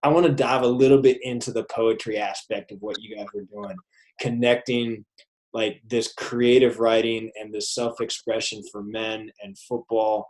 I 0.02 0.08
want 0.08 0.26
to 0.26 0.32
dive 0.32 0.62
a 0.62 0.66
little 0.66 1.00
bit 1.00 1.18
into 1.22 1.52
the 1.52 1.64
poetry 1.64 2.18
aspect 2.18 2.70
of 2.70 2.80
what 2.80 3.00
you 3.00 3.16
guys 3.16 3.26
were 3.34 3.42
doing, 3.42 3.76
connecting 4.20 5.04
like 5.52 5.80
this 5.86 6.12
creative 6.12 6.78
writing 6.78 7.30
and 7.40 7.52
this 7.52 7.74
self-expression 7.74 8.62
for 8.70 8.82
men 8.82 9.30
and 9.42 9.58
football. 9.58 10.28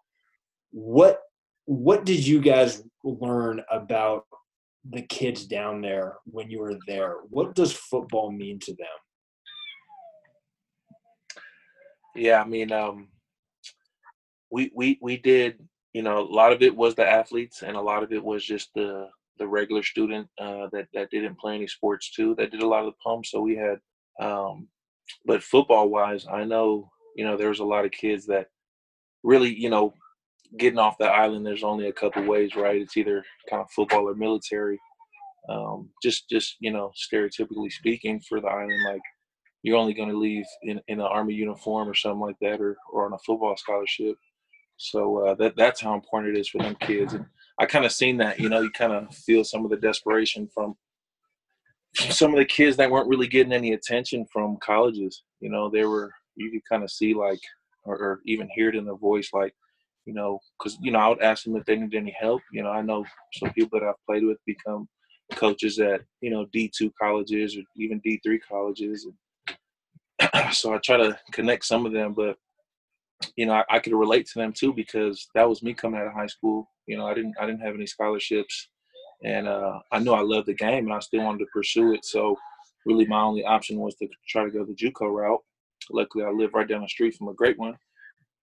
What 0.71 1.21
what 1.67 2.07
did 2.07 2.27
you 2.27 2.41
guys 2.41 2.83
learn 3.05 3.61
about 3.71 4.25
the 4.89 5.03
kids 5.03 5.45
down 5.45 5.83
there 5.83 6.17
when 6.25 6.51
you 6.51 6.61
were 6.61 6.79
there? 6.87 7.17
What 7.29 7.55
does 7.55 7.73
football 7.73 8.33
mean 8.33 8.59
to 8.61 8.73
them? 8.73 8.87
Yeah, 12.17 12.41
I 12.41 12.47
mean, 12.47 12.73
um, 12.73 13.09
we 14.51 14.71
we 14.75 14.99
we 15.03 15.19
did. 15.19 15.59
You 15.93 16.03
know, 16.03 16.19
a 16.19 16.33
lot 16.33 16.53
of 16.53 16.63
it 16.63 16.75
was 16.75 16.95
the 16.95 17.07
athletes, 17.09 17.63
and 17.63 17.77
a 17.77 17.81
lot 17.81 18.03
of 18.03 18.13
it 18.13 18.23
was 18.23 18.45
just 18.45 18.71
the 18.75 19.09
the 19.39 19.47
regular 19.47 19.83
student 19.83 20.29
uh, 20.41 20.67
that 20.73 20.89
that 20.95 21.11
didn't 21.11 21.39
play 21.39 21.55
any 21.55 21.67
sports 21.67 22.11
too. 22.11 22.35
That 22.37 22.51
did 22.51 22.63
a 22.63 22.67
lot 22.67 22.85
of 22.85 22.87
the 22.87 22.99
pumps. 23.05 23.31
So 23.31 23.41
we 23.41 23.57
had, 23.57 23.79
um, 24.21 24.69
but 25.25 25.43
football 25.43 25.89
wise, 25.89 26.27
I 26.31 26.45
know 26.45 26.91
you 27.17 27.25
know 27.25 27.37
there 27.37 27.49
was 27.49 27.61
a 27.61 27.65
lot 27.65 27.85
of 27.85 27.91
kids 27.91 28.27
that 28.27 28.49
really 29.23 29.55
you 29.55 29.71
know 29.71 29.95
getting 30.57 30.79
off 30.79 30.99
the 30.99 31.07
island, 31.07 31.45
there's 31.45 31.65
only 31.65 31.89
a 31.89 31.93
couple 31.93 32.23
ways, 32.25 32.57
right? 32.57 32.81
It's 32.81 32.97
either 32.97 33.25
kind 33.51 33.63
of 33.63 33.71
football 33.71 34.09
or 34.09 34.15
military. 34.15 34.79
Um, 35.49 35.91
just, 36.03 36.29
just 36.29 36.57
you 36.61 36.73
know, 36.73 36.93
stereotypically 36.97 37.73
speaking, 37.73 38.21
for 38.21 38.41
the 38.41 38.49
island, 38.49 38.81
like 38.87 39.01
you're 39.63 39.77
only 39.77 39.95
going 39.95 40.11
to 40.11 40.19
leave 40.19 40.45
in, 40.63 40.81
in 40.89 41.01
an 41.01 41.07
army 41.07 41.35
uniform 41.35 41.89
or 41.89 41.95
something 41.95 42.21
like 42.21 42.37
that, 42.41 42.61
or 42.61 42.77
or 42.93 43.07
on 43.07 43.13
a 43.13 43.19
football 43.19 43.57
scholarship. 43.57 44.17
So 44.77 45.27
uh, 45.27 45.35
that 45.35 45.57
that's 45.57 45.81
how 45.81 45.95
important 45.95 46.37
it 46.37 46.41
is 46.41 46.49
for 46.49 46.59
them 46.59 46.77
kids. 46.81 47.15
And 47.15 47.27
I 47.61 47.67
kind 47.67 47.85
of 47.85 47.93
seen 47.93 48.17
that, 48.19 48.39
you 48.39 48.49
know, 48.49 48.61
you 48.61 48.71
kind 48.71 48.93
of 48.93 49.15
feel 49.15 49.45
some 49.45 49.65
of 49.65 49.71
the 49.71 49.77
desperation 49.77 50.49
from 50.55 50.77
some 51.95 52.33
of 52.33 52.39
the 52.39 52.45
kids 52.45 52.77
that 52.77 52.91
weren't 52.91 53.09
really 53.09 53.27
getting 53.27 53.53
any 53.53 53.73
attention 53.73 54.27
from 54.33 54.59
colleges. 54.63 55.25
You 55.41 55.51
know, 55.51 55.69
they 55.69 55.85
were 55.85 56.13
you 56.37 56.51
could 56.51 56.63
kind 56.69 56.85
of 56.85 56.91
see 56.91 57.15
like, 57.15 57.41
or, 57.85 57.97
or 57.97 58.21
even 58.27 58.49
hear 58.55 58.69
it 58.69 58.77
in 58.77 58.85
their 58.85 58.97
voice, 58.97 59.31
like 59.33 59.55
you 60.05 60.15
know, 60.15 60.39
because 60.59 60.79
you 60.81 60.91
know 60.91 60.99
I 60.99 61.09
would 61.09 61.23
ask 61.23 61.45
them 61.45 61.57
if 61.57 61.65
they 61.65 61.77
need 61.77 61.95
any 61.95 62.15
help. 62.19 62.41
You 62.53 62.63
know, 62.63 62.71
I 62.71 62.81
know 62.81 63.05
some 63.35 63.51
people 63.51 63.79
that 63.79 63.87
I've 63.87 64.07
played 64.07 64.25
with 64.25 64.39
become 64.47 64.89
coaches 65.35 65.79
at 65.79 66.01
you 66.21 66.31
know 66.31 66.47
D 66.53 66.71
two 66.75 66.91
colleges 67.01 67.57
or 67.57 67.63
even 67.77 68.01
D 68.03 68.21
three 68.25 68.39
colleges, 68.39 69.07
and 70.21 70.53
so 70.55 70.73
I 70.73 70.79
try 70.79 70.97
to 70.97 71.19
connect 71.33 71.65
some 71.65 71.85
of 71.85 71.93
them. 71.93 72.15
But 72.15 72.37
you 73.37 73.47
know, 73.47 73.55
I, 73.55 73.65
I 73.71 73.79
could 73.79 73.93
relate 73.95 74.27
to 74.29 74.39
them 74.39 74.53
too 74.53 74.73
because 74.73 75.29
that 75.35 75.49
was 75.49 75.63
me 75.63 75.75
coming 75.75 76.01
out 76.01 76.07
of 76.07 76.13
high 76.13 76.27
school. 76.27 76.71
You 76.87 76.99
know, 76.99 77.07
I 77.07 77.15
didn't 77.15 77.35
I 77.41 77.47
didn't 77.47 77.63
have 77.63 77.75
any 77.75 77.87
scholarships, 77.87 78.69
and 79.25 79.49
uh, 79.49 79.79
I 79.93 79.99
knew 79.99 80.13
I 80.13 80.23
loved 80.23 80.47
the 80.47 80.55
game 80.55 80.87
and 80.87 80.95
I 80.95 81.01
still 81.01 81.25
wanted 81.25 81.41
to 81.41 81.47
pursue 81.53 81.93
it. 81.95 82.05
So 82.05 82.37
really, 82.87 83.07
my 83.07 83.21
only 83.21 83.45
option 83.45 83.79
was 83.79 83.95
to 83.97 84.09
try 84.29 84.45
to 84.45 84.51
go 84.51 84.65
the 84.65 84.75
JUCO 84.75 85.11
route. 85.13 85.43
Luckily, 85.91 86.25
I 86.25 86.31
live 86.31 86.55
right 86.55 86.69
down 86.69 86.83
the 86.83 86.89
street 86.89 87.15
from 87.15 87.29
a 87.29 87.35
great 87.35 87.59
one, 87.59 87.75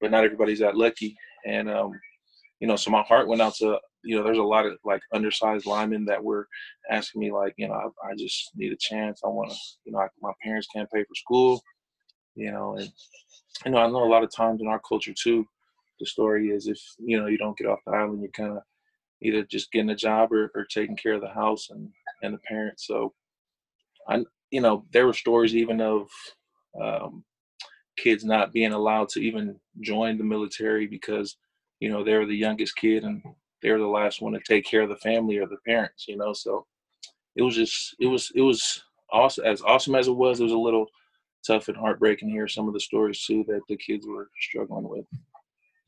but 0.01 0.11
not 0.11 0.23
everybody's 0.23 0.59
that 0.59 0.77
lucky 0.77 1.15
and 1.45 1.69
um, 1.69 1.91
you 2.59 2.67
know, 2.67 2.75
so 2.75 2.91
my 2.91 3.03
heart 3.03 3.27
went 3.27 3.41
out 3.41 3.55
to 3.55 3.79
you 4.03 4.15
know, 4.15 4.23
there's 4.23 4.37
a 4.37 4.43
lot 4.43 4.67
of 4.67 4.77
like 4.83 5.01
undersized 5.13 5.65
linemen 5.65 6.05
that 6.05 6.23
were 6.23 6.47
asking 6.91 7.21
me 7.21 7.31
like, 7.31 7.55
you 7.57 7.67
know, 7.67 7.73
I, 7.73 8.09
I 8.09 8.15
just 8.15 8.51
need 8.55 8.71
a 8.71 8.77
chance. 8.79 9.21
I 9.25 9.29
want 9.29 9.51
to, 9.51 9.57
you 9.83 9.91
know, 9.91 9.99
I, 9.99 10.07
my 10.21 10.31
parents 10.43 10.67
can't 10.73 10.89
pay 10.91 11.03
for 11.03 11.15
school, 11.15 11.61
you 12.35 12.51
know, 12.51 12.75
and 12.75 12.91
you 13.65 13.71
know, 13.71 13.77
I 13.77 13.87
know 13.87 14.03
a 14.03 14.11
lot 14.11 14.23
of 14.23 14.33
times 14.33 14.61
in 14.61 14.67
our 14.67 14.79
culture 14.79 15.13
too, 15.13 15.47
the 15.99 16.05
story 16.05 16.49
is 16.49 16.67
if 16.67 16.79
you 16.99 17.19
know 17.19 17.27
you 17.27 17.37
don't 17.37 17.57
get 17.57 17.67
off 17.67 17.79
the 17.85 17.93
island, 17.93 18.21
you're 18.21 18.31
kind 18.31 18.57
of 18.57 18.63
either 19.21 19.43
just 19.43 19.71
getting 19.71 19.89
a 19.89 19.95
job 19.95 20.31
or, 20.31 20.51
or 20.55 20.65
taking 20.65 20.95
care 20.95 21.13
of 21.13 21.21
the 21.21 21.29
house 21.29 21.69
and 21.69 21.89
and 22.21 22.33
the 22.33 22.39
parents. 22.39 22.85
So 22.87 23.13
I 24.07 24.23
you 24.51 24.61
know 24.61 24.85
there 24.91 25.05
were 25.05 25.13
stories 25.13 25.55
even 25.55 25.81
of 25.81 26.09
um, 26.81 27.23
kids 27.97 28.23
not 28.25 28.53
being 28.53 28.73
allowed 28.73 29.09
to 29.09 29.19
even 29.21 29.59
join 29.81 30.17
the 30.17 30.23
military 30.23 30.87
because 30.87 31.37
you 31.79 31.89
know 31.89 32.03
they 32.03 32.13
were 32.13 32.25
the 32.25 32.35
youngest 32.35 32.75
kid 32.75 33.03
and 33.03 33.23
they 33.61 33.71
were 33.71 33.79
the 33.79 33.87
last 33.87 34.21
one 34.21 34.33
to 34.33 34.39
take 34.39 34.65
care 34.65 34.81
of 34.81 34.89
the 34.89 34.97
family 34.97 35.37
or 35.37 35.47
the 35.47 35.57
parents. 35.65 36.07
You 36.07 36.17
know, 36.17 36.33
so 36.33 36.65
it 37.35 37.41
was 37.41 37.55
just 37.55 37.95
it 37.99 38.07
was 38.07 38.31
it 38.35 38.41
was 38.41 38.83
awesome 39.11 39.45
as 39.45 39.61
awesome 39.61 39.95
as 39.95 40.07
it 40.07 40.15
was. 40.15 40.39
It 40.39 40.43
was 40.43 40.51
a 40.53 40.57
little 40.57 40.87
tough 41.45 41.67
and 41.67 41.77
heartbreaking 41.77 42.29
here. 42.29 42.47
Some 42.47 42.67
of 42.67 42.73
the 42.73 42.79
stories 42.79 43.23
too 43.25 43.43
that 43.47 43.61
the 43.67 43.77
kids 43.77 44.05
were 44.07 44.29
struggling 44.39 44.87
with. 44.87 45.05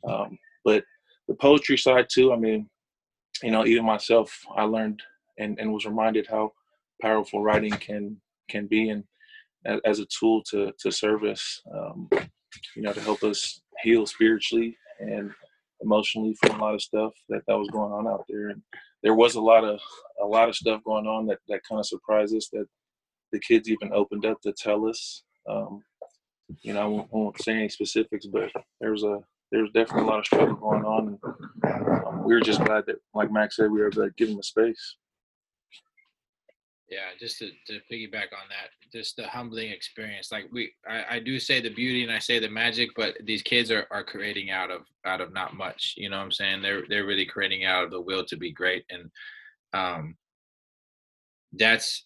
Um, 0.08 0.38
but 0.64 0.84
the 1.28 1.36
poetry 1.36 1.78
side 1.78 2.08
too. 2.12 2.34
I 2.34 2.38
mean, 2.38 2.70
you 3.44 3.52
know, 3.52 3.66
even 3.66 3.86
myself, 3.86 4.38
I 4.56 4.64
learned 4.64 5.02
and, 5.38 5.60
and 5.60 5.72
was 5.72 5.86
reminded 5.86 6.28
how 6.28 6.54
powerful 7.02 7.44
writing 7.44 7.72
can 7.72 8.18
can 8.50 8.66
be, 8.68 8.90
and 8.90 9.04
as 9.86 10.00
a 10.00 10.06
tool 10.06 10.42
to 10.50 10.72
to 10.80 10.92
service, 10.92 11.62
um, 11.74 12.10
you 12.76 12.82
know, 12.82 12.94
to 12.94 13.02
help 13.02 13.24
us 13.24 13.62
heal 13.84 14.06
spiritually 14.06 14.78
and 15.00 15.32
emotionally 15.82 16.36
from 16.42 16.60
a 16.60 16.64
lot 16.64 16.74
of 16.74 16.82
stuff 16.82 17.14
that 17.30 17.42
that 17.48 17.58
was 17.58 17.70
going 17.70 17.92
on 17.92 18.08
out 18.08 18.24
there. 18.28 18.50
And 18.50 18.62
there 19.04 19.14
was 19.14 19.36
a 19.36 19.42
lot 19.42 19.64
of 19.64 19.80
a 20.22 20.26
lot 20.26 20.50
of 20.50 20.56
stuff 20.56 20.82
going 20.84 21.06
on 21.06 21.28
that 21.28 21.40
that 21.50 21.62
kind 21.70 21.80
of 21.80 21.86
surprised 21.86 22.36
us 22.36 22.50
that 22.54 22.66
the 23.32 23.40
kids 23.40 23.70
even 23.70 23.92
opened 23.94 24.26
up 24.26 24.42
to 24.42 24.54
tell 24.54 24.88
us. 24.88 25.24
Um, 25.48 25.84
you 26.62 26.74
know, 26.74 26.82
I 26.82 26.86
won't, 26.86 27.14
won't, 27.14 27.42
say 27.42 27.54
any 27.54 27.70
specifics, 27.70 28.26
but 28.26 28.52
there 28.80 28.92
was 28.92 29.04
a 29.04 29.20
there 29.52 29.62
was 29.62 29.72
definitely 29.72 30.04
a 30.04 30.08
lot 30.08 30.20
of 30.20 30.26
struggle 30.26 30.56
going 30.56 30.84
on, 30.84 31.20
and 31.64 32.06
um, 32.06 32.24
we 32.24 32.34
were 32.34 32.42
just 32.42 32.64
glad 32.64 32.86
that, 32.88 32.98
like 33.14 33.32
Max 33.32 33.56
said, 33.56 33.72
we 33.72 33.80
were 33.80 33.88
able 33.88 34.04
to 34.04 34.12
give 34.18 34.28
them 34.28 34.38
the 34.38 34.44
space. 34.44 34.96
Yeah, 36.90 37.10
just 37.20 37.38
to, 37.40 37.50
to 37.68 37.80
piggyback 37.92 38.32
on 38.32 38.48
that, 38.50 38.70
just 38.94 39.18
the 39.18 39.28
humbling 39.28 39.72
experience. 39.72 40.32
Like 40.32 40.46
we, 40.54 40.72
I, 40.90 41.16
I 41.16 41.20
do 41.20 41.38
say 41.38 41.60
the 41.60 41.74
beauty 41.74 42.04
and 42.04 42.12
I 42.12 42.20
say 42.20 42.40
the 42.40 42.50
magic, 42.50 42.90
but 42.96 43.16
these 43.26 43.42
kids 43.42 43.72
are, 43.72 43.88
are 43.92 44.06
creating 44.06 44.52
out 44.52 44.72
of 44.72 44.82
out 45.06 45.20
of 45.20 45.34
not 45.34 45.54
much. 45.54 45.96
You 45.98 46.10
know 46.10 46.18
what 46.18 46.24
I'm 46.24 46.32
saying? 46.32 46.62
They're 46.62 46.84
they're 46.88 47.06
really 47.06 47.26
creating 47.26 47.66
out 47.66 47.84
of 47.84 47.92
the 47.92 48.02
will 48.02 48.24
to 48.26 48.38
be 48.38 48.54
great, 48.54 48.86
and 48.90 49.12
um, 49.74 50.16
that's 51.54 52.06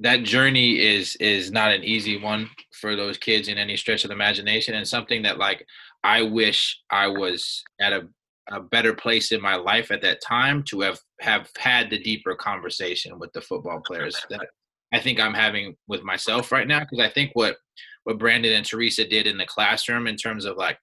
that 0.00 0.24
journey 0.24 0.80
is 0.80 1.16
is 1.16 1.52
not 1.52 1.72
an 1.72 1.84
easy 1.84 2.20
one 2.20 2.48
for 2.72 2.96
those 2.96 3.16
kids 3.16 3.48
in 3.48 3.58
any 3.58 3.76
stretch 3.76 4.04
of 4.04 4.08
the 4.08 4.14
imagination, 4.14 4.74
and 4.74 4.86
something 4.86 5.22
that 5.22 5.38
like 5.38 5.64
I 6.02 6.22
wish 6.22 6.80
I 6.90 7.08
was 7.08 7.62
at 7.80 7.92
a 7.92 8.08
a 8.50 8.60
better 8.60 8.92
place 8.92 9.32
in 9.32 9.40
my 9.40 9.56
life 9.56 9.90
at 9.90 10.02
that 10.02 10.20
time 10.20 10.62
to 10.64 10.80
have 10.80 10.98
have 11.20 11.48
had 11.56 11.88
the 11.88 11.98
deeper 11.98 12.34
conversation 12.34 13.18
with 13.18 13.32
the 13.32 13.40
football 13.40 13.80
players 13.80 14.20
that 14.28 14.46
I 14.92 15.00
think 15.00 15.18
I'm 15.18 15.34
having 15.34 15.76
with 15.88 16.02
myself 16.02 16.52
right 16.52 16.68
now 16.68 16.80
because 16.80 17.00
I 17.00 17.08
think 17.08 17.30
what 17.34 17.56
what 18.04 18.18
Brandon 18.18 18.52
and 18.52 18.66
Teresa 18.66 19.06
did 19.06 19.26
in 19.26 19.38
the 19.38 19.46
classroom 19.46 20.06
in 20.06 20.16
terms 20.16 20.44
of 20.44 20.58
like 20.58 20.78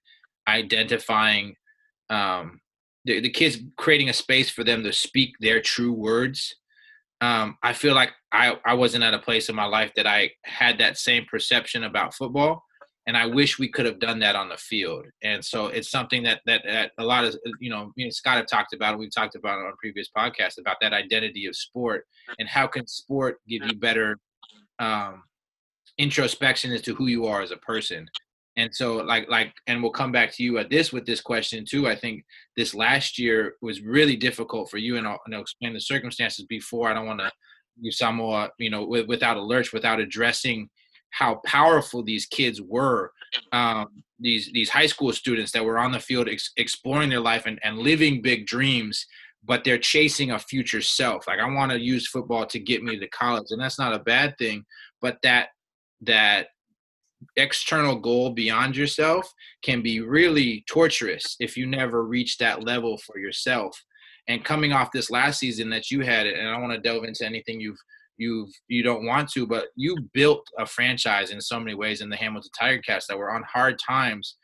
identifying 0.48 1.54
um, 2.10 2.60
the, 3.04 3.20
the 3.20 3.30
kids 3.30 3.58
creating 3.76 4.08
a 4.08 4.12
space 4.12 4.50
for 4.50 4.64
them 4.64 4.82
to 4.82 4.92
speak 4.92 5.34
their 5.38 5.60
true 5.60 5.92
words 5.92 6.56
um, 7.20 7.56
I 7.62 7.72
feel 7.72 7.94
like 7.94 8.10
I, 8.32 8.56
I 8.64 8.74
wasn't 8.74 9.04
at 9.04 9.14
a 9.14 9.18
place 9.18 9.48
in 9.48 9.54
my 9.54 9.66
life 9.66 9.92
that 9.96 10.06
I 10.06 10.30
had 10.44 10.78
that 10.78 10.98
same 10.98 11.26
perception 11.26 11.84
about 11.84 12.14
football 12.14 12.64
and 13.06 13.16
I 13.16 13.26
wish 13.26 13.58
we 13.58 13.68
could 13.68 13.86
have 13.86 13.98
done 13.98 14.20
that 14.20 14.36
on 14.36 14.48
the 14.48 14.56
field. 14.56 15.06
And 15.22 15.44
so 15.44 15.66
it's 15.66 15.90
something 15.90 16.22
that 16.22 16.40
that, 16.46 16.62
that 16.64 16.92
a 16.98 17.04
lot 17.04 17.24
of 17.24 17.36
you 17.60 17.70
know 17.70 17.92
Scott 18.10 18.36
have 18.36 18.46
talked 18.46 18.72
about. 18.72 18.98
We've 18.98 19.14
talked 19.14 19.34
about 19.34 19.58
on 19.58 19.72
previous 19.78 20.08
podcasts 20.16 20.58
about 20.58 20.76
that 20.80 20.92
identity 20.92 21.46
of 21.46 21.56
sport 21.56 22.06
and 22.38 22.48
how 22.48 22.66
can 22.66 22.86
sport 22.86 23.40
give 23.48 23.62
you 23.64 23.74
better 23.74 24.18
um, 24.78 25.24
introspection 25.98 26.72
as 26.72 26.82
to 26.82 26.94
who 26.94 27.08
you 27.08 27.26
are 27.26 27.42
as 27.42 27.50
a 27.50 27.56
person. 27.56 28.08
And 28.56 28.72
so 28.72 28.96
like 28.96 29.28
like 29.28 29.52
and 29.66 29.82
we'll 29.82 29.92
come 29.92 30.12
back 30.12 30.32
to 30.34 30.44
you 30.44 30.58
at 30.58 30.70
this 30.70 30.92
with 30.92 31.04
this 31.04 31.20
question 31.20 31.64
too. 31.68 31.88
I 31.88 31.96
think 31.96 32.24
this 32.56 32.74
last 32.74 33.18
year 33.18 33.54
was 33.62 33.80
really 33.80 34.16
difficult 34.16 34.70
for 34.70 34.78
you, 34.78 34.96
and 34.98 35.08
I'll, 35.08 35.20
and 35.26 35.34
I'll 35.34 35.40
explain 35.40 35.72
the 35.72 35.80
circumstances 35.80 36.44
before. 36.44 36.88
I 36.88 36.94
don't 36.94 37.06
want 37.06 37.20
to 37.20 37.32
some 37.90 38.18
you 38.58 38.70
know 38.70 38.84
without 38.84 39.36
a 39.36 39.42
lurch, 39.42 39.72
without 39.72 40.00
addressing 40.00 40.68
how 41.10 41.40
powerful 41.44 42.02
these 42.02 42.26
kids 42.26 42.60
were 42.60 43.12
um, 43.52 44.02
these 44.18 44.50
these 44.52 44.70
high 44.70 44.86
school 44.86 45.12
students 45.12 45.52
that 45.52 45.64
were 45.64 45.78
on 45.78 45.92
the 45.92 46.00
field 46.00 46.28
ex- 46.28 46.52
exploring 46.56 47.10
their 47.10 47.20
life 47.20 47.46
and, 47.46 47.58
and 47.62 47.78
living 47.78 48.22
big 48.22 48.46
dreams 48.46 49.06
but 49.44 49.64
they're 49.64 49.76
chasing 49.76 50.30
a 50.30 50.38
future 50.38 50.80
self. 50.80 51.26
Like 51.26 51.40
i 51.40 51.46
want 51.48 51.72
to 51.72 51.80
use 51.80 52.08
football 52.08 52.46
to 52.46 52.58
get 52.58 52.82
me 52.82 52.98
to 52.98 53.08
college 53.08 53.46
and 53.50 53.60
that's 53.60 53.78
not 53.78 53.94
a 53.94 53.98
bad 53.98 54.36
thing 54.38 54.64
but 55.00 55.18
that 55.22 55.48
that 56.02 56.48
external 57.36 57.96
goal 57.96 58.30
beyond 58.30 58.76
yourself 58.76 59.32
can 59.62 59.80
be 59.80 60.00
really 60.00 60.64
torturous 60.68 61.36
if 61.38 61.56
you 61.56 61.66
never 61.66 62.04
reach 62.04 62.38
that 62.38 62.64
level 62.64 62.98
for 62.98 63.18
yourself 63.18 63.80
and 64.28 64.44
coming 64.44 64.72
off 64.72 64.92
this 64.92 65.10
last 65.10 65.38
season 65.38 65.70
that 65.70 65.90
you 65.90 66.00
had 66.00 66.26
it, 66.26 66.38
and 66.38 66.48
i 66.48 66.58
want 66.58 66.72
to 66.72 66.80
delve 66.80 67.04
into 67.04 67.24
anything 67.26 67.60
you've 67.60 67.78
you've 68.18 68.50
you 68.68 68.82
don't 68.82 69.06
want 69.06 69.30
to, 69.32 69.46
but 69.46 69.66
you 69.76 69.96
built 70.12 70.46
a 70.58 70.66
franchise 70.66 71.30
in 71.30 71.40
so 71.40 71.58
many 71.58 71.74
ways 71.74 72.00
in 72.00 72.08
the 72.08 72.16
Hamilton 72.16 72.50
Tiger 72.58 72.80
Cats 72.82 73.06
that 73.08 73.18
were 73.18 73.32
on 73.32 73.42
hard 73.52 73.78
times, 73.78 74.36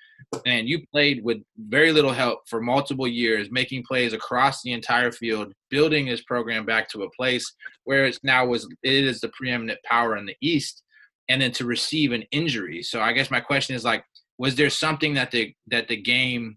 and 0.47 0.69
you 0.69 0.81
played 0.93 1.23
with 1.23 1.39
very 1.57 1.93
little 1.93 2.13
help 2.13 2.41
for 2.49 2.61
multiple 2.61 3.07
years, 3.07 3.49
making 3.51 3.85
plays 3.85 4.13
across 4.13 4.63
the 4.63 4.73
entire 4.73 5.13
field, 5.13 5.53
building 5.71 6.07
this 6.07 6.23
program 6.23 6.67
back 6.67 6.89
to 6.91 7.03
a 7.03 7.11
place 7.11 7.55
where 7.85 8.05
it's 8.05 8.21
now 8.23 8.47
was 8.47 8.69
it 8.83 9.05
is 9.05 9.21
the 9.21 9.31
preeminent 9.31 9.79
power 9.85 10.17
in 10.17 10.27
the 10.27 10.37
East, 10.41 10.83
and 11.29 11.41
then 11.41 11.53
to 11.53 11.65
receive 11.65 12.13
an 12.13 12.25
injury. 12.33 12.83
So 12.83 13.01
I 13.01 13.13
guess 13.13 13.31
my 13.31 13.41
question 13.41 13.77
is 13.77 13.85
like, 13.85 14.05
was 14.39 14.57
there 14.57 14.71
something 14.71 15.15
that 15.15 15.31
the 15.31 15.55
that 15.69 15.89
the 15.89 16.01
game 16.01 16.57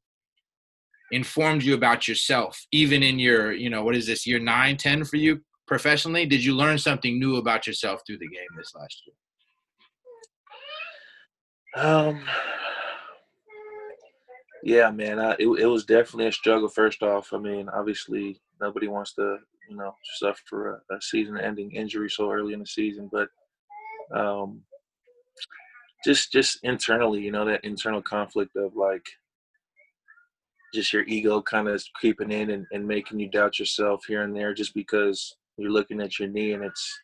informed 1.11 1.63
you 1.63 1.73
about 1.73 2.07
yourself 2.07 2.65
even 2.71 3.03
in 3.03 3.19
your 3.19 3.51
you 3.51 3.69
know 3.69 3.83
what 3.83 3.95
is 3.95 4.07
this 4.07 4.25
year 4.25 4.39
9 4.39 4.77
10 4.77 5.03
for 5.05 5.17
you 5.17 5.41
professionally, 5.71 6.25
did 6.25 6.43
you 6.43 6.53
learn 6.53 6.77
something 6.77 7.17
new 7.17 7.37
about 7.37 7.65
yourself 7.65 8.01
through 8.05 8.17
the 8.17 8.27
game 8.27 8.51
this 8.57 8.73
last 8.75 9.03
year? 9.05 9.15
Um, 11.81 12.21
yeah, 14.65 14.91
man, 14.91 15.17
I, 15.17 15.31
it 15.39 15.47
it 15.47 15.65
was 15.65 15.85
definitely 15.85 16.27
a 16.27 16.31
struggle. 16.33 16.67
First 16.67 17.01
off, 17.01 17.31
I 17.31 17.37
mean, 17.37 17.69
obviously 17.69 18.41
nobody 18.59 18.89
wants 18.89 19.13
to, 19.13 19.37
you 19.69 19.77
know, 19.77 19.95
suffer 20.15 20.83
a, 20.91 20.95
a 20.95 21.01
season-ending 21.01 21.71
injury 21.71 22.09
so 22.09 22.29
early 22.29 22.51
in 22.51 22.59
the 22.59 22.65
season, 22.65 23.09
but 23.09 23.29
um, 24.13 24.59
just 26.03 26.33
just 26.33 26.59
internally, 26.63 27.21
you 27.21 27.31
know, 27.31 27.45
that 27.45 27.63
internal 27.63 28.01
conflict 28.01 28.57
of 28.57 28.75
like 28.75 29.05
just 30.73 30.93
your 30.93 31.03
ego 31.03 31.41
kind 31.41 31.67
of 31.67 31.83
creeping 31.95 32.31
in 32.31 32.51
and, 32.51 32.65
and 32.71 32.87
making 32.87 33.19
you 33.19 33.29
doubt 33.29 33.59
yourself 33.59 34.03
here 34.07 34.23
and 34.23 34.35
there 34.35 34.53
just 34.53 34.73
because 34.73 35.35
you're 35.57 35.71
looking 35.71 36.01
at 36.01 36.19
your 36.19 36.29
knee 36.29 36.53
and 36.53 36.63
it's 36.63 36.99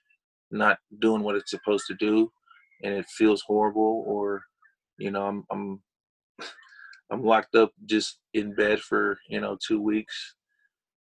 not 0.51 0.77
doing 0.99 1.21
what 1.21 1.35
it's 1.35 1.51
supposed 1.51 1.85
to 1.87 1.95
do 1.95 2.31
and 2.83 2.93
it 2.93 3.05
feels 3.09 3.43
horrible 3.45 4.03
or 4.07 4.41
you 4.97 5.11
know 5.11 5.25
i'm 5.25 5.43
i'm 5.51 5.81
i'm 7.11 7.23
locked 7.23 7.55
up 7.55 7.71
just 7.85 8.19
in 8.33 8.53
bed 8.55 8.79
for 8.79 9.17
you 9.29 9.41
know 9.41 9.57
two 9.65 9.81
weeks 9.81 10.35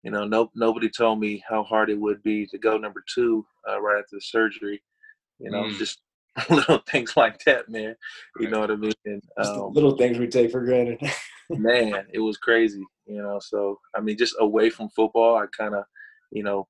you 0.02 0.10
know 0.10 0.24
no 0.24 0.50
nobody 0.54 0.88
told 0.88 1.18
me 1.18 1.42
how 1.48 1.62
hard 1.62 1.90
it 1.90 1.98
would 1.98 2.22
be 2.22 2.46
to 2.46 2.58
go 2.58 2.76
number 2.76 3.02
two 3.12 3.44
uh, 3.68 3.80
right 3.80 3.98
after 3.98 4.16
the 4.16 4.20
surgery 4.20 4.82
you 5.38 5.50
know 5.50 5.64
mm. 5.64 5.78
just 5.78 6.00
little 6.50 6.78
things 6.88 7.16
like 7.16 7.42
that 7.44 7.68
man 7.68 7.94
you 8.38 8.48
know 8.48 8.60
what 8.60 8.70
i 8.70 8.76
mean 8.76 8.92
and, 9.04 9.22
um, 9.38 9.72
little 9.72 9.96
things 9.96 10.18
we 10.18 10.26
take 10.26 10.50
for 10.50 10.64
granted 10.64 11.00
man 11.50 12.06
it 12.12 12.20
was 12.20 12.36
crazy 12.36 12.84
you 13.06 13.22
know 13.22 13.38
so 13.40 13.78
i 13.96 14.00
mean 14.00 14.16
just 14.16 14.34
away 14.40 14.70
from 14.70 14.88
football 14.90 15.36
i 15.36 15.46
kind 15.56 15.74
of 15.74 15.84
you 16.30 16.42
know 16.42 16.66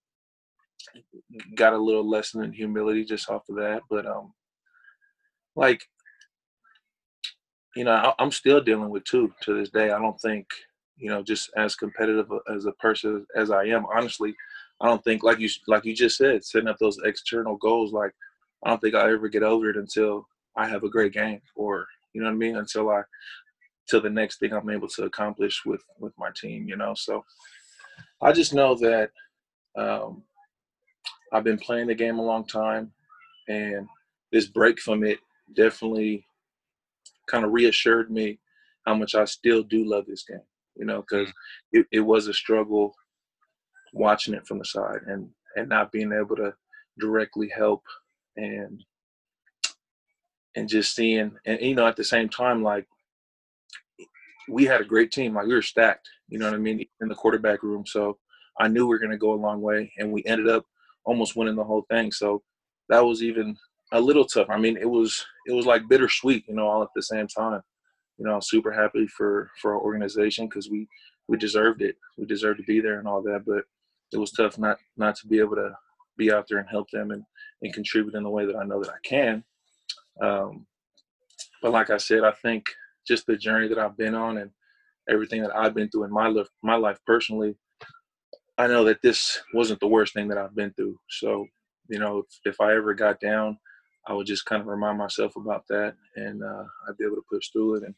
got 1.55 1.73
a 1.73 1.79
little 1.79 2.09
lesson 2.09 2.43
in 2.43 2.53
humility 2.53 3.05
just 3.05 3.31
off 3.31 3.49
of 3.49 3.57
that. 3.57 3.83
But 3.89 4.07
um, 4.07 4.33
like, 5.57 5.83
you 7.77 7.85
know, 7.85 7.93
I, 7.93 8.15
I'm 8.19 8.33
still 8.33 8.61
dealing 8.61 8.91
with 8.91 9.05
two 9.05 9.33
to 9.43 9.59
this 9.59 9.71
day. 9.71 9.91
I 9.91 9.99
don't 9.99 10.21
think, 10.21 10.47
you 10.97 11.09
know, 11.09 11.23
just 11.23 11.51
as 11.57 11.75
competitive 11.75 12.27
as 12.55 12.67
a 12.67 12.73
person 12.73 13.27
as 13.37 13.51
I 13.51 13.65
am, 13.65 13.87
honestly, 13.87 14.35
I 14.81 14.87
don't 14.87 15.03
think 15.05 15.23
like 15.23 15.39
you 15.39 15.49
like 15.67 15.85
you 15.85 15.95
just 15.95 16.17
said, 16.17 16.45
setting 16.45 16.69
up 16.69 16.79
those 16.79 16.99
external 17.05 17.57
goals. 17.57 17.93
Like, 17.93 18.13
I 18.65 18.71
don't 18.71 18.81
think 18.81 18.95
I'll 18.95 19.13
ever 19.13 19.29
get 19.29 19.43
over 19.43 19.71
it 19.71 19.77
until 19.77 20.27
I 20.57 20.69
have 20.69 20.85
a 20.85 20.91
great 20.91 21.13
game, 21.13 21.41
or 21.55 21.87
you 22.13 22.21
know 22.21 22.29
what 22.29 22.35
I 22.35 22.39
mean, 22.39 22.57
until 22.57 22.91
I 22.91 23.03
till 23.89 24.01
the 24.01 24.11
next 24.11 24.39
thing 24.39 24.53
I'm 24.53 24.71
able 24.71 24.89
to 24.89 25.05
accomplish 25.05 25.63
with 25.65 25.83
with 25.99 26.13
my 26.19 26.31
team. 26.35 26.67
You 26.69 26.77
know, 26.77 26.95
so 26.95 27.25
I 28.23 28.33
just 28.33 28.55
know 28.55 28.75
that 28.77 29.11
um, 29.77 30.23
I've 31.33 31.45
been 31.45 31.59
playing 31.59 31.87
the 31.87 31.95
game 31.95 32.19
a 32.19 32.25
long 32.25 32.47
time, 32.47 32.93
and 33.49 33.87
this 34.33 34.47
break 34.47 34.81
from 34.81 35.05
it 35.05 35.19
definitely 35.55 36.27
kind 37.29 37.45
of 37.45 37.53
reassured 37.53 38.11
me 38.11 38.39
how 38.87 38.95
much 38.95 39.15
I 39.15 39.25
still 39.25 39.63
do 39.63 39.89
love 39.89 40.07
this 40.07 40.25
game. 40.25 40.41
You 40.77 40.87
know, 40.87 41.01
because 41.01 41.29
mm. 41.29 41.33
it, 41.73 41.87
it 41.93 42.01
was 42.01 42.27
a 42.27 42.35
struggle 42.35 42.95
watching 43.93 44.35
it 44.35 44.47
from 44.47 44.59
the 44.59 44.65
side 44.65 45.01
and 45.07 45.29
and 45.57 45.69
not 45.69 45.93
being 45.93 46.13
able 46.13 46.37
to 46.37 46.53
directly 46.99 47.51
help 47.55 47.83
and 48.37 48.83
and 50.57 50.69
just 50.69 50.95
seeing 50.95 51.33
and 51.47 51.61
you 51.61 51.75
know 51.75 51.87
at 51.87 51.97
the 51.97 52.05
same 52.05 52.29
time 52.29 52.63
like 52.63 52.87
we 54.49 54.65
had 54.65 54.81
a 54.81 54.85
great 54.85 55.13
team 55.13 55.35
like 55.35 55.47
we 55.47 55.55
were 55.55 55.63
stacked 55.63 56.09
you 56.29 56.39
know 56.39 56.47
what 56.47 56.55
i 56.55 56.59
mean 56.59 56.85
in 57.01 57.09
the 57.09 57.15
quarterback 57.15 57.63
room 57.63 57.85
so 57.87 58.19
i 58.59 58.67
knew 58.67 58.85
we 58.85 58.91
were 58.91 58.99
going 58.99 59.11
to 59.11 59.19
go 59.19 59.33
a 59.33 59.35
long 59.35 59.61
way 59.61 59.93
and 59.99 60.11
we 60.11 60.25
ended 60.25 60.49
up 60.49 60.65
almost 61.05 61.37
winning 61.37 61.57
the 61.57 61.65
whole 61.65 61.85
thing 61.91 62.11
so 62.11 62.43
that 62.89 63.05
was 63.05 63.23
even 63.23 63.57
a 63.93 64.01
little 64.01 64.25
tough 64.25 64.49
i 64.51 64.59
mean 64.59 64.77
it 64.77 64.89
was 64.89 65.25
it 65.47 65.53
was 65.53 65.67
like 65.67 65.89
bittersweet 65.89 66.45
you 66.49 66.55
know 66.55 66.67
all 66.67 66.83
at 66.83 66.89
the 66.95 67.03
same 67.03 67.29
time 67.29 67.61
you 68.21 68.27
know, 68.27 68.39
super 68.39 68.71
happy 68.71 69.07
for 69.07 69.51
for 69.61 69.75
our 69.75 69.81
organization 69.81 70.47
because 70.47 70.69
we 70.71 70.87
we 71.27 71.39
deserved 71.39 71.81
it. 71.81 71.97
We 72.19 72.27
deserved 72.27 72.59
to 72.59 72.65
be 72.65 72.81
there 72.81 72.99
and 72.99 73.09
all 73.09 73.23
that, 73.23 73.45
but 73.47 73.65
it 74.13 74.19
was 74.19 74.31
tough 74.33 74.59
not 74.59 74.77
not 74.99 75.17
to 75.17 75.27
be 75.27 75.39
able 75.39 75.57
to 75.57 75.73
be 76.21 76.33
out 76.33 76.47
there 76.49 76.59
and 76.59 76.69
help 76.69 76.89
them 76.91 77.11
and 77.11 77.25
and 77.63 77.75
contribute 77.75 78.15
in 78.15 78.23
the 78.23 78.31
way 78.31 78.47
that 78.47 78.57
I 78.57 78.65
know 78.65 78.83
that 78.83 78.91
I 78.91 79.01
can. 79.05 79.45
Um, 80.23 80.67
but 81.63 81.73
like 81.73 81.91
I 81.91 81.99
said, 81.99 82.25
I 82.25 82.33
think 82.33 82.65
just 83.07 83.27
the 83.27 83.37
journey 83.37 83.69
that 83.69 83.79
I've 83.79 83.97
been 83.97 84.15
on 84.15 84.39
and 84.39 84.51
everything 85.11 85.43
that 85.43 85.55
I've 85.55 85.75
been 85.75 85.91
through 85.91 86.05
in 86.05 86.13
my 86.13 86.29
life, 86.29 86.49
my 86.63 86.77
life 86.77 86.99
personally, 87.07 87.57
I 88.57 88.67
know 88.67 88.85
that 88.85 89.03
this 89.03 89.41
wasn't 89.53 89.81
the 89.81 89.89
worst 89.89 90.15
thing 90.15 90.29
that 90.29 90.39
I've 90.39 90.55
been 90.55 90.73
through. 90.73 90.99
So, 91.11 91.47
you 91.89 91.99
know, 91.99 92.19
if, 92.19 92.55
if 92.55 92.61
I 92.61 92.75
ever 92.75 92.95
got 92.95 93.21
down, 93.21 93.59
I 94.07 94.15
would 94.15 94.27
just 94.27 94.47
kind 94.47 94.63
of 94.63 94.69
remind 94.69 94.97
myself 94.97 95.37
about 95.37 95.65
that, 95.69 95.95
and 96.17 96.43
uh, 96.43 96.65
I'd 96.89 96.97
be 96.99 97.05
able 97.05 97.17
to 97.17 97.31
push 97.31 97.49
through 97.49 97.77
it 97.77 97.83
and 97.85 97.95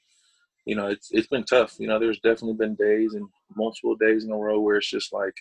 you 0.65 0.77
know, 0.77 0.87
it's 0.87 1.09
it's 1.11 1.27
been 1.27 1.45
tough. 1.45 1.77
You 1.79 1.89
know, 1.89 1.99
there's 1.99 2.21
definitely 2.21 2.55
been 2.55 2.75
days 2.75 3.15
and 3.15 3.29
multiple 3.57 3.97
days 3.97 4.25
in 4.25 4.31
a 4.31 4.37
row 4.37 4.61
where 4.61 4.77
it's 4.77 4.91
just 4.91 5.13
like, 5.13 5.35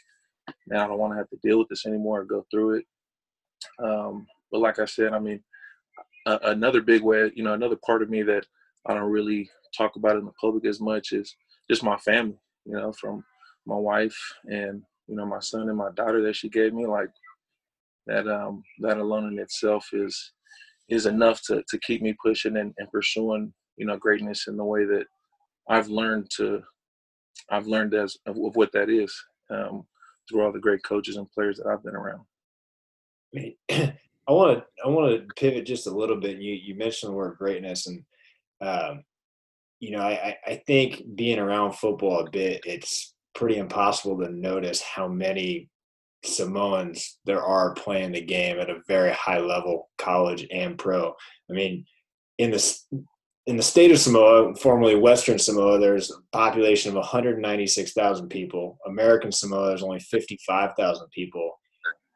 man, 0.68 0.82
I 0.82 0.88
don't 0.88 0.98
want 0.98 1.14
to 1.14 1.18
have 1.18 1.30
to 1.30 1.40
deal 1.44 1.60
with 1.60 1.68
this 1.70 1.86
anymore 1.86 2.22
or 2.22 2.26
go 2.26 2.46
through 2.52 2.76
it. 2.76 2.86
Um, 3.84 4.28
but 4.52 4.62
like 4.62 4.80
I 4.80 4.86
said, 4.86 5.14
I 5.14 5.20
mean, 5.20 5.42
a, 6.26 6.40
another 6.44 6.82
big 6.82 7.02
way, 7.02 7.32
you 7.36 7.44
know, 7.44 7.54
another 7.54 7.78
part 7.86 8.02
of 8.02 8.10
me 8.10 8.22
that 8.24 8.46
I 8.88 8.94
don't 8.94 9.12
really 9.12 9.50
talk 9.76 9.96
about 9.96 10.18
in 10.18 10.26
the 10.26 10.32
public 10.40 10.66
as 10.66 10.80
much 10.80 11.12
is 11.12 11.36
just 11.70 11.84
my 11.84 11.98
family. 11.98 12.38
You 12.66 12.74
know, 12.74 12.94
from 12.94 13.24
my 13.66 13.76
wife 13.76 14.18
and 14.46 14.82
you 15.08 15.16
know 15.16 15.26
my 15.26 15.40
son 15.40 15.70
and 15.70 15.78
my 15.78 15.90
daughter 15.96 16.22
that 16.24 16.36
she 16.36 16.50
gave 16.50 16.74
me. 16.74 16.86
Like 16.86 17.10
that, 18.08 18.28
um, 18.28 18.64
that 18.80 18.98
alone 18.98 19.34
in 19.34 19.40
itself 19.40 19.88
is 19.94 20.34
is 20.90 21.06
enough 21.06 21.42
to 21.44 21.64
to 21.68 21.80
keep 21.80 22.02
me 22.02 22.16
pushing 22.24 22.58
and, 22.58 22.74
and 22.78 22.92
pursuing 22.92 23.54
you 23.78 23.86
know 23.86 23.98
greatness 23.98 24.48
in 24.48 24.58
the 24.58 24.64
way 24.64 24.86
that 24.86 25.06
I've 25.70 25.88
learned 25.88 26.30
to 26.38 26.62
I've 27.50 27.68
learned 27.68 27.94
as 27.94 28.18
of, 28.26 28.38
of 28.38 28.56
what 28.56 28.72
that 28.74 28.90
is 28.90 29.14
um, 29.50 29.86
through 30.32 30.44
all 30.44 30.52
the 30.52 30.60
great 30.60 30.84
coaches 30.84 31.18
and 31.18 31.32
players 31.32 31.58
that 31.58 31.68
I've 31.68 31.84
been 31.84 31.96
around. 31.96 32.22
I 34.28 34.34
want 34.34 34.60
to 34.60 34.66
I 34.84 34.88
want 34.88 35.12
to 35.12 35.34
pivot 35.36 35.66
just 35.66 35.88
a 35.88 35.92
little 35.92 36.20
bit. 36.20 36.40
You 36.40 36.54
you 36.54 36.76
mentioned 36.76 37.12
the 37.12 37.16
word 37.16 37.38
greatness, 37.38 37.88
and 37.88 38.04
um, 38.62 39.04
you 39.80 39.92
know 39.92 40.02
I 40.02 40.38
I 40.46 40.62
think 40.68 41.04
being 41.16 41.40
around 41.40 41.74
football 41.74 42.26
a 42.26 42.30
bit, 42.30 42.62
it's 42.66 43.14
pretty 43.34 43.58
impossible 43.58 44.18
to 44.20 44.32
notice 44.32 44.82
how 44.82 45.08
many 45.08 45.70
Samoans 46.24 47.18
there 47.26 47.44
are 47.44 47.74
playing 47.74 48.12
the 48.12 48.22
game 48.22 48.60
at 48.60 48.70
a 48.70 48.82
very 48.88 49.12
high 49.12 49.40
level, 49.40 49.90
college 49.98 50.48
and 50.52 50.78
pro. 50.78 51.14
I 51.50 51.54
mean, 51.54 51.86
in 52.38 52.52
the 52.52 52.78
in 53.48 53.58
the 53.58 53.64
state 53.64 53.92
of 53.92 54.00
Samoa, 54.00 54.54
formerly 54.56 54.96
Western 54.96 55.40
Samoa, 55.40 55.80
there's 55.80 56.12
a 56.12 56.16
population 56.32 56.90
of 56.90 56.96
196,000 56.96 58.30
people. 58.30 58.78
American 58.86 59.32
Samoa, 59.32 59.70
there's 59.70 59.84
only 59.84 60.00
55,000 60.00 61.10
people. 61.10 61.60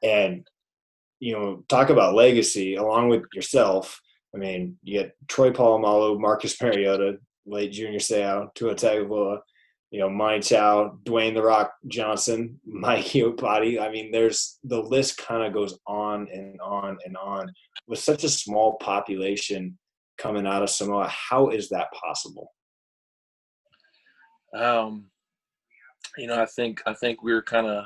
And, 0.03 0.47
you 1.19 1.34
know, 1.34 1.63
talk 1.67 1.89
about 1.89 2.13
legacy 2.13 2.76
along 2.76 3.09
with 3.09 3.23
yourself. 3.34 3.99
I 4.36 4.38
mean, 4.38 4.78
you 4.84 4.99
get 4.99 5.15
Troy 5.28 5.49
Polamalu, 5.49 6.19
Marcus 6.19 6.61
Mariota, 6.61 7.17
late 7.47 7.71
Junior 7.71 7.99
Seau, 7.99 8.53
Tua 8.53 8.76
Tagovailoa, 8.76 9.39
you 9.89 9.99
know, 9.99 10.09
Monty 10.09 10.41
Chow, 10.41 10.99
Dwayne 11.05 11.34
The 11.34 11.41
Rock 11.41 11.71
Johnson, 11.88 12.59
Mike 12.65 13.05
Iupati. 13.05 13.82
I 13.82 13.89
mean, 13.89 14.11
there's 14.11 14.59
the 14.63 14.80
list 14.80 15.17
kind 15.17 15.43
of 15.43 15.53
goes 15.53 15.80
on 15.88 16.28
and 16.32 16.59
on 16.61 16.97
and 17.03 17.17
on. 17.17 17.51
With 17.88 17.99
such 17.99 18.23
a 18.23 18.30
small 18.30 18.76
population, 18.78 19.78
coming 20.18 20.47
out 20.47 20.63
of 20.63 20.70
Samoa. 20.70 21.07
How 21.07 21.49
is 21.49 21.70
that 21.70 21.88
possible? 21.91 22.51
Um, 24.55 25.05
you 26.18 26.28
know, 26.28 26.41
I 26.41 26.45
think 26.45 26.82
I 26.86 26.93
think 26.93 27.22
we 27.22 27.34
are 27.34 27.41
kind 27.41 27.68
of, 27.68 27.86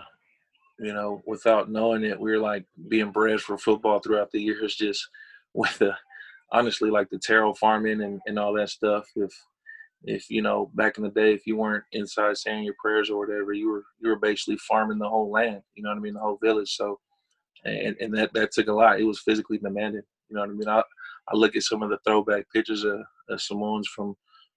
you 0.80 0.94
know, 0.94 1.22
without 1.26 1.72
knowing 1.72 2.04
it, 2.04 2.20
we 2.20 2.32
are 2.32 2.40
like 2.40 2.66
being 2.88 3.12
bred 3.12 3.40
for 3.40 3.58
football 3.58 4.00
throughout 4.00 4.32
the 4.32 4.42
years, 4.42 4.76
just 4.76 5.08
with 5.54 5.78
the 5.80 5.96
honestly 6.52 6.90
like 6.90 7.10
the 7.10 7.20
taro 7.20 7.54
farming 7.54 8.02
and, 8.02 8.20
and 8.26 8.38
all 8.38 8.54
that 8.54 8.70
stuff. 8.70 9.06
If 9.16 9.32
if 10.04 10.30
you 10.30 10.42
know 10.42 10.72
back 10.76 10.98
in 10.98 11.04
the 11.04 11.10
day, 11.10 11.34
if 11.34 11.46
you 11.46 11.58
weren't 11.58 11.84
inside 11.92 12.38
saying 12.38 12.64
your 12.64 12.76
prayers 12.80 13.10
or 13.10 13.18
whatever, 13.20 13.54
you 13.54 13.70
were 13.70 13.84
you 14.00 14.10
were 14.10 14.20
basically 14.20 14.58
farming 14.58 15.00
the 15.00 15.10
whole 15.10 15.32
land. 15.32 15.62
You 15.76 15.84
know 15.84 15.90
what 15.90 15.98
I 15.98 16.02
mean, 16.02 16.14
the 16.14 16.20
whole 16.20 16.40
village. 16.42 16.76
So, 16.76 17.00
and 17.66 17.96
and 18.00 18.16
that 18.16 18.34
that 18.34 18.52
took 18.52 18.68
a 18.68 18.74
lot. 18.74 19.00
It 19.00 19.06
was 19.06 19.22
physically 19.22 19.58
demanding. 19.58 20.04
You 20.30 20.36
know 20.36 20.42
what 20.42 20.50
I 20.50 20.54
mean. 20.54 20.68
I 20.70 20.84
I 21.32 21.36
look 21.36 21.56
at 21.56 21.64
some 21.64 21.84
of 21.84 21.90
the 21.90 22.00
throwback 22.06 22.46
pictures 22.54 22.84
of, 22.84 23.02
of 23.30 23.42
Samoans 23.42 23.88
from 23.88 24.16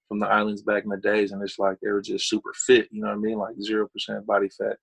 from 0.08 0.18
the 0.18 0.26
islands 0.26 0.62
back 0.62 0.84
in 0.84 0.90
the 0.90 0.98
days, 0.98 1.32
and 1.32 1.42
it's 1.42 1.58
like 1.58 1.78
they 1.80 1.90
were 1.90 2.02
just 2.02 2.28
super 2.28 2.52
fit. 2.66 2.86
You 2.90 3.00
know 3.00 3.08
what 3.08 3.14
I 3.16 3.18
mean? 3.18 3.38
Like 3.38 3.54
zero 3.62 3.88
percent 3.88 4.26
body 4.26 4.48
fat, 4.48 4.76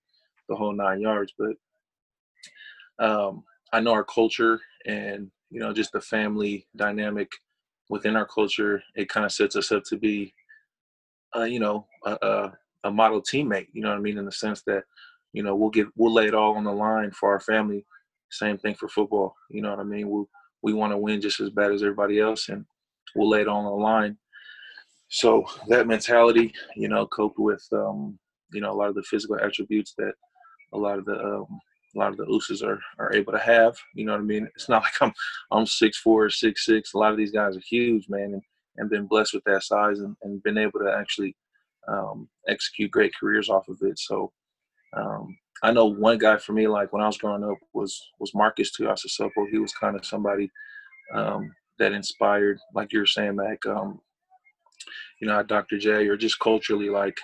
the 0.47 0.55
whole 0.55 0.73
nine 0.73 1.01
yards. 1.01 1.33
But 1.37 3.05
um, 3.05 3.43
I 3.71 3.79
know 3.79 3.91
our 3.91 4.03
culture 4.03 4.59
and 4.85 5.29
you 5.51 5.59
know 5.59 5.73
just 5.73 5.91
the 5.91 6.01
family 6.01 6.67
dynamic 6.75 7.31
within 7.89 8.15
our 8.15 8.25
culture. 8.25 8.81
It 8.95 9.09
kind 9.09 9.25
of 9.25 9.31
sets 9.31 9.55
us 9.55 9.71
up 9.71 9.83
to 9.85 9.97
be, 9.97 10.33
uh, 11.35 11.43
you 11.43 11.59
know, 11.59 11.85
a, 12.05 12.17
a, 12.21 12.53
a 12.85 12.91
model 12.91 13.21
teammate. 13.21 13.67
You 13.73 13.81
know 13.81 13.89
what 13.89 13.97
I 13.97 14.01
mean? 14.01 14.17
In 14.17 14.25
the 14.25 14.31
sense 14.31 14.63
that 14.67 14.83
you 15.33 15.43
know 15.43 15.55
we'll 15.55 15.69
get 15.69 15.87
we'll 15.95 16.13
lay 16.13 16.27
it 16.27 16.35
all 16.35 16.55
on 16.55 16.63
the 16.63 16.71
line 16.71 17.11
for 17.11 17.31
our 17.31 17.39
family. 17.39 17.85
Same 18.31 18.57
thing 18.57 18.75
for 18.75 18.89
football. 18.89 19.35
You 19.49 19.61
know 19.61 19.71
what 19.71 19.79
I 19.79 19.83
mean? 19.83 20.09
We'll 20.09 20.29
we 20.61 20.73
want 20.73 20.91
to 20.91 20.97
win 20.97 21.21
just 21.21 21.39
as 21.39 21.49
bad 21.49 21.71
as 21.71 21.81
everybody 21.81 22.19
else, 22.19 22.49
and 22.49 22.65
we'll 23.15 23.29
lay 23.29 23.41
it 23.41 23.47
on 23.47 23.65
the 23.65 23.71
line. 23.71 24.17
So 25.09 25.43
that 25.67 25.87
mentality, 25.87 26.53
you 26.75 26.87
know, 26.87 27.07
coped 27.07 27.39
with, 27.39 27.65
um, 27.73 28.19
you 28.53 28.61
know, 28.61 28.71
a 28.71 28.75
lot 28.75 28.89
of 28.89 28.95
the 28.95 29.03
physical 29.03 29.39
attributes 29.39 29.93
that 29.97 30.13
a 30.73 30.77
lot 30.77 30.99
of 30.99 31.05
the 31.05 31.19
um, 31.19 31.59
a 31.95 31.99
lot 31.99 32.11
of 32.11 32.17
the 32.17 32.25
Usas 32.25 32.63
are 32.63 32.79
are 32.99 33.13
able 33.15 33.33
to 33.33 33.39
have. 33.39 33.75
You 33.95 34.05
know 34.05 34.11
what 34.13 34.21
I 34.21 34.25
mean? 34.25 34.47
It's 34.55 34.69
not 34.69 34.83
like 34.83 35.01
I'm 35.01 35.13
I'm 35.51 35.65
six 35.65 35.97
four, 35.97 36.29
six 36.29 36.65
six. 36.65 36.93
A 36.93 36.97
lot 36.97 37.11
of 37.11 37.17
these 37.17 37.31
guys 37.31 37.57
are 37.57 37.63
huge, 37.67 38.07
man, 38.09 38.33
and, 38.33 38.41
and 38.77 38.89
been 38.89 39.07
blessed 39.07 39.33
with 39.33 39.43
that 39.45 39.63
size 39.63 39.99
and, 39.99 40.15
and 40.23 40.43
been 40.43 40.57
able 40.57 40.79
to 40.79 40.95
actually 40.95 41.35
um, 41.87 42.29
execute 42.47 42.91
great 42.91 43.13
careers 43.19 43.49
off 43.49 43.67
of 43.67 43.77
it. 43.81 43.97
So 43.97 44.31
um, 44.95 45.37
I 45.63 45.71
know 45.71 45.85
one 45.85 46.17
guy 46.17 46.37
for 46.37 46.53
me, 46.53 46.67
like 46.67 46.93
when 46.93 47.01
I 47.01 47.07
was 47.07 47.17
growing 47.17 47.43
up, 47.43 47.57
was 47.73 48.01
was 48.19 48.33
Marcus 48.33 48.71
Tuiasosopo. 48.71 49.49
He 49.51 49.57
was 49.57 49.73
kind 49.73 49.95
of 49.95 50.05
somebody 50.05 50.49
um, 51.13 51.53
that 51.79 51.91
inspired, 51.91 52.59
like 52.73 52.93
you 52.93 52.99
were 52.99 53.05
saying, 53.05 53.35
Mac. 53.35 53.65
Um, 53.65 53.99
you 55.19 55.27
know, 55.27 55.43
Dr. 55.43 55.77
J, 55.77 56.07
or 56.07 56.15
just 56.15 56.39
culturally, 56.39 56.89
like 56.89 57.17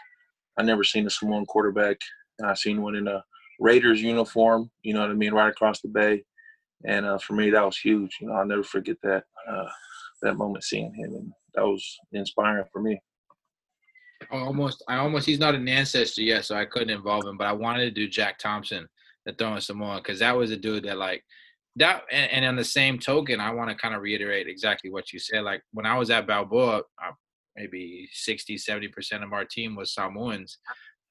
I 0.58 0.64
never 0.64 0.84
seen 0.84 1.08
a 1.08 1.10
Samoan 1.10 1.46
quarterback, 1.46 1.98
and 2.40 2.50
I 2.50 2.54
seen 2.54 2.82
one 2.82 2.96
in 2.96 3.08
a 3.08 3.24
Raiders 3.60 4.02
uniform. 4.02 4.70
You 4.84 4.94
know 4.94 5.02
what 5.02 5.12
I 5.12 5.14
mean, 5.14 5.34
right 5.34 5.50
across 5.50 5.80
the 5.82 5.88
bay, 5.88 6.24
and 6.86 7.06
uh, 7.06 7.18
for 7.20 7.34
me, 7.34 7.50
that 7.52 7.66
was 7.66 7.78
huge. 7.78 8.18
You 8.20 8.28
know, 8.28 8.34
I'll 8.34 8.46
never 8.46 8.64
forget 8.64 8.98
that 9.04 9.24
uh, 9.50 9.70
that 10.24 10.36
moment 10.36 10.66
seeing 10.66 10.94
him, 10.94 11.14
and 11.14 11.32
that 11.54 11.64
was 11.64 11.98
inspiring 12.12 12.66
for 12.72 12.82
me 12.82 13.00
almost 14.32 14.84
I 14.88 14.98
almost 14.98 15.26
he's 15.26 15.40
not 15.40 15.56
an 15.56 15.68
ancestor 15.68 16.22
yet, 16.22 16.46
so 16.46 16.56
I 16.56 16.66
couldn't 16.66 16.90
involve 16.90 17.26
him. 17.26 17.38
But 17.38 17.48
I 17.48 17.54
wanted 17.54 17.86
to 17.86 17.92
do 17.92 18.08
Jack 18.08 18.40
Thompson, 18.40 18.88
the 19.26 19.34
throwing 19.34 19.62
Samoa, 19.62 19.98
because 19.98 20.20
that 20.20 20.36
was 20.36 20.52
a 20.52 20.58
dude 20.58 20.86
that 20.86 20.98
like 20.98 21.24
that. 21.76 22.04
And, 22.12 22.32
and 22.32 22.46
on 22.46 22.56
the 22.56 22.64
same 22.64 23.00
token, 23.00 23.40
I 23.40 23.52
want 23.52 23.70
to 23.70 23.76
kind 23.76 23.96
of 23.96 24.02
reiterate 24.02 24.48
exactly 24.48 24.90
what 24.90 25.12
you 25.14 25.20
said. 25.20 25.44
Like 25.44 25.62
when 25.72 25.86
I 25.86 25.98
was 25.98 26.10
at 26.10 26.28
Balboa, 26.28 26.80
uh, 26.80 27.12
maybe 27.56 28.10
60, 28.12 28.58
70 28.58 28.88
percent 28.90 29.24
of 29.24 29.34
our 29.34 29.46
team 29.46 29.76
was 29.76 29.94
Samoans. 29.94 30.58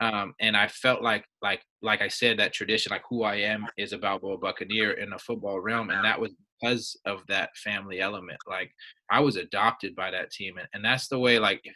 Um, 0.01 0.35
and 0.41 0.57
I 0.57 0.67
felt 0.67 1.03
like, 1.03 1.25
like, 1.41 1.63
like 1.81 2.03
I 2.03 2.09
said, 2.09 2.39
that 2.39 2.53
tradition, 2.53 2.91
like 2.91 3.05
who 3.09 3.23
I 3.23 3.37
am, 3.37 3.67
is 3.79 3.93
a 3.93 3.99
Balboa 3.99 4.39
Buccaneer 4.39 4.93
in 4.93 5.11
the 5.11 5.19
football 5.19 5.61
realm, 5.61 5.91
and 5.91 6.05
that 6.05 6.21
was 6.21 6.33
because 6.61 6.97
of 7.07 7.23
that 7.29 7.57
family 7.57 8.01
element. 8.01 8.39
Like 8.49 8.73
I 9.11 9.21
was 9.21 9.37
adopted 9.37 9.95
by 9.95 10.11
that 10.11 10.31
team, 10.31 10.59
and, 10.59 10.69
and 10.75 10.85
that's 10.85 11.09
the 11.09 11.19
way. 11.19 11.39
Like 11.39 11.61
if 11.65 11.75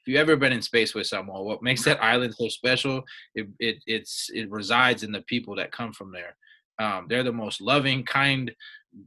if 0.00 0.08
you've 0.08 0.20
ever 0.20 0.36
been 0.36 0.52
in 0.52 0.62
space 0.62 0.94
with 0.94 1.06
someone, 1.06 1.44
what 1.44 1.62
makes 1.62 1.84
that 1.84 2.02
island 2.02 2.34
so 2.34 2.48
special? 2.48 3.02
It, 3.34 3.48
it 3.58 3.76
it's 3.86 4.30
it 4.32 4.50
resides 4.50 5.02
in 5.02 5.12
the 5.12 5.22
people 5.22 5.54
that 5.56 5.72
come 5.72 5.92
from 5.92 6.12
there. 6.12 6.36
Um, 6.80 7.06
they're 7.08 7.22
the 7.22 7.32
most 7.32 7.60
loving, 7.60 8.04
kind, 8.04 8.50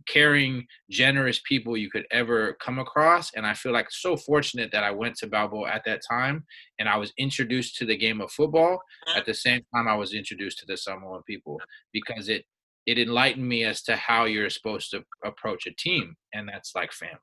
caring, 0.07 0.67
generous 0.91 1.41
people 1.47 1.75
you 1.75 1.89
could 1.89 2.05
ever 2.11 2.55
come 2.61 2.77
across. 2.77 3.33
And 3.33 3.47
I 3.47 3.55
feel 3.55 3.73
like 3.73 3.87
so 3.89 4.15
fortunate 4.15 4.71
that 4.71 4.83
I 4.83 4.91
went 4.91 5.15
to 5.17 5.27
Balboa 5.27 5.69
at 5.69 5.83
that 5.85 6.01
time 6.07 6.45
and 6.77 6.87
I 6.87 6.97
was 6.97 7.11
introduced 7.17 7.75
to 7.77 7.85
the 7.85 7.97
game 7.97 8.21
of 8.21 8.31
football. 8.31 8.79
At 9.15 9.25
the 9.25 9.33
same 9.33 9.61
time, 9.73 9.87
I 9.87 9.95
was 9.95 10.13
introduced 10.13 10.59
to 10.59 10.65
the 10.67 10.77
Samoan 10.77 11.23
people 11.25 11.59
because 11.91 12.29
it 12.29 12.45
it 12.85 12.99
enlightened 12.99 13.47
me 13.47 13.63
as 13.63 13.81
to 13.83 13.95
how 13.95 14.25
you're 14.25 14.49
supposed 14.49 14.91
to 14.91 15.03
approach 15.23 15.65
a 15.67 15.71
team, 15.71 16.15
and 16.33 16.49
that's 16.49 16.75
like 16.75 16.91
family. 16.91 17.17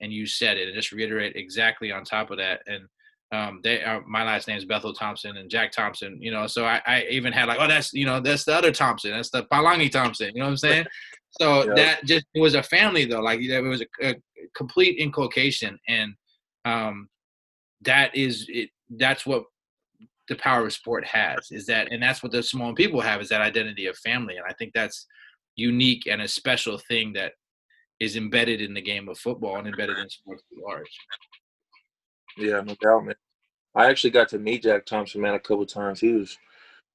And 0.00 0.10
you 0.10 0.26
said 0.26 0.56
it, 0.56 0.68
and 0.68 0.74
just 0.74 0.90
reiterate 0.90 1.36
exactly 1.36 1.92
on 1.92 2.02
top 2.02 2.30
of 2.30 2.38
that. 2.38 2.62
And 2.66 2.88
um, 3.32 3.60
they, 3.62 3.82
uh, 3.82 4.00
my 4.06 4.24
last 4.24 4.46
name 4.46 4.58
is 4.58 4.66
Bethel 4.66 4.92
Thompson 4.92 5.38
and 5.38 5.50
Jack 5.50 5.72
Thompson, 5.72 6.18
you 6.20 6.30
know, 6.30 6.46
so 6.46 6.66
I, 6.66 6.82
I, 6.86 7.06
even 7.10 7.32
had 7.32 7.48
like, 7.48 7.58
oh, 7.58 7.66
that's, 7.66 7.92
you 7.94 8.04
know, 8.04 8.20
that's 8.20 8.44
the 8.44 8.54
other 8.54 8.70
Thompson. 8.70 9.12
That's 9.12 9.30
the 9.30 9.44
Palangi 9.44 9.90
Thompson. 9.90 10.32
You 10.34 10.40
know 10.40 10.44
what 10.44 10.50
I'm 10.50 10.56
saying? 10.58 10.86
So 11.40 11.64
yeah. 11.64 11.74
that 11.76 12.04
just, 12.04 12.26
it 12.34 12.42
was 12.42 12.54
a 12.54 12.62
family 12.62 13.06
though. 13.06 13.22
Like 13.22 13.40
it 13.40 13.60
was 13.62 13.80
a, 13.80 14.10
a 14.10 14.14
complete 14.54 14.98
inculcation. 14.98 15.78
And 15.88 16.12
um, 16.66 17.08
that 17.80 18.14
is, 18.14 18.44
it, 18.50 18.68
that's 18.98 19.24
what 19.24 19.44
the 20.28 20.36
power 20.36 20.66
of 20.66 20.74
sport 20.74 21.06
has 21.06 21.50
is 21.50 21.64
that, 21.68 21.90
and 21.90 22.02
that's 22.02 22.22
what 22.22 22.32
the 22.32 22.42
Samoan 22.42 22.74
people 22.74 23.00
have 23.00 23.22
is 23.22 23.30
that 23.30 23.40
identity 23.40 23.86
of 23.86 23.96
family. 23.96 24.36
And 24.36 24.44
I 24.46 24.52
think 24.52 24.74
that's 24.74 25.06
unique 25.56 26.06
and 26.06 26.20
a 26.20 26.28
special 26.28 26.76
thing 26.76 27.14
that 27.14 27.32
is 27.98 28.14
embedded 28.16 28.60
in 28.60 28.74
the 28.74 28.82
game 28.82 29.08
of 29.08 29.18
football 29.18 29.56
and 29.56 29.66
embedded 29.66 29.96
in 29.96 30.10
sports 30.10 30.42
at 30.54 30.62
large. 30.62 30.90
Yeah, 32.36 32.60
no 32.60 32.74
doubt, 32.80 33.06
man. 33.06 33.14
I 33.74 33.86
actually 33.86 34.10
got 34.10 34.28
to 34.30 34.38
meet 34.38 34.64
Jack 34.64 34.86
Thompson, 34.86 35.20
man, 35.20 35.34
a 35.34 35.40
couple 35.40 35.64
times. 35.66 36.00
He 36.00 36.12
was 36.12 36.36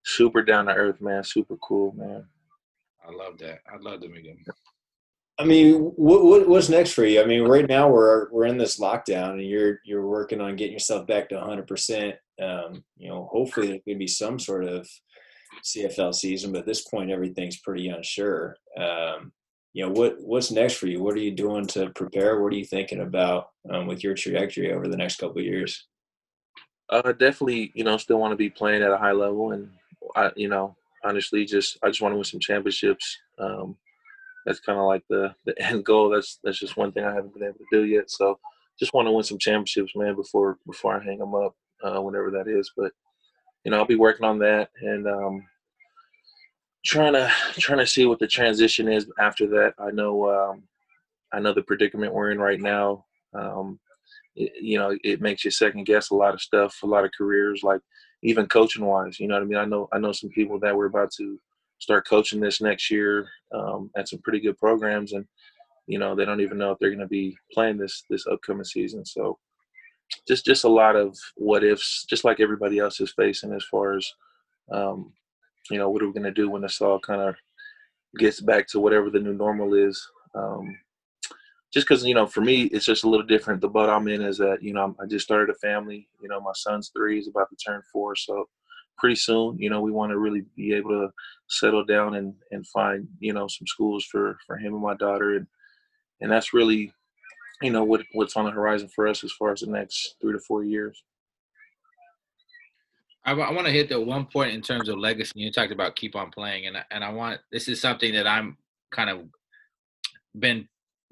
super 0.04 0.44
down 0.44 0.66
to 0.66 0.74
earth, 0.74 1.02
man. 1.02 1.24
Super 1.24 1.58
cool, 1.58 1.94
man. 1.94 2.26
I 3.08 3.12
love 3.12 3.38
that. 3.40 3.60
I'd 3.72 3.82
love 3.82 4.02
to 4.02 4.10
meet 4.10 4.26
him. 4.26 4.44
I 5.40 5.46
mean, 5.46 5.76
what, 5.76 6.26
what, 6.26 6.48
what's 6.48 6.70
next 6.70 6.94
for 6.94 7.06
you? 7.06 7.22
I 7.22 7.26
mean, 7.26 7.44
right 7.44 7.68
now 7.68 7.90
we're 7.90 8.32
we're 8.32 8.46
in 8.46 8.58
this 8.58 8.80
lockdown, 8.80 9.32
and 9.34 9.48
you're 9.48 9.80
you're 9.86 10.08
working 10.08 10.42
on 10.42 10.56
getting 10.56 10.74
yourself 10.74 11.08
back 11.08 11.30
to 11.30 11.36
100. 11.36 11.68
percent 11.68 12.16
um, 12.42 12.84
You 12.98 13.10
know, 13.10 13.30
hopefully 13.32 13.68
there 13.68 13.80
could 13.88 14.00
be 14.00 14.08
some 14.08 14.40
sort 14.40 14.66
of 14.66 14.88
CFL 15.64 16.14
season, 16.14 16.52
but 16.52 16.60
at 16.60 16.66
this 16.66 16.88
point 16.88 17.12
everything's 17.12 17.60
pretty 17.60 17.88
unsure. 17.90 18.56
Um, 18.80 19.32
you 19.74 19.86
know 19.86 19.92
what 19.92 20.16
what's 20.22 20.50
next 20.50 20.76
for 20.76 20.88
you 20.88 21.04
what 21.04 21.14
are 21.14 21.20
you 21.20 21.30
doing 21.30 21.68
to 21.68 21.92
prepare 21.92 22.42
what 22.42 22.52
are 22.52 22.56
you 22.56 22.66
thinking 22.66 23.02
about 23.02 23.50
um, 23.70 23.86
with 23.86 24.04
your 24.04 24.16
trajectory 24.16 24.74
over 24.74 24.88
the 24.88 24.98
next 24.98 25.18
couple 25.18 25.40
years 25.40 25.86
uh, 26.90 27.12
definitely 27.14 27.72
you 27.76 27.84
know 27.84 27.98
still 27.98 28.20
want 28.20 28.32
to 28.32 28.38
be 28.38 28.50
playing 28.50 28.82
at 28.82 28.92
a 28.92 28.98
high 28.98 29.12
level 29.12 29.52
and 29.52 29.70
i 30.16 30.32
you 30.36 30.48
know 30.48 30.76
honestly 31.04 31.46
just 31.46 31.78
i 31.84 31.88
just 31.88 32.02
want 32.02 32.12
to 32.12 32.18
win 32.18 32.24
some 32.24 32.40
championships 32.40 33.18
um, 33.40 33.76
that's 34.46 34.60
kind 34.60 34.80
of 34.80 34.86
like 34.86 35.04
the 35.10 35.34
the 35.46 35.60
end 35.62 35.84
goal 35.86 36.10
that's 36.10 36.40
that's 36.44 36.60
just 36.60 36.78
one 36.78 36.92
thing 36.92 37.04
i 37.04 37.14
haven't 37.14 37.34
been 37.34 37.44
able 37.44 37.58
to 37.58 37.66
do 37.72 37.86
yet 37.86 38.10
so 38.10 38.40
just 38.80 38.94
want 38.94 39.08
to 39.08 39.12
win 39.12 39.24
some 39.24 39.38
championships 39.38 39.96
man 39.96 40.16
before 40.16 40.58
before 40.66 40.96
i 40.96 41.04
hang 41.04 41.20
them 41.20 41.36
up 41.36 41.56
uh, 41.84 42.02
whenever 42.02 42.32
that 42.32 42.48
is 42.48 42.72
but 42.76 42.92
you 43.64 43.72
know 43.72 43.78
i'll 43.78 43.86
be 43.86 43.96
working 43.96 44.26
on 44.26 44.40
that 44.40 44.70
and 44.82 45.08
um, 45.08 45.44
trying 46.88 47.14
to 47.14 47.32
trying 47.60 47.80
to 47.80 47.86
see 47.86 48.06
what 48.06 48.20
the 48.20 48.28
transition 48.28 48.88
is 48.88 49.08
after 49.20 49.46
that. 49.48 49.74
I 49.78 49.92
know 49.92 50.30
um, 50.30 50.64
I 51.34 51.40
know 51.40 51.54
the 51.54 51.62
predicament 51.62 52.14
we're 52.14 52.32
in 52.32 52.40
right 52.40 52.60
now. 52.60 53.06
Um, 53.34 53.80
it, 54.38 54.54
you 54.62 54.78
know, 54.78 54.98
it 55.04 55.22
makes 55.22 55.44
you 55.44 55.52
second 55.52 55.86
guess 55.86 56.10
a 56.10 56.16
lot 56.16 56.34
of 56.34 56.42
stuff, 56.42 56.78
a 56.84 56.88
lot 56.88 57.04
of 57.04 57.12
careers, 57.18 57.62
like 57.64 57.82
even 58.24 58.48
coaching 58.48 58.86
wise. 58.86 59.20
You 59.20 59.28
know 59.28 59.36
what 59.36 59.44
I 59.44 59.46
mean? 59.46 59.58
I 59.58 59.66
know 59.66 59.90
I 59.92 60.00
know 60.00 60.12
some 60.12 60.30
people 60.30 60.60
that 60.60 60.76
we're 60.76 60.86
about 60.86 61.12
to 61.18 61.40
start 61.80 62.08
coaching 62.08 62.40
this 62.40 62.62
next 62.62 62.90
year 62.90 63.28
um, 63.54 63.92
at 63.98 64.08
some 64.08 64.20
pretty 64.24 64.40
good 64.40 64.58
programs, 64.58 65.14
and 65.14 65.26
you 65.88 66.00
know 66.00 66.16
they 66.16 66.26
don't 66.26 66.42
even 66.42 66.58
know 66.58 66.72
if 66.72 66.80
they're 66.80 66.90
going 66.90 67.00
to 67.00 67.08
be 67.08 67.38
playing 67.52 67.78
this 67.78 68.04
this 68.10 68.26
upcoming 68.28 68.64
season. 68.64 69.06
So 69.06 69.38
just 70.28 70.46
just 70.46 70.64
a 70.64 70.70
lot 70.70 70.96
of 70.96 71.18
what 71.36 71.64
ifs, 71.64 72.06
just 72.10 72.24
like 72.24 72.40
everybody 72.40 72.80
else 72.80 73.00
is 73.02 73.14
facing 73.18 73.54
as 73.54 73.66
far 73.66 73.98
as 73.98 74.14
um, 74.72 75.14
you 75.70 75.78
know, 75.78 75.90
what 75.90 76.02
are 76.02 76.08
we 76.08 76.14
going 76.14 76.24
to 76.24 76.32
do 76.32 76.50
when 76.50 76.62
this 76.62 76.82
all 76.82 77.00
kind 77.00 77.22
of 77.22 77.36
gets 78.18 78.40
back 78.42 78.68
to 78.68 78.80
whatever 78.80 79.10
the 79.10 79.20
new 79.20 79.34
normal 79.34 79.74
is? 79.74 80.06
Um, 80.36 80.76
just 81.74 81.88
because, 81.88 82.06
you 82.06 82.14
know, 82.14 82.26
for 82.26 82.42
me, 82.42 82.64
it's 82.64 82.86
just 82.86 83.04
a 83.04 83.10
little 83.10 83.26
different. 83.26 83.62
The 83.62 83.68
boat 83.68 83.90
I'm 83.90 84.08
in 84.08 84.22
is 84.22 84.38
that, 84.38 84.62
you 84.62 84.74
know, 84.74 84.96
I 85.02 85.06
just 85.06 85.26
started 85.26 85.50
a 85.50 85.60
family. 85.60 86.08
You 86.22 86.30
know, 86.30 86.40
my 86.40 86.54
son's 86.56 86.92
three, 86.96 87.16
he's 87.16 87.28
about 87.28 87.50
to 87.50 87.56
turn 87.58 87.82
four. 87.92 88.16
So 88.16 88.48
pretty 88.98 89.16
soon, 89.16 89.58
you 89.58 89.70
know, 89.70 89.82
we 89.82 89.92
want 89.92 90.12
to 90.12 90.18
really 90.18 90.44
be 90.56 90.74
able 90.74 90.92
to 90.92 91.10
settle 91.48 91.84
down 91.84 92.16
and, 92.16 92.34
and 92.52 92.66
find, 92.68 93.08
you 93.20 93.34
know, 93.34 93.48
some 93.48 93.68
schools 93.68 94.06
for, 94.06 94.38
for 94.48 94.58
him 94.58 94.74
and 94.74 94.82
my 94.82 94.96
daughter. 94.96 95.36
And, 95.36 95.48
and 96.22 96.32
that's 96.32 96.54
really, 96.54 96.94
you 97.62 97.72
know, 97.72 97.84
what, 97.84 98.02
what's 98.14 98.38
on 98.38 98.46
the 98.46 98.52
horizon 98.52 98.90
for 98.96 99.08
us 99.08 99.24
as 99.24 99.34
far 99.34 99.52
as 99.52 99.60
the 99.60 99.68
next 99.68 100.16
three 100.22 100.34
to 100.34 100.40
four 100.40 100.64
years. 100.64 101.04
I, 103.26 103.34
I 103.34 103.52
want 103.52 103.68
to 103.68 103.74
hit 103.74 103.90
the 103.90 104.00
one 104.00 104.26
point 104.26 104.54
in 104.54 104.62
terms 104.62 104.88
of 104.88 104.98
legacy. 104.98 105.34
You 105.36 105.52
talked 105.52 105.74
about 105.74 105.98
keep 105.98 106.16
on 106.16 106.32
playing, 106.32 106.68
and 106.68 106.78
and 106.92 107.04
I 107.04 107.12
want 107.12 107.42
this 107.52 107.68
is 107.68 107.82
something 107.82 108.14
that 108.14 108.26
I'm 108.26 108.58
kind 108.90 109.10
of 109.10 109.20
been 110.40 110.66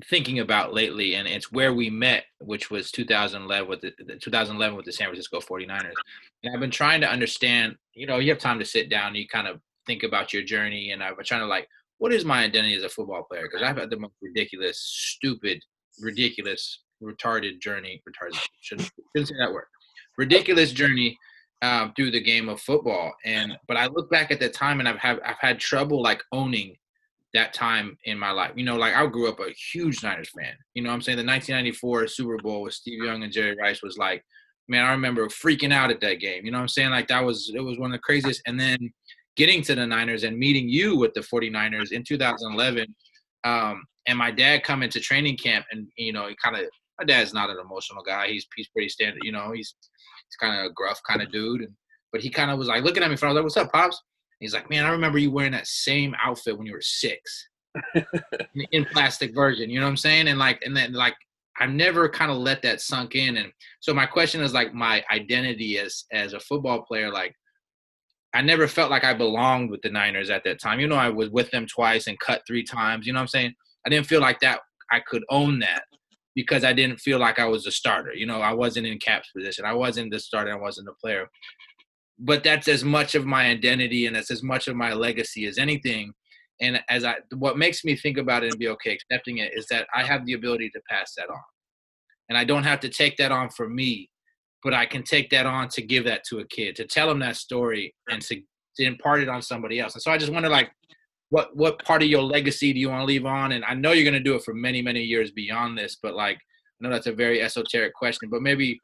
thinking 0.03 0.39
about 0.39 0.73
lately, 0.73 1.15
and 1.15 1.27
it's 1.27 1.51
where 1.51 1.73
we 1.73 1.89
met, 1.89 2.25
which 2.39 2.69
was 2.69 2.91
2011 2.91 3.69
with 3.69 3.81
the, 3.81 3.93
the 4.05 4.15
2011 4.15 4.75
with 4.75 4.85
the 4.85 4.91
San 4.91 5.07
Francisco 5.07 5.39
49ers. 5.39 5.93
And 6.43 6.53
I've 6.53 6.59
been 6.59 6.71
trying 6.71 7.01
to 7.01 7.09
understand. 7.09 7.75
You 7.93 8.07
know, 8.07 8.19
you 8.19 8.29
have 8.31 8.39
time 8.39 8.59
to 8.59 8.65
sit 8.65 8.89
down, 8.89 9.15
you 9.15 9.27
kind 9.27 9.47
of 9.47 9.61
think 9.87 10.03
about 10.03 10.33
your 10.33 10.43
journey, 10.43 10.91
and 10.91 11.03
I've 11.03 11.15
been 11.15 11.25
trying 11.25 11.41
to 11.41 11.47
like, 11.47 11.67
what 11.97 12.11
is 12.11 12.25
my 12.25 12.43
identity 12.43 12.75
as 12.75 12.83
a 12.83 12.89
football 12.89 13.23
player? 13.23 13.43
Because 13.43 13.63
I've 13.63 13.77
had 13.77 13.89
the 13.89 13.99
most 13.99 14.15
ridiculous, 14.21 14.79
stupid, 14.79 15.63
ridiculous, 16.01 16.81
retarded 17.01 17.61
journey. 17.61 18.01
Retarded 18.07 18.37
shouldn't, 18.59 18.91
shouldn't 19.15 19.29
say 19.29 19.35
that 19.39 19.53
word. 19.53 19.65
Ridiculous 20.17 20.71
journey 20.71 21.17
um, 21.61 21.93
through 21.95 22.11
the 22.11 22.21
game 22.21 22.49
of 22.49 22.59
football. 22.61 23.13
And 23.25 23.57
but 23.67 23.77
I 23.77 23.87
look 23.87 24.09
back 24.09 24.31
at 24.31 24.39
that 24.41 24.53
time 24.53 24.79
and 24.79 24.89
I've 24.89 24.97
have 24.97 25.19
I've 25.25 25.39
had 25.39 25.59
trouble 25.59 26.01
like 26.01 26.21
owning 26.31 26.75
that 27.35 27.53
time 27.53 27.97
in 28.05 28.17
my 28.17 28.31
life. 28.31 28.51
You 28.55 28.65
know, 28.65 28.75
like 28.75 28.95
I 28.95 29.05
grew 29.05 29.29
up 29.29 29.39
a 29.39 29.51
huge 29.71 30.03
Niners 30.03 30.29
fan. 30.29 30.53
You 30.73 30.83
know 30.83 30.89
what 30.89 30.95
I'm 30.95 31.01
saying? 31.01 31.17
The 31.17 31.25
1994 31.25 32.07
Super 32.07 32.37
Bowl 32.37 32.63
with 32.63 32.73
Steve 32.73 33.03
Young 33.03 33.23
and 33.23 33.31
Jerry 33.31 33.55
Rice 33.55 33.83
was 33.83 33.97
like, 33.97 34.23
man, 34.67 34.85
I 34.85 34.91
remember 34.91 35.27
freaking 35.27 35.73
out 35.73 35.91
at 35.91 36.01
that 36.01 36.19
game. 36.19 36.45
You 36.45 36.51
know 36.51 36.59
I'm 36.59 36.67
saying? 36.67 36.89
Like 36.89 37.07
that 37.07 37.23
was 37.23 37.51
it 37.53 37.61
was 37.61 37.77
one 37.77 37.91
of 37.91 37.95
the 37.95 37.99
craziest. 37.99 38.41
And 38.47 38.59
then 38.59 38.77
getting 39.37 39.61
to 39.63 39.75
the 39.75 39.85
Niners 39.85 40.23
and 40.23 40.37
meeting 40.37 40.67
you 40.67 40.97
with 40.97 41.13
the 41.13 41.21
49ers 41.21 41.91
in 41.91 42.03
2011. 42.03 42.95
Um, 43.43 43.83
and 44.07 44.17
my 44.17 44.31
dad 44.31 44.63
coming 44.63 44.89
to 44.89 44.99
training 44.99 45.37
camp 45.37 45.65
and 45.71 45.87
you 45.97 46.13
know, 46.13 46.27
he 46.27 46.35
kind 46.43 46.55
of 46.55 46.63
my 46.99 47.05
dad's 47.05 47.33
not 47.33 47.49
an 47.49 47.57
emotional 47.59 48.03
guy. 48.03 48.27
He's 48.27 48.47
he's 48.55 48.69
pretty 48.69 48.89
standard, 48.89 49.21
you 49.23 49.31
know, 49.31 49.51
he's 49.51 49.75
He's 50.27 50.37
kind 50.37 50.59
of 50.59 50.71
a 50.71 50.73
gruff 50.73 50.99
kind 51.07 51.21
of 51.21 51.31
dude, 51.31 51.61
and 51.61 51.73
but 52.11 52.21
he 52.21 52.29
kind 52.29 52.51
of 52.51 52.57
was 52.57 52.67
like 52.67 52.83
looking 52.83 53.03
at 53.03 53.09
me. 53.09 53.15
For 53.15 53.27
I 53.27 53.29
was 53.29 53.35
like, 53.35 53.43
"What's 53.43 53.57
up, 53.57 53.71
pops?" 53.71 54.01
He's 54.39 54.53
like, 54.53 54.69
"Man, 54.69 54.85
I 54.85 54.89
remember 54.89 55.17
you 55.17 55.31
wearing 55.31 55.53
that 55.53 55.67
same 55.67 56.15
outfit 56.23 56.57
when 56.57 56.67
you 56.67 56.73
were 56.73 56.81
six, 56.81 57.47
in 58.71 58.85
plastic 58.85 59.33
version." 59.33 59.69
You 59.69 59.79
know 59.79 59.85
what 59.85 59.91
I'm 59.91 59.97
saying? 59.97 60.27
And 60.27 60.39
like, 60.39 60.61
and 60.63 60.75
then 60.75 60.93
like, 60.93 61.15
I 61.59 61.65
never 61.67 62.09
kind 62.09 62.31
of 62.31 62.37
let 62.37 62.61
that 62.63 62.81
sunk 62.81 63.15
in. 63.15 63.37
And 63.37 63.51
so 63.79 63.93
my 63.93 64.05
question 64.05 64.41
is 64.41 64.53
like, 64.53 64.73
my 64.73 65.03
identity 65.11 65.79
as 65.79 66.05
as 66.11 66.33
a 66.33 66.39
football 66.39 66.81
player, 66.81 67.11
like. 67.11 67.33
I 68.33 68.41
never 68.41 68.67
felt 68.67 68.91
like 68.91 69.05
I 69.05 69.13
belonged 69.13 69.71
with 69.71 69.81
the 69.81 69.89
Niners 69.89 70.29
at 70.29 70.43
that 70.43 70.59
time. 70.59 70.81
You 70.81 70.89
know, 70.89 70.97
I 70.97 71.07
was 71.07 71.29
with 71.29 71.49
them 71.51 71.65
twice 71.65 72.07
and 72.07 72.19
cut 72.19 72.41
three 72.45 72.65
times. 72.65 73.07
You 73.07 73.13
know 73.13 73.19
what 73.19 73.21
I'm 73.21 73.27
saying? 73.29 73.53
I 73.85 73.89
didn't 73.89 74.07
feel 74.07 74.19
like 74.19 74.41
that 74.41 74.59
I 74.91 74.99
could 74.99 75.23
own 75.29 75.59
that 75.59 75.83
because 76.35 76.63
I 76.63 76.73
didn't 76.73 76.99
feel 76.99 77.17
like 77.17 77.39
I 77.39 77.45
was 77.45 77.65
a 77.65 77.71
starter. 77.71 78.13
You 78.13 78.25
know, 78.25 78.41
I 78.41 78.53
wasn't 78.53 78.87
in 78.87 78.99
Kap's 78.99 79.31
position. 79.31 79.65
I 79.65 79.73
wasn't 79.73 80.11
the 80.11 80.19
starter. 80.19 80.51
I 80.51 80.59
wasn't 80.59 80.87
the 80.87 80.93
player. 81.01 81.27
But 82.17 82.43
that's 82.43 82.67
as 82.67 82.83
much 82.83 83.15
of 83.15 83.25
my 83.25 83.45
identity 83.47 84.05
and 84.05 84.15
that's 84.15 84.31
as 84.31 84.41
much 84.41 84.67
of 84.67 84.75
my 84.75 84.93
legacy 84.93 85.45
as 85.45 85.57
anything. 85.57 86.13
And 86.61 86.81
as 86.89 87.03
I, 87.03 87.15
what 87.35 87.57
makes 87.57 87.83
me 87.83 87.95
think 87.95 88.17
about 88.17 88.43
it 88.43 88.51
and 88.51 88.59
be 88.59 88.69
okay 88.69 88.93
accepting 88.93 89.39
it 89.39 89.51
is 89.55 89.67
that 89.67 89.87
I 89.93 90.03
have 90.03 90.25
the 90.25 90.33
ability 90.33 90.69
to 90.69 90.81
pass 90.89 91.13
that 91.15 91.29
on, 91.29 91.43
and 92.29 92.37
I 92.37 92.45
don't 92.45 92.63
have 92.63 92.79
to 92.81 92.89
take 92.89 93.17
that 93.17 93.31
on 93.31 93.49
for 93.49 93.67
me, 93.67 94.09
but 94.63 94.73
I 94.73 94.85
can 94.85 95.03
take 95.03 95.29
that 95.31 95.45
on 95.45 95.67
to 95.69 95.81
give 95.81 96.05
that 96.05 96.23
to 96.29 96.39
a 96.39 96.47
kid, 96.47 96.77
to 96.77 96.85
tell 96.85 97.07
them 97.07 97.19
that 97.19 97.35
story, 97.35 97.93
and 98.07 98.21
to, 98.21 98.41
to 98.77 98.83
impart 98.83 99.21
it 99.21 99.27
on 99.27 99.41
somebody 99.41 99.79
else. 99.81 99.95
And 99.95 100.01
so 100.01 100.11
I 100.11 100.17
just 100.17 100.31
wonder, 100.31 100.47
like, 100.47 100.71
what 101.29 101.55
what 101.55 101.83
part 101.83 102.01
of 102.01 102.07
your 102.07 102.23
legacy 102.23 102.71
do 102.71 102.79
you 102.79 102.89
want 102.89 103.01
to 103.01 103.05
leave 103.05 103.25
on? 103.25 103.51
And 103.51 103.65
I 103.65 103.73
know 103.73 103.91
you're 103.91 104.09
going 104.09 104.13
to 104.13 104.19
do 104.19 104.35
it 104.35 104.43
for 104.43 104.53
many 104.53 104.81
many 104.81 105.01
years 105.01 105.31
beyond 105.31 105.77
this, 105.77 105.97
but 106.01 106.15
like 106.15 106.37
I 106.37 106.83
know 106.83 106.89
that's 106.89 107.07
a 107.07 107.13
very 107.13 107.41
esoteric 107.41 107.93
question, 107.93 108.29
but 108.29 108.41
maybe 108.41 108.79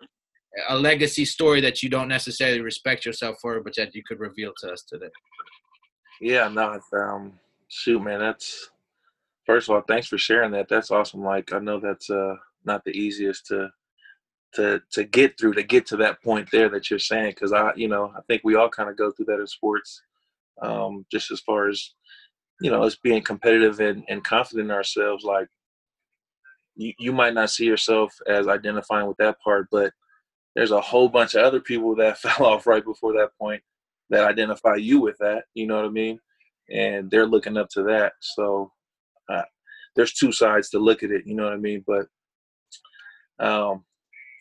a 0.70 0.78
legacy 0.78 1.26
story 1.26 1.62
that 1.62 1.82
you 1.82 1.90
don't 1.90 2.08
necessarily 2.08 2.62
respect 2.62 3.06
yourself 3.06 3.38
for, 3.42 3.62
but 3.62 3.76
that 3.76 3.96
you 3.96 4.04
could 4.04 4.20
reveal 4.20 4.52
to 4.60 4.72
us 4.72 4.84
today. 4.84 5.10
Yeah, 6.20 6.48
no, 6.50 6.80
um, 6.94 7.40
shoot, 7.68 8.02
man, 8.02 8.20
that's 8.20 8.70
first 9.46 9.70
of 9.70 9.76
all, 9.76 9.82
thanks 9.82 10.08
for 10.08 10.18
sharing 10.18 10.52
that. 10.52 10.68
That's 10.70 10.92
awesome. 10.92 11.24
Like 11.24 11.54
I 11.54 11.60
know 11.60 11.80
that's 11.80 12.10
uh 12.10 12.36
not 12.64 12.84
the 12.84 12.92
easiest 12.92 13.48
to 13.48 13.70
to 14.56 14.82
to 14.92 15.04
get 15.04 15.40
through 15.40 15.54
to 15.54 15.64
get 15.64 15.86
to 15.88 15.98
that 15.98 16.22
point 16.22 16.50
there 16.52 16.70
that 16.70 16.90
you're 16.90 17.00
saying 17.00 17.32
because 17.32 17.54
I 17.54 17.72
you 17.76 17.88
know 17.88 18.12
I 18.16 18.22
think 18.28 18.42
we 18.44 18.56
all 18.56 18.70
kind 18.70 18.90
of 18.90 18.98
go 18.98 19.12
through 19.12 19.26
that 19.28 19.40
in 19.40 19.48
sports 19.48 20.02
um, 20.62 21.06
just 21.12 21.32
as 21.32 21.40
far 21.40 21.70
as 21.70 21.94
you 22.62 22.70
know, 22.70 22.84
us 22.84 22.96
being 22.96 23.24
competitive 23.24 23.80
and, 23.80 24.04
and 24.08 24.24
confident 24.24 24.70
in 24.70 24.76
ourselves, 24.76 25.24
like 25.24 25.48
you, 26.76 26.94
you 27.00 27.12
might 27.12 27.34
not 27.34 27.50
see 27.50 27.66
yourself 27.66 28.14
as 28.28 28.48
identifying 28.48 29.08
with 29.08 29.18
that 29.18 29.42
part, 29.42 29.68
but 29.72 29.92
there's 30.56 30.72
a 30.72 30.82
whole 30.82 31.10
bunch 31.10 31.36
of 31.36 31.44
other 31.44 31.60
people 31.60 31.96
that 31.96 32.18
fell 32.20 32.46
off 32.46 32.68
right 32.68 32.84
before 32.84 33.14
that 33.14 33.32
point 33.40 33.62
that 34.10 34.26
identify 34.26 34.76
you 34.76 35.00
with 35.00 35.18
that. 35.20 35.44
You 35.54 35.68
know 35.68 35.78
what 35.78 35.86
I 35.86 35.90
mean? 35.90 36.20
and 36.72 37.12
they're 37.12 37.28
looking 37.28 37.58
up 37.58 37.70
to 37.70 37.84
that. 37.84 38.14
So 38.20 38.72
uh, 39.30 39.44
there's 39.96 40.14
two 40.14 40.32
sides 40.32 40.70
to 40.70 40.80
look 40.80 41.04
at 41.04 41.12
it. 41.12 41.26
You 41.26 41.36
know 41.36 41.44
what 41.44 41.54
I 41.54 41.58
mean? 41.58 41.84
But 41.86 42.08
um, 43.40 43.84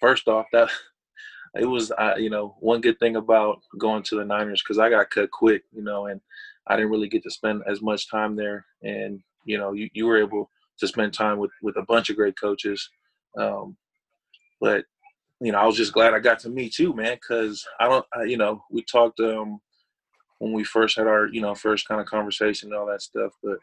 first 0.01 0.29
off, 0.29 0.47
that 0.53 0.71
it 1.61 1.67
was 1.67 1.91
uh, 1.93 2.15
you 2.17 2.31
know 2.31 2.57
one 2.61 2.81
good 2.81 2.99
thing 2.99 3.17
about 3.17 3.61
going 3.79 4.03
to 4.05 4.17
the 4.17 4.25
Niners 4.25 4.63
because 4.63 4.79
I 4.79 4.91
got 4.91 5.11
cut 5.11 5.31
quick. 5.31 5.63
You 5.73 5.83
know, 5.83 6.07
and 6.07 6.21
I 6.67 6.77
didn't 6.77 6.91
really 6.91 7.09
get 7.09 7.23
to 7.25 7.31
spend 7.31 7.63
as 7.67 7.83
much 7.83 8.11
time 8.11 8.37
there. 8.37 8.65
And 8.83 9.21
you 9.45 9.59
know, 9.59 9.73
you, 9.73 9.89
you 9.93 10.07
were 10.07 10.21
able 10.21 10.51
to 10.79 10.87
spend 10.87 11.13
time 11.13 11.39
with 11.39 11.51
with 11.63 11.77
a 11.77 11.83
bunch 11.83 12.11
of 12.11 12.17
great 12.17 12.39
coaches. 12.39 12.89
Um, 13.39 13.77
but 14.61 14.85
you 15.41 15.53
know, 15.53 15.59
I 15.59 15.67
was 15.67 15.77
just 15.77 15.93
glad 15.93 16.13
I 16.13 16.19
got 16.19 16.39
to 16.41 16.51
meet 16.51 16.79
you, 16.79 16.95
man, 16.95 17.15
because 17.15 17.67
I 17.79 17.89
don't, 17.89 18.05
I, 18.15 18.25
you 18.25 18.37
know, 18.37 18.63
we 18.71 18.83
talked 18.83 19.21
um, 19.21 19.61
when 20.39 20.53
we 20.53 20.65
first 20.65 20.99
had 20.99 21.07
our, 21.07 21.29
you 21.29 21.41
know, 21.41 21.55
first 21.55 21.89
kind 21.89 22.01
of 22.01 22.07
conversation 22.07 22.69
and 22.69 22.79
all 22.79 22.87
that 22.87 23.03
stuff, 23.03 23.33
but 23.43 23.59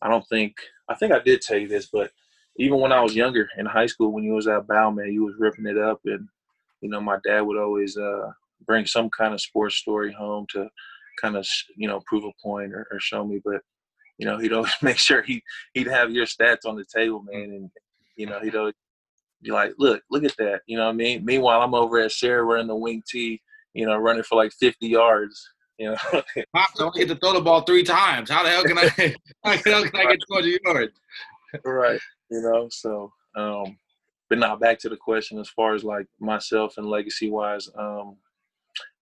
I 0.00 0.08
don't 0.08 0.26
think, 0.28 0.54
I 0.88 0.94
think 0.94 1.12
I 1.12 1.18
did 1.18 1.42
tell 1.42 1.58
you 1.58 1.68
this, 1.68 1.88
but 1.92 2.10
even 2.56 2.80
when 2.80 2.92
I 2.92 3.00
was 3.00 3.14
younger 3.14 3.48
in 3.58 3.66
high 3.66 3.86
school, 3.86 4.12
when 4.12 4.24
you 4.24 4.32
was 4.32 4.46
at 4.46 4.66
Bow, 4.66 4.90
man, 4.90 5.12
you 5.12 5.24
was 5.24 5.34
ripping 5.38 5.66
it 5.66 5.78
up, 5.78 6.00
and 6.04 6.28
you 6.80 6.88
know, 6.88 7.00
my 7.00 7.18
dad 7.24 7.42
would 7.42 7.58
always 7.58 7.96
uh, 7.96 8.30
bring 8.66 8.86
some 8.86 9.08
kind 9.10 9.32
of 9.32 9.40
sports 9.40 9.76
story 9.76 10.12
home 10.12 10.46
to 10.50 10.68
kind 11.20 11.36
of, 11.36 11.46
you 11.76 11.88
know, 11.88 12.00
prove 12.06 12.24
a 12.24 12.30
point 12.42 12.72
or, 12.72 12.86
or 12.90 13.00
show 13.00 13.24
me, 13.24 13.40
but 13.44 13.60
you 14.18 14.26
know, 14.26 14.38
he'd 14.38 14.52
always 14.52 14.72
make 14.82 14.98
sure 14.98 15.22
he 15.22 15.42
he'd 15.74 15.86
have 15.86 16.10
your 16.10 16.26
stats 16.26 16.66
on 16.66 16.76
the 16.76 16.84
table, 16.84 17.22
man, 17.22 17.50
and 17.50 17.70
you 18.16 18.26
know, 18.26 18.40
he'd 18.40 18.56
always 18.56 18.74
be 19.42 19.50
like, 19.50 19.72
look, 19.78 20.02
look 20.10 20.24
at 20.24 20.36
that. 20.38 20.60
You 20.66 20.76
know 20.76 20.84
what 20.84 20.92
I 20.92 20.96
mean? 20.96 21.24
Meanwhile, 21.24 21.62
I'm 21.62 21.74
over 21.74 21.98
at 22.00 22.12
Serra 22.12 22.46
wearing 22.46 22.66
the 22.66 22.76
Wing-T, 22.76 23.40
you 23.74 23.86
know, 23.86 23.96
running 23.96 24.22
for 24.22 24.36
like 24.36 24.52
50 24.52 24.86
yards. 24.86 25.48
You 25.78 25.90
know, 25.90 25.96
Pops, 26.54 26.80
I 26.80 26.90
get 26.94 27.08
to 27.08 27.16
throw 27.16 27.34
the 27.34 27.40
ball 27.40 27.62
three 27.62 27.82
times. 27.82 28.30
How 28.30 28.42
the 28.42 28.50
hell 28.50 28.64
can 28.64 28.78
I? 28.78 28.82
how 29.44 29.56
the 29.56 29.70
hell 29.70 29.84
can 29.84 30.00
I 30.00 30.12
get 30.12 30.20
200 30.28 30.60
yards? 30.64 31.00
right. 31.64 32.00
You 32.30 32.42
know, 32.42 32.68
so. 32.70 33.12
um 33.36 33.76
but 34.32 34.38
now 34.38 34.56
back 34.56 34.78
to 34.78 34.88
the 34.88 34.96
question 34.96 35.38
as 35.38 35.50
far 35.50 35.74
as 35.74 35.84
like 35.84 36.06
myself 36.18 36.78
and 36.78 36.86
legacy 36.86 37.28
wise. 37.28 37.68
Um, 37.78 38.16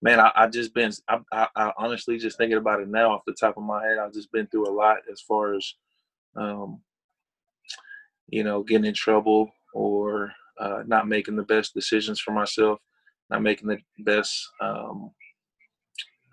man, 0.03 0.19
I, 0.19 0.33
I 0.35 0.49
just 0.49 0.75
been, 0.75 0.91
I, 1.09 1.19
I, 1.33 1.47
I, 1.55 1.73
honestly 1.79 2.19
just 2.19 2.37
thinking 2.37 2.59
about 2.59 2.81
it 2.81 2.89
now 2.89 3.13
off 3.13 3.23
the 3.29 3.37
top 3.39 3.57
of 3.57 3.63
my 3.63 3.81
head, 3.87 3.99
I've 3.99 4.13
just 4.13 4.33
been 4.33 4.49
through 4.49 4.69
a 4.69 4.75
lot 4.75 4.97
as 5.09 5.21
far 5.21 5.55
as, 5.55 5.75
um, 6.35 6.81
you 8.27 8.43
know, 8.43 8.65
getting 8.65 8.87
in 8.87 8.93
trouble, 8.95 9.53
or 9.75 10.33
uh, 10.59 10.83
not 10.87 11.09
making 11.09 11.37
the 11.37 11.43
best 11.43 11.75
decisions 11.75 12.21
for 12.21 12.33
myself, 12.33 12.79
not 13.31 13.43
making 13.43 13.69
the 13.69 13.79
best, 14.01 14.49
um, 14.61 15.11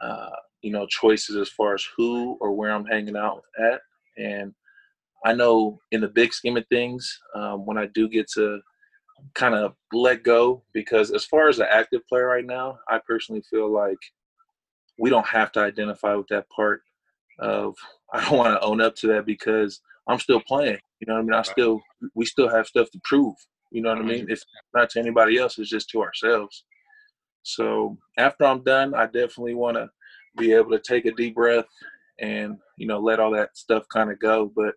uh, 0.02 0.30
you 0.62 0.72
know, 0.72 0.86
choices 0.88 1.36
as 1.36 1.50
far 1.50 1.74
as 1.74 1.86
who 1.96 2.38
or 2.42 2.54
where 2.54 2.72
I'm 2.72 2.86
hanging 2.86 3.16
out 3.18 3.42
at. 3.60 3.82
And 4.18 4.54
I 5.26 5.34
know 5.34 5.80
in 5.92 6.02
the 6.02 6.08
big 6.08 6.34
scheme 6.34 6.58
of 6.58 6.66
things, 6.68 7.20
um, 7.36 7.66
when 7.66 7.78
I 7.78 7.88
do 7.94 8.10
get 8.10 8.30
to 8.32 8.60
kind 9.34 9.56
of 9.56 9.74
let 9.94 10.24
go, 10.24 10.64
because 10.74 11.12
as 11.12 11.26
far 11.26 11.48
as 11.48 11.60
an 11.60 11.68
active 11.70 12.02
player 12.08 12.28
right 12.28 12.46
now, 12.46 12.80
I 12.90 13.00
personally 13.08 13.44
feel 13.50 13.72
like 13.72 13.98
we 15.00 15.10
don't 15.10 15.28
have 15.28 15.52
to 15.54 15.60
identify 15.60 16.16
with 16.16 16.28
that 16.28 16.50
part 16.50 16.82
of 17.40 17.76
I 18.14 18.24
don't 18.24 18.38
want 18.38 18.54
to 18.54 18.66
own 18.66 18.80
up 18.80 18.96
to 18.98 19.08
that 19.08 19.26
because 19.26 19.82
I'm 20.08 20.20
still 20.20 20.42
playing. 20.42 20.80
You 21.00 21.08
know 21.08 21.14
what 21.14 21.20
I 21.20 21.24
mean? 21.24 21.34
I 21.34 21.42
still 21.42 21.82
we 22.16 22.26
still 22.26 22.50
have 22.50 22.68
stuff 22.68 22.90
to 22.92 23.00
prove. 23.04 23.36
You 23.72 23.82
know 23.82 23.90
what 23.90 24.00
I 24.00 24.04
mean? 24.04 24.28
If 24.30 24.42
not 24.74 24.90
to 24.92 25.00
anybody 25.00 25.38
else, 25.38 25.58
it's 25.58 25.70
just 25.70 25.90
to 25.90 26.02
ourselves. 26.02 26.64
So 27.44 27.98
after 28.18 28.46
I'm 28.46 28.64
done, 28.64 28.94
I 28.94 29.06
definitely 29.06 29.56
want 29.56 29.78
to 29.78 29.90
be 30.38 30.54
able 30.54 30.72
to 30.72 30.80
take 30.80 31.06
a 31.06 31.12
deep 31.12 31.36
breath 31.36 31.66
and 32.20 32.58
you 32.78 32.88
know 32.88 33.00
let 33.00 33.20
all 33.20 33.32
that 33.32 33.56
stuff 33.58 33.84
kind 33.94 34.12
of 34.12 34.20
go. 34.20 34.52
But 34.56 34.76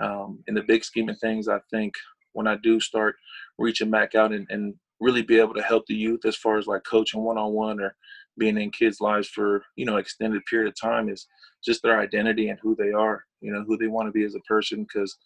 um, 0.00 0.42
in 0.46 0.54
the 0.54 0.62
big 0.62 0.84
scheme 0.84 1.08
of 1.08 1.18
things, 1.18 1.48
I 1.48 1.58
think 1.70 1.94
when 2.32 2.46
I 2.46 2.56
do 2.56 2.80
start 2.80 3.16
reaching 3.58 3.90
back 3.90 4.14
out 4.14 4.32
and, 4.32 4.46
and 4.50 4.74
really 5.00 5.22
be 5.22 5.38
able 5.38 5.54
to 5.54 5.62
help 5.62 5.84
the 5.86 5.94
youth 5.94 6.24
as 6.24 6.36
far 6.36 6.58
as 6.58 6.66
like 6.66 6.84
coaching 6.84 7.22
one 7.22 7.38
on 7.38 7.52
one 7.52 7.80
or 7.80 7.94
being 8.38 8.58
in 8.58 8.70
kids' 8.70 9.00
lives 9.00 9.28
for 9.28 9.62
you 9.76 9.84
know 9.84 9.96
extended 9.96 10.42
period 10.46 10.68
of 10.68 10.80
time 10.80 11.08
is 11.08 11.26
just 11.64 11.82
their 11.82 12.00
identity 12.00 12.48
and 12.48 12.58
who 12.60 12.74
they 12.76 12.92
are. 12.92 13.24
You 13.40 13.52
know 13.52 13.64
who 13.66 13.76
they 13.76 13.88
want 13.88 14.08
to 14.08 14.12
be 14.12 14.24
as 14.24 14.34
a 14.34 14.40
person 14.40 14.84
because 14.84 15.16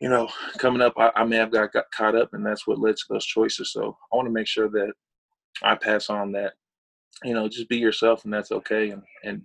you 0.00 0.08
know, 0.08 0.28
coming 0.58 0.82
up, 0.82 0.92
I, 0.98 1.10
I 1.16 1.24
may 1.24 1.36
have 1.36 1.50
got, 1.50 1.72
got 1.72 1.90
caught 1.90 2.14
up, 2.14 2.34
and 2.34 2.44
that's 2.44 2.66
what 2.66 2.78
led 2.78 2.96
to 2.96 3.04
those 3.08 3.24
choices. 3.24 3.72
So 3.72 3.96
I 4.12 4.16
want 4.16 4.26
to 4.26 4.32
make 4.32 4.46
sure 4.46 4.68
that 4.68 4.92
I 5.62 5.74
pass 5.74 6.10
on 6.10 6.32
that, 6.32 6.52
you 7.24 7.32
know, 7.32 7.48
just 7.48 7.68
be 7.68 7.78
yourself, 7.78 8.24
and 8.24 8.32
that's 8.32 8.52
okay, 8.52 8.90
and 8.90 9.02
and 9.24 9.42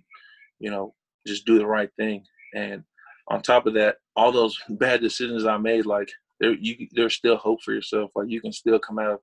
you 0.58 0.70
know, 0.70 0.94
just 1.26 1.46
do 1.46 1.58
the 1.58 1.66
right 1.66 1.90
thing. 1.96 2.24
And 2.54 2.84
on 3.28 3.40
top 3.40 3.66
of 3.66 3.74
that, 3.74 3.96
all 4.14 4.30
those 4.30 4.58
bad 4.68 5.00
decisions 5.00 5.46
I 5.46 5.56
made, 5.56 5.86
like 5.86 6.10
there, 6.40 6.52
you 6.52 6.86
there's 6.92 7.14
still 7.14 7.36
hope 7.36 7.62
for 7.62 7.72
yourself. 7.72 8.10
Like 8.14 8.28
you 8.28 8.40
can 8.40 8.52
still 8.52 8.78
come 8.78 8.98
out 8.98 9.12
of 9.12 9.20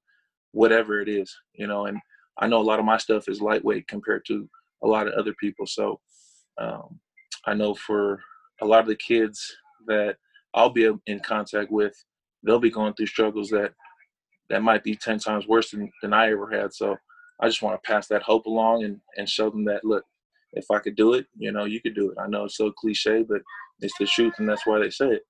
whatever 0.51 0.99
it 0.99 1.09
is, 1.09 1.35
you 1.53 1.67
know. 1.67 1.85
And 1.85 1.99
I 2.39 2.47
know 2.47 2.59
a 2.59 2.63
lot 2.63 2.79
of 2.79 2.85
my 2.85 2.97
stuff 2.97 3.27
is 3.27 3.41
lightweight 3.41 3.87
compared 3.87 4.25
to 4.27 4.49
a 4.83 4.87
lot 4.87 5.07
of 5.07 5.13
other 5.13 5.33
people. 5.39 5.65
So 5.65 5.99
um, 6.59 6.99
I 7.45 7.53
know 7.53 7.73
for 7.73 8.21
a 8.61 8.65
lot 8.65 8.81
of 8.81 8.87
the 8.87 8.95
kids 8.95 9.45
that 9.87 10.15
I'll 10.53 10.69
be 10.69 10.89
in 11.07 11.19
contact 11.19 11.71
with, 11.71 11.93
they'll 12.43 12.59
be 12.59 12.71
going 12.71 12.93
through 12.93 13.07
struggles 13.07 13.49
that 13.49 13.73
that 14.49 14.63
might 14.63 14.83
be 14.83 14.95
ten 14.95 15.19
times 15.19 15.47
worse 15.47 15.71
than, 15.71 15.91
than 16.01 16.13
I 16.13 16.31
ever 16.31 16.49
had. 16.49 16.73
So 16.73 16.97
I 17.41 17.47
just 17.47 17.61
want 17.61 17.81
to 17.81 17.87
pass 17.89 18.07
that 18.07 18.23
hope 18.23 18.45
along 18.45 18.83
and, 18.83 18.99
and 19.17 19.29
show 19.29 19.49
them 19.49 19.63
that 19.65 19.85
look, 19.85 20.03
if 20.53 20.65
I 20.71 20.79
could 20.79 20.95
do 20.95 21.13
it, 21.13 21.27
you 21.37 21.51
know, 21.51 21.65
you 21.65 21.79
could 21.81 21.95
do 21.95 22.09
it. 22.09 22.17
I 22.19 22.27
know 22.27 22.45
it's 22.45 22.57
so 22.57 22.71
cliche, 22.71 23.23
but 23.23 23.41
it's 23.81 23.93
the 23.99 24.05
truth, 24.05 24.33
and 24.39 24.49
that's 24.49 24.65
why 24.65 24.79
they 24.79 24.89
say 24.89 25.09
it. 25.09 25.23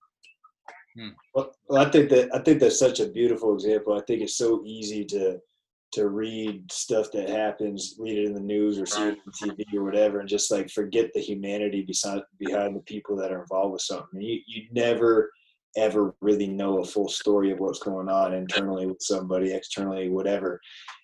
Hmm. 0.97 1.09
Well, 1.35 1.51
well, 1.67 1.85
I 1.85 1.89
think 1.89 2.09
that 2.09 2.33
I 2.33 2.39
think 2.39 2.59
that's 2.59 2.79
such 2.79 2.99
a 2.99 3.07
beautiful 3.07 3.53
example. 3.53 3.93
I 3.93 4.01
think 4.01 4.21
it's 4.21 4.37
so 4.37 4.63
easy 4.65 5.05
to 5.05 5.39
to 5.91 6.09
read 6.09 6.71
stuff 6.71 7.07
that 7.13 7.29
happens, 7.29 7.95
read 7.97 8.17
it 8.17 8.25
in 8.25 8.33
the 8.33 8.39
news 8.39 8.79
or 8.79 8.85
see 8.85 9.09
it 9.09 9.17
on 9.25 9.33
TV 9.33 9.63
or 9.75 9.83
whatever, 9.83 10.19
and 10.19 10.29
just 10.29 10.51
like 10.51 10.69
forget 10.69 11.11
the 11.13 11.19
humanity 11.19 11.81
beside 11.81 12.21
behind 12.37 12.75
the 12.75 12.81
people 12.81 13.15
that 13.17 13.31
are 13.31 13.41
involved 13.41 13.73
with 13.73 13.81
something. 13.81 14.21
You 14.21 14.39
you 14.47 14.63
never 14.71 15.31
ever 15.77 16.15
really 16.21 16.47
know 16.47 16.79
a 16.79 16.85
full 16.85 17.07
story 17.07 17.51
of 17.51 17.59
what's 17.59 17.79
going 17.79 18.09
on 18.09 18.33
internally 18.33 18.87
with 18.87 19.01
somebody, 19.01 19.53
externally, 19.53 20.09
whatever. 20.09 20.59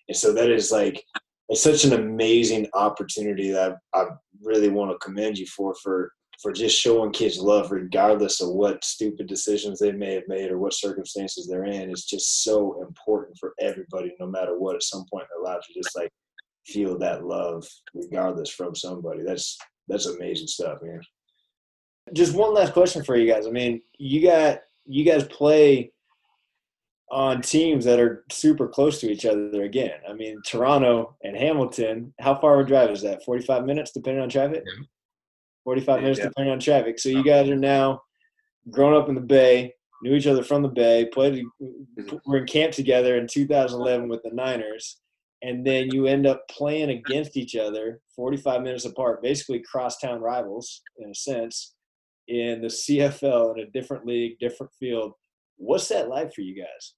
And 0.08 0.16
so 0.16 0.32
that 0.32 0.50
is 0.50 0.72
like 0.72 1.02
it's 1.48 1.62
such 1.62 1.84
an 1.84 1.92
amazing 1.92 2.66
opportunity 2.74 3.50
that 3.50 3.76
I, 3.94 4.00
I 4.00 4.06
really 4.42 4.68
want 4.68 4.90
to 4.90 4.98
commend 4.98 5.38
you 5.38 5.46
for 5.46 5.74
for 5.82 6.12
for 6.42 6.52
just 6.52 6.78
showing 6.78 7.12
kids 7.12 7.38
love 7.38 7.70
regardless 7.70 8.40
of 8.40 8.50
what 8.50 8.84
stupid 8.84 9.26
decisions 9.26 9.78
they 9.78 9.92
may 9.92 10.14
have 10.14 10.28
made 10.28 10.50
or 10.50 10.58
what 10.58 10.74
circumstances 10.74 11.46
they're 11.46 11.64
in 11.64 11.90
is 11.90 12.04
just 12.04 12.44
so 12.44 12.82
important 12.82 13.36
for 13.38 13.54
everybody 13.60 14.14
no 14.20 14.26
matter 14.26 14.58
what 14.58 14.76
at 14.76 14.82
some 14.82 15.04
point 15.10 15.24
in 15.24 15.42
their 15.42 15.52
lives 15.52 15.66
to 15.66 15.74
just 15.74 15.96
like 15.96 16.10
feel 16.66 16.98
that 16.98 17.24
love 17.24 17.66
regardless 17.94 18.50
from 18.50 18.74
somebody. 18.74 19.22
That's 19.22 19.56
that's 19.88 20.06
amazing 20.06 20.48
stuff 20.48 20.78
man. 20.82 21.00
Just 22.12 22.34
one 22.34 22.54
last 22.54 22.72
question 22.72 23.02
for 23.02 23.16
you 23.16 23.30
guys. 23.32 23.46
I 23.46 23.50
mean 23.50 23.80
you 23.98 24.22
got 24.22 24.60
you 24.84 25.04
guys 25.04 25.24
play 25.24 25.92
on 27.10 27.40
teams 27.40 27.84
that 27.84 28.00
are 28.00 28.24
super 28.32 28.66
close 28.66 29.00
to 29.00 29.10
each 29.10 29.24
other 29.24 29.62
again. 29.62 29.98
I 30.08 30.12
mean 30.12 30.40
toronto 30.44 31.16
and 31.22 31.36
hamilton 31.36 32.12
how 32.20 32.34
far 32.34 32.60
of 32.60 32.66
a 32.66 32.68
drive 32.68 32.90
is 32.90 33.02
that? 33.02 33.24
45 33.24 33.64
minutes 33.64 33.92
depending 33.92 34.22
on 34.22 34.28
traffic 34.28 34.64
45 35.66 36.00
minutes 36.00 36.20
yeah. 36.20 36.26
depending 36.26 36.52
on 36.52 36.60
traffic. 36.60 36.98
So 36.98 37.08
you 37.08 37.24
guys 37.24 37.50
are 37.50 37.56
now 37.56 38.00
grown 38.70 38.94
up 38.94 39.08
in 39.08 39.16
the 39.16 39.20
Bay, 39.20 39.74
knew 40.00 40.14
each 40.14 40.28
other 40.28 40.44
from 40.44 40.62
the 40.62 40.68
Bay, 40.68 41.08
played, 41.12 41.44
mm-hmm. 41.60 42.16
were 42.24 42.38
in 42.38 42.46
camp 42.46 42.72
together 42.72 43.16
in 43.16 43.26
2011 43.26 44.08
with 44.08 44.22
the 44.22 44.30
Niners, 44.30 45.00
and 45.42 45.66
then 45.66 45.92
you 45.92 46.06
end 46.06 46.24
up 46.24 46.46
playing 46.48 46.90
against 46.90 47.36
each 47.36 47.56
other 47.56 48.00
45 48.14 48.62
minutes 48.62 48.84
apart, 48.84 49.22
basically 49.22 49.60
crosstown 49.68 50.20
rivals 50.20 50.82
in 50.98 51.10
a 51.10 51.14
sense, 51.14 51.74
in 52.28 52.62
the 52.62 52.68
CFL 52.68 53.56
in 53.56 53.64
a 53.64 53.70
different 53.70 54.06
league, 54.06 54.38
different 54.38 54.72
field. 54.78 55.14
What's 55.56 55.88
that 55.88 56.08
like 56.08 56.32
for 56.32 56.42
you 56.42 56.62
guys? 56.62 56.94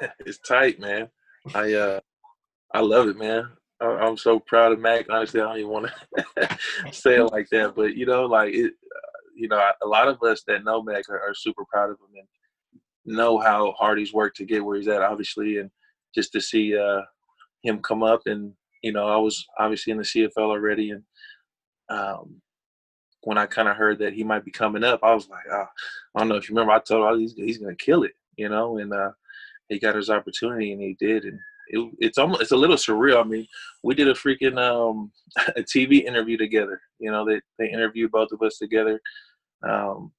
It's 0.20 0.38
tight, 0.38 0.80
man. 0.80 1.08
I 1.54 1.74
uh, 1.74 2.00
I 2.74 2.80
love 2.80 3.08
it, 3.08 3.18
man. 3.18 3.50
I'm 3.82 4.16
so 4.16 4.38
proud 4.38 4.72
of 4.72 4.80
Mac. 4.80 5.06
Honestly, 5.10 5.40
I 5.40 5.44
don't 5.44 5.58
even 5.58 5.70
want 5.70 5.90
to 6.16 6.58
say 6.92 7.16
it 7.16 7.24
like 7.24 7.48
that, 7.50 7.74
but 7.74 7.96
you 7.96 8.06
know, 8.06 8.26
like 8.26 8.54
it, 8.54 8.74
you 9.34 9.48
know, 9.48 9.70
a 9.82 9.86
lot 9.86 10.08
of 10.08 10.22
us 10.22 10.42
that 10.46 10.64
know 10.64 10.82
Mac 10.82 11.08
are, 11.08 11.20
are, 11.20 11.34
super 11.34 11.64
proud 11.64 11.90
of 11.90 11.96
him 11.96 12.16
and 12.16 13.16
know 13.16 13.38
how 13.38 13.72
hard 13.72 13.98
he's 13.98 14.12
worked 14.12 14.36
to 14.36 14.44
get 14.44 14.64
where 14.64 14.76
he's 14.76 14.88
at. 14.88 15.02
Obviously, 15.02 15.58
and 15.58 15.70
just 16.14 16.32
to 16.32 16.40
see 16.40 16.76
uh, 16.76 17.02
him 17.62 17.80
come 17.80 18.02
up, 18.02 18.22
and 18.26 18.52
you 18.82 18.92
know, 18.92 19.08
I 19.08 19.16
was 19.16 19.44
obviously 19.58 19.90
in 19.92 19.98
the 19.98 20.04
CFL 20.04 20.30
already, 20.38 20.90
and 20.90 21.02
um, 21.88 22.40
when 23.22 23.38
I 23.38 23.46
kind 23.46 23.68
of 23.68 23.76
heard 23.76 23.98
that 24.00 24.12
he 24.12 24.24
might 24.24 24.44
be 24.44 24.50
coming 24.50 24.84
up, 24.84 25.00
I 25.02 25.14
was 25.14 25.28
like, 25.28 25.44
oh, 25.50 25.66
I 26.14 26.18
don't 26.18 26.28
know 26.28 26.36
if 26.36 26.48
you 26.48 26.54
remember, 26.54 26.72
I 26.72 26.80
told 26.80 27.14
him 27.14 27.20
he's, 27.20 27.34
he's 27.34 27.58
going 27.58 27.74
to 27.76 27.84
kill 27.84 28.02
it, 28.02 28.12
you 28.36 28.48
know, 28.48 28.78
and 28.78 28.92
uh, 28.92 29.10
he 29.68 29.78
got 29.78 29.96
his 29.96 30.10
opportunity, 30.10 30.72
and 30.72 30.80
he 30.80 30.96
did, 30.98 31.24
and 31.24 31.38
it, 31.72 31.90
it's 31.98 32.18
almost 32.18 32.42
it's 32.42 32.52
a 32.52 32.56
little 32.56 32.76
surreal. 32.76 33.20
I 33.20 33.26
mean, 33.26 33.46
we 33.82 33.94
did 33.94 34.08
a 34.08 34.14
freaking 34.14 34.58
um, 34.58 35.10
a 35.56 35.62
TV 35.62 36.04
interview 36.04 36.36
together. 36.36 36.80
You 36.98 37.10
know, 37.10 37.24
they 37.24 37.40
they 37.58 37.70
interviewed 37.70 38.12
both 38.12 38.30
of 38.32 38.42
us 38.42 38.58
together, 38.58 39.00
um, 39.68 40.12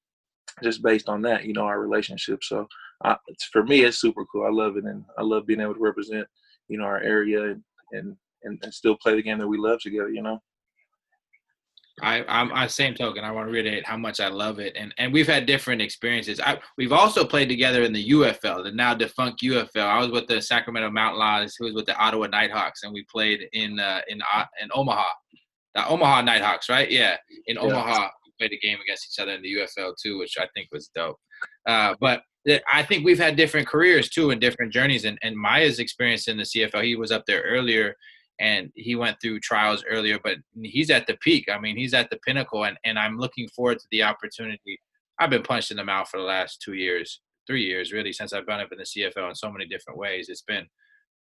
just 0.62 0.84
based 0.84 1.08
on 1.08 1.22
that. 1.22 1.46
You 1.46 1.54
know, 1.54 1.66
our 1.66 1.80
relationship. 1.80 2.44
So 2.44 2.68
uh, 3.06 3.16
for 3.52 3.64
me, 3.64 3.84
it's 3.84 4.02
super 4.02 4.26
cool. 4.26 4.46
I 4.46 4.52
love 4.52 4.78
it, 4.78 4.86
and 4.86 5.06
I 5.18 5.22
love 5.22 5.46
being 5.46 5.62
able 5.62 5.76
to 5.76 5.80
represent 5.80 6.28
you 6.68 6.78
know 6.78 6.86
our 6.86 7.00
area 7.00 7.52
and 7.52 7.64
and, 7.92 8.18
and 8.64 8.74
still 8.74 8.98
play 9.02 9.16
the 9.16 9.24
game 9.24 9.38
that 9.38 9.48
we 9.48 9.58
love 9.58 9.80
together. 9.80 10.10
You 10.10 10.24
know. 10.24 10.42
I, 12.02 12.24
I'm 12.28 12.52
I 12.54 12.66
same 12.68 12.96
token. 12.96 13.24
I 13.24 13.32
want 13.32 13.48
to 13.48 13.52
reiterate 13.52 13.86
how 13.86 13.98
much 13.98 14.20
I 14.20 14.28
love 14.28 14.60
it, 14.60 14.76
and 14.76 14.94
and 14.98 15.14
we've 15.14 15.28
had 15.28 15.46
different 15.46 15.82
experiences. 15.82 16.40
I 16.40 16.60
we've 16.76 16.92
also 16.92 17.24
played 17.24 17.50
together 17.50 17.84
in 17.84 17.94
the 17.94 18.10
UFL, 18.10 18.64
the 18.64 18.72
now 18.72 18.96
defunct 18.96 19.44
UFL. 19.44 19.86
I 19.86 20.00
was 20.00 20.10
with 20.10 20.28
the 20.28 20.42
Sacramento 20.42 20.90
Mountain 20.90 21.20
Lions, 21.20 21.56
who 21.58 21.66
was 21.66 21.76
with 21.76 21.86
the 21.86 21.96
Ottawa 21.96 22.28
Nighthawks, 22.28 22.82
and 22.84 22.94
we 22.94 23.06
played 23.12 23.48
in 23.54 23.80
uh, 23.80 24.02
in 24.08 24.22
uh, 24.34 24.46
in 24.60 24.70
Omaha, 24.74 25.04
the 25.76 25.88
Omaha 25.88 26.22
Nighthawks, 26.22 26.68
right? 26.68 26.90
Yeah, 26.90 27.16
in 27.46 27.58
yeah. 27.58 27.62
Omaha, 27.62 28.10
we 28.26 28.34
played 28.40 28.58
a 28.58 28.66
game 28.66 28.80
against 28.84 29.08
each 29.14 29.22
other 29.22 29.34
in 29.34 29.44
the 29.44 29.54
UFL 29.54 29.94
too, 30.02 30.18
which 30.18 30.36
I 30.40 30.48
think 30.56 30.70
was 30.72 30.90
dope. 30.96 31.18
Uh, 31.68 31.94
but 32.00 32.24
I 32.72 32.84
think 32.84 33.06
we've 33.06 33.20
had 33.20 33.36
different 33.36 33.68
careers 33.68 34.10
too 34.10 34.32
and 34.32 34.42
different 34.42 34.74
journeys. 34.74 35.06
And, 35.06 35.18
and 35.22 35.38
Maya's 35.38 35.80
experience 35.80 36.28
in 36.28 36.38
the 36.38 36.44
CFL, 36.44 36.84
he 36.84 36.96
was 36.96 37.12
up 37.12 37.24
there 37.26 37.42
earlier 37.42 37.96
and 38.40 38.72
he 38.76 38.96
went 38.96 39.18
through 39.22 39.40
trials 39.40 39.84
earlier, 39.90 40.20
but 40.24 40.38
he's 40.62 40.90
at 40.90 41.08
the 41.08 41.18
peak. 41.22 41.50
I 41.52 41.60
mean, 41.60 41.78
he's 41.78 41.94
at 41.94 42.10
the 42.10 42.20
pinnacle, 42.26 42.66
and, 42.66 42.78
and 42.84 42.98
I'm 42.98 43.18
looking 43.18 43.48
forward 43.50 43.80
to 43.80 43.88
the 43.92 44.04
opportunity. 44.04 44.80
I've 45.20 45.30
been 45.30 45.44
punched 45.44 45.72
in 45.72 45.78
the 45.78 45.84
mouth 45.84 46.10
for 46.10 46.18
the 46.18 46.26
last 46.26 46.62
two 46.62 46.74
years, 46.74 47.22
three 47.46 47.64
years 47.64 47.92
really, 47.92 48.12
since 48.12 48.34
I've 48.34 48.48
been 48.48 48.60
up 48.60 48.72
in 48.72 48.80
the 48.80 48.84
CFL 48.84 49.30
in 49.30 49.36
so 49.36 49.52
many 49.52 49.66
different 49.66 50.00
ways. 50.00 50.30
It's 50.30 50.42
been 50.42 50.66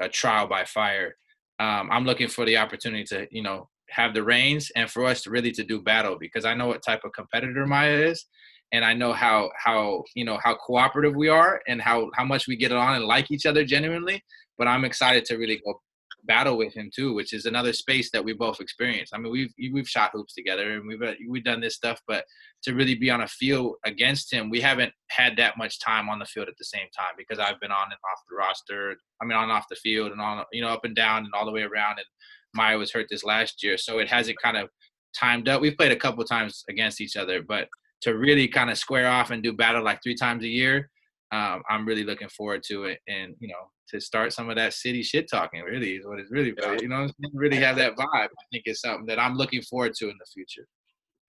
a 0.02 0.10
trial 0.10 0.48
by 0.48 0.66
fire. 0.66 1.16
Um, 1.60 1.90
I'm 1.92 2.06
looking 2.06 2.28
for 2.28 2.46
the 2.46 2.58
opportunity 2.58 3.04
to, 3.06 3.28
you 3.32 3.44
know, 3.44 3.70
have 3.90 4.14
the 4.14 4.24
reins 4.24 4.72
and 4.76 4.90
for 4.90 5.06
us 5.06 5.22
to 5.24 5.30
really 5.30 5.52
to 5.52 5.64
do 5.64 5.82
battle 5.82 6.18
because 6.20 6.46
I 6.46 6.54
know 6.54 6.68
what 6.68 6.84
type 6.84 7.02
of 7.06 7.14
competitor 7.14 7.66
Maya 7.66 7.94
is, 8.10 8.26
and 8.72 8.84
I 8.84 8.94
know 8.94 9.14
how 9.14 9.52
how 9.58 10.04
you 10.16 10.26
know 10.26 10.40
how 10.44 10.56
cooperative 10.56 11.16
we 11.16 11.30
are 11.30 11.62
and 11.68 11.82
how 11.82 12.10
how 12.16 12.26
much 12.26 12.48
we 12.48 12.56
get 12.56 12.72
on 12.72 12.96
and 12.96 13.06
like 13.06 13.32
each 13.32 13.46
other 13.46 13.64
genuinely. 13.64 14.24
But 14.58 14.68
I'm 14.68 14.86
excited 14.86 15.26
to 15.26 15.38
really 15.38 15.62
go 15.66 15.80
battle 16.26 16.58
with 16.58 16.74
him 16.74 16.90
too, 16.94 17.14
which 17.14 17.34
is 17.34 17.46
another 17.46 17.74
space 17.74 18.10
that 18.12 18.24
we 18.24 18.34
both 18.34 18.60
experienced. 18.60 19.14
I 19.14 19.18
mean, 19.18 19.32
we've 19.32 19.54
we've 19.72 19.88
shot 19.88 20.12
hoops 20.14 20.34
together 20.34 20.74
and 20.74 20.88
we've 20.88 21.02
we've 21.30 21.44
done 21.44 21.62
this 21.62 21.76
stuff, 21.76 22.02
but 22.08 22.26
to 22.64 22.74
really 22.74 22.96
be 22.96 23.10
on 23.10 23.22
a 23.22 23.28
field 23.28 23.76
against 23.86 24.32
him, 24.32 24.50
we 24.50 24.62
haven't 24.62 24.94
had 25.10 25.38
that 25.38 25.58
much 25.58 25.80
time 25.80 26.10
on 26.10 26.20
the 26.20 26.26
field 26.26 26.48
at 26.48 26.58
the 26.58 26.66
same 26.66 26.88
time 26.98 27.14
because 27.18 27.40
I've 27.40 27.60
been 27.60 27.72
on 27.72 27.86
and 27.86 27.94
off 28.12 28.22
the 28.30 28.36
roster. 28.36 28.96
I 29.22 29.26
mean, 29.26 29.38
on 29.38 29.44
and 29.44 29.52
off 29.52 29.66
the 29.70 29.76
field 29.76 30.12
and 30.12 30.22
on 30.22 30.44
you 30.52 30.62
know 30.62 30.70
up 30.70 30.86
and 30.86 30.96
down 30.96 31.26
and 31.26 31.34
all 31.34 31.46
the 31.46 31.52
way 31.52 31.64
around. 31.64 31.98
And 31.98 32.08
Maya 32.54 32.78
was 32.78 32.92
hurt 32.92 33.08
this 33.10 33.24
last 33.24 33.64
year, 33.64 33.78
so 33.78 34.00
it 34.00 34.10
hasn't 34.10 34.42
kind 34.42 34.58
of 34.58 34.70
timed 35.18 35.50
up. 35.50 35.62
We've 35.62 35.78
played 35.78 35.92
a 35.92 35.98
couple 35.98 36.24
times 36.24 36.64
against 36.70 37.02
each 37.02 37.16
other, 37.16 37.42
but 37.42 37.68
to 38.02 38.18
really 38.18 38.48
kind 38.48 38.70
of 38.70 38.78
square 38.78 39.08
off 39.08 39.32
and 39.32 39.42
do 39.42 39.54
battle 39.54 39.84
like 39.84 40.02
three 40.04 40.16
times 40.16 40.44
a 40.44 40.48
year, 40.48 40.90
um, 41.32 41.64
I'm 41.70 41.86
really 41.86 42.04
looking 42.04 42.30
forward 42.30 42.64
to 42.68 42.86
it. 42.86 43.00
And 43.08 43.36
you 43.40 43.48
know, 43.48 43.70
to 43.90 44.00
start 44.00 44.34
some 44.34 44.50
of 44.50 44.56
that 44.56 44.74
city 44.74 45.04
shit 45.04 45.30
talking. 45.30 45.62
Really 45.62 45.96
is 45.96 46.06
what 46.06 46.20
it's 46.20 46.32
really 46.32 46.52
about. 46.52 46.82
You 46.82 46.90
know, 46.90 47.08
really 47.34 47.58
have 47.58 47.76
that 47.78 47.96
vibe. 47.96 48.08
I 48.14 48.28
think 48.52 48.64
it's 48.66 48.82
something 48.82 49.06
that 49.08 49.20
I'm 49.20 49.36
looking 49.36 49.62
forward 49.62 49.94
to 49.96 50.10
in 50.10 50.18
the 50.18 50.26
future. 50.34 50.68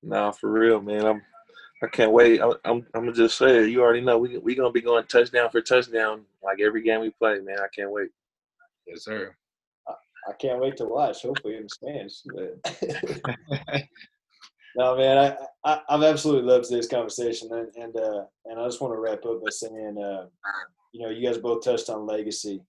Nah, 0.03 0.33
for 0.33 0.51
real, 0.51 0.81
man. 0.81 1.05
I'm. 1.05 1.23
I 1.83 1.89
can't 1.89 2.13
wait. 2.13 2.41
I'm. 2.41 2.55
I'm, 2.65 2.87
I'm 2.95 3.03
gonna 3.03 3.13
just 3.13 3.37
say 3.37 3.65
it. 3.65 3.71
You 3.71 3.83
already 3.83 4.01
know 4.01 4.19
we 4.19 4.39
we 4.39 4.55
gonna 4.55 4.73
be 4.73 4.81
going 4.81 5.05
touchdown 5.07 5.51
for 5.51 5.61
touchdown 5.61 6.23
like 6.43 6.61
every 6.61 6.83
game 6.83 7.01
we 7.01 7.11
play, 7.11 7.39
man. 7.41 7.59
I 7.59 7.69
can't 7.75 7.91
wait. 7.91 8.09
Yes, 8.87 9.05
sir. 9.05 9.35
I, 9.89 9.93
I 10.29 10.33
can't 10.35 10.61
wait 10.61 10.77
to 10.79 10.87
watch. 10.87 11.23
Hopefully 11.23 11.57
in 11.57 11.65
the 11.65 11.69
stands. 11.69 12.23
But 12.35 13.83
no, 14.77 14.97
man, 14.97 15.17
I, 15.17 15.37
I 15.65 15.81
have 15.89 16.03
absolutely 16.03 16.51
loved 16.51 16.71
this 16.71 16.89
conversation, 16.89 17.49
and 17.53 17.69
and 17.77 17.97
uh, 17.97 18.25
and 18.45 18.61
I 18.61 18.65
just 18.67 18.81
want 18.81 18.93
to 18.95 18.99
wrap 18.99 19.25
up 19.25 19.43
by 19.43 19.51
saying, 19.51 19.97
uh, 19.99 20.27
you 20.93 21.03
know, 21.03 21.11
you 21.11 21.27
guys 21.27 21.39
both 21.39 21.65
touched 21.65 21.89
on 21.89 22.07
legacy, 22.07 22.61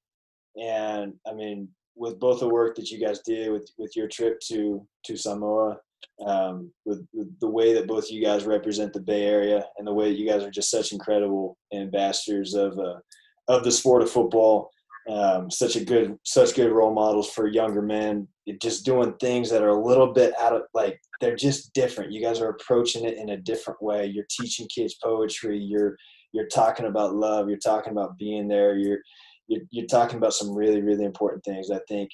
and 0.62 1.14
I 1.28 1.34
mean, 1.34 1.70
with 1.95 2.20
both 2.20 2.39
the 2.39 2.47
work 2.47 2.76
that 2.76 2.89
you 2.89 2.99
guys 2.99 3.20
did 3.26 3.51
with 3.51 3.70
with 3.78 3.95
your 3.95 4.08
trip 4.08 4.39
to 4.47 4.88
to 5.05 5.18
Samoa, 5.18 5.80
um, 6.26 6.72
with, 6.86 7.05
with, 7.14 7.39
the 7.39 7.49
way 7.49 7.74
that 7.74 7.88
both 7.88 8.10
you 8.10 8.24
guys 8.24 8.45
represent 8.45 8.93
the 8.93 9.01
Bay 9.01 9.26
Area, 9.26 9.66
and 9.78 9.86
the 9.86 9.93
way 9.93 10.10
that 10.10 10.18
you 10.18 10.28
guys 10.28 10.43
are 10.43 10.51
just 10.51 10.72
such 10.72 10.93
incredible 10.93 11.58
ambassadors 11.74 12.53
of 12.53 12.80
uh, 12.80 12.99
of 13.47 13.64
the 13.64 13.72
sport 13.72 14.01
of 14.01 14.10
football. 14.10 14.72
Um, 15.10 15.49
such 15.49 15.78
a 15.78 15.86
good, 15.86 16.18
such 16.24 16.53
good 16.53 16.70
role 16.70 16.93
models 16.93 17.30
for 17.30 17.47
younger 17.47 17.82
men. 17.82 18.28
Just 18.62 18.86
doing 18.86 19.14
things 19.20 19.50
that 19.50 19.62
are 19.62 19.70
a 19.70 19.86
little 19.86 20.14
bit 20.14 20.34
out 20.39 20.54
of 20.54 20.62
like 20.74 21.00
they're 21.20 21.36
just 21.36 21.74
different. 21.74 22.12
You 22.12 22.22
guys 22.22 22.39
are 22.39 22.50
approaching 22.50 23.06
it 23.06 23.18
in 23.18 23.30
a 23.30 23.38
different 23.38 23.82
way. 23.82 24.06
You're 24.06 24.28
teaching 24.30 24.68
kids 24.74 24.95
poetry. 25.04 25.60
You're 25.60 25.98
you're 26.34 26.48
talking 26.48 26.86
about 26.86 27.16
love 27.16 27.50
you're 27.50 27.58
talking 27.58 27.91
about 27.91 28.18
being 28.18 28.48
there 28.48 28.78
you're 28.78 29.00
you're, 29.48 29.62
you're 29.72 29.88
talking 29.88 30.18
about 30.18 30.34
some 30.34 30.56
really 30.56 30.82
really 30.82 31.06
important 31.06 31.43
things 31.43 31.72
i 31.72 31.80
think 31.88 32.10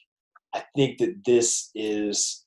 i 0.54 0.64
think 0.76 0.98
that 0.98 1.16
this 1.26 1.70
is 1.76 2.46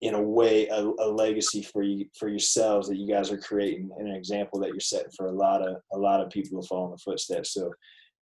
in 0.00 0.14
a 0.14 0.22
way 0.22 0.68
a, 0.68 0.80
a, 0.80 1.08
legacy 1.08 1.62
for 1.62 1.82
you 1.82 2.06
for 2.18 2.28
yourselves 2.28 2.88
that 2.88 2.96
you 2.96 3.08
guys 3.08 3.32
are 3.32 3.38
creating 3.38 3.90
and 3.98 4.08
an 4.08 4.14
example 4.14 4.60
that 4.60 4.68
you're 4.68 4.80
setting 4.80 5.10
for 5.16 5.26
a 5.26 5.32
lot 5.32 5.60
of 5.66 5.76
a 5.92 5.98
lot 5.98 6.20
of 6.20 6.30
people 6.30 6.60
to 6.60 6.68
follow 6.68 6.86
in 6.86 6.90
the 6.92 6.98
footsteps 6.98 7.54
so 7.54 7.70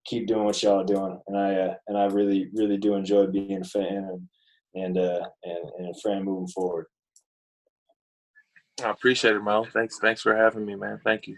keep 0.05 0.27
doing 0.27 0.45
what 0.45 0.61
y'all 0.63 0.81
are 0.81 0.85
doing 0.85 1.19
and 1.27 1.37
i 1.37 1.53
uh, 1.53 1.73
and 1.87 1.97
i 1.97 2.05
really 2.05 2.49
really 2.53 2.77
do 2.77 2.95
enjoy 2.95 3.25
being 3.27 3.61
a 3.61 3.65
fan 3.65 4.07
and 4.09 4.27
and 4.75 4.97
uh 4.97 5.21
and, 5.43 5.71
and 5.79 5.95
a 5.95 5.99
friend 5.99 6.23
moving 6.23 6.47
forward. 6.47 6.85
I 8.83 8.89
appreciate 8.89 9.35
it 9.35 9.41
mo. 9.41 9.65
Thanks 9.73 9.99
thanks 9.99 10.21
for 10.21 10.35
having 10.35 10.65
me 10.65 10.75
man. 10.75 10.99
Thank 11.03 11.27
you 11.27 11.37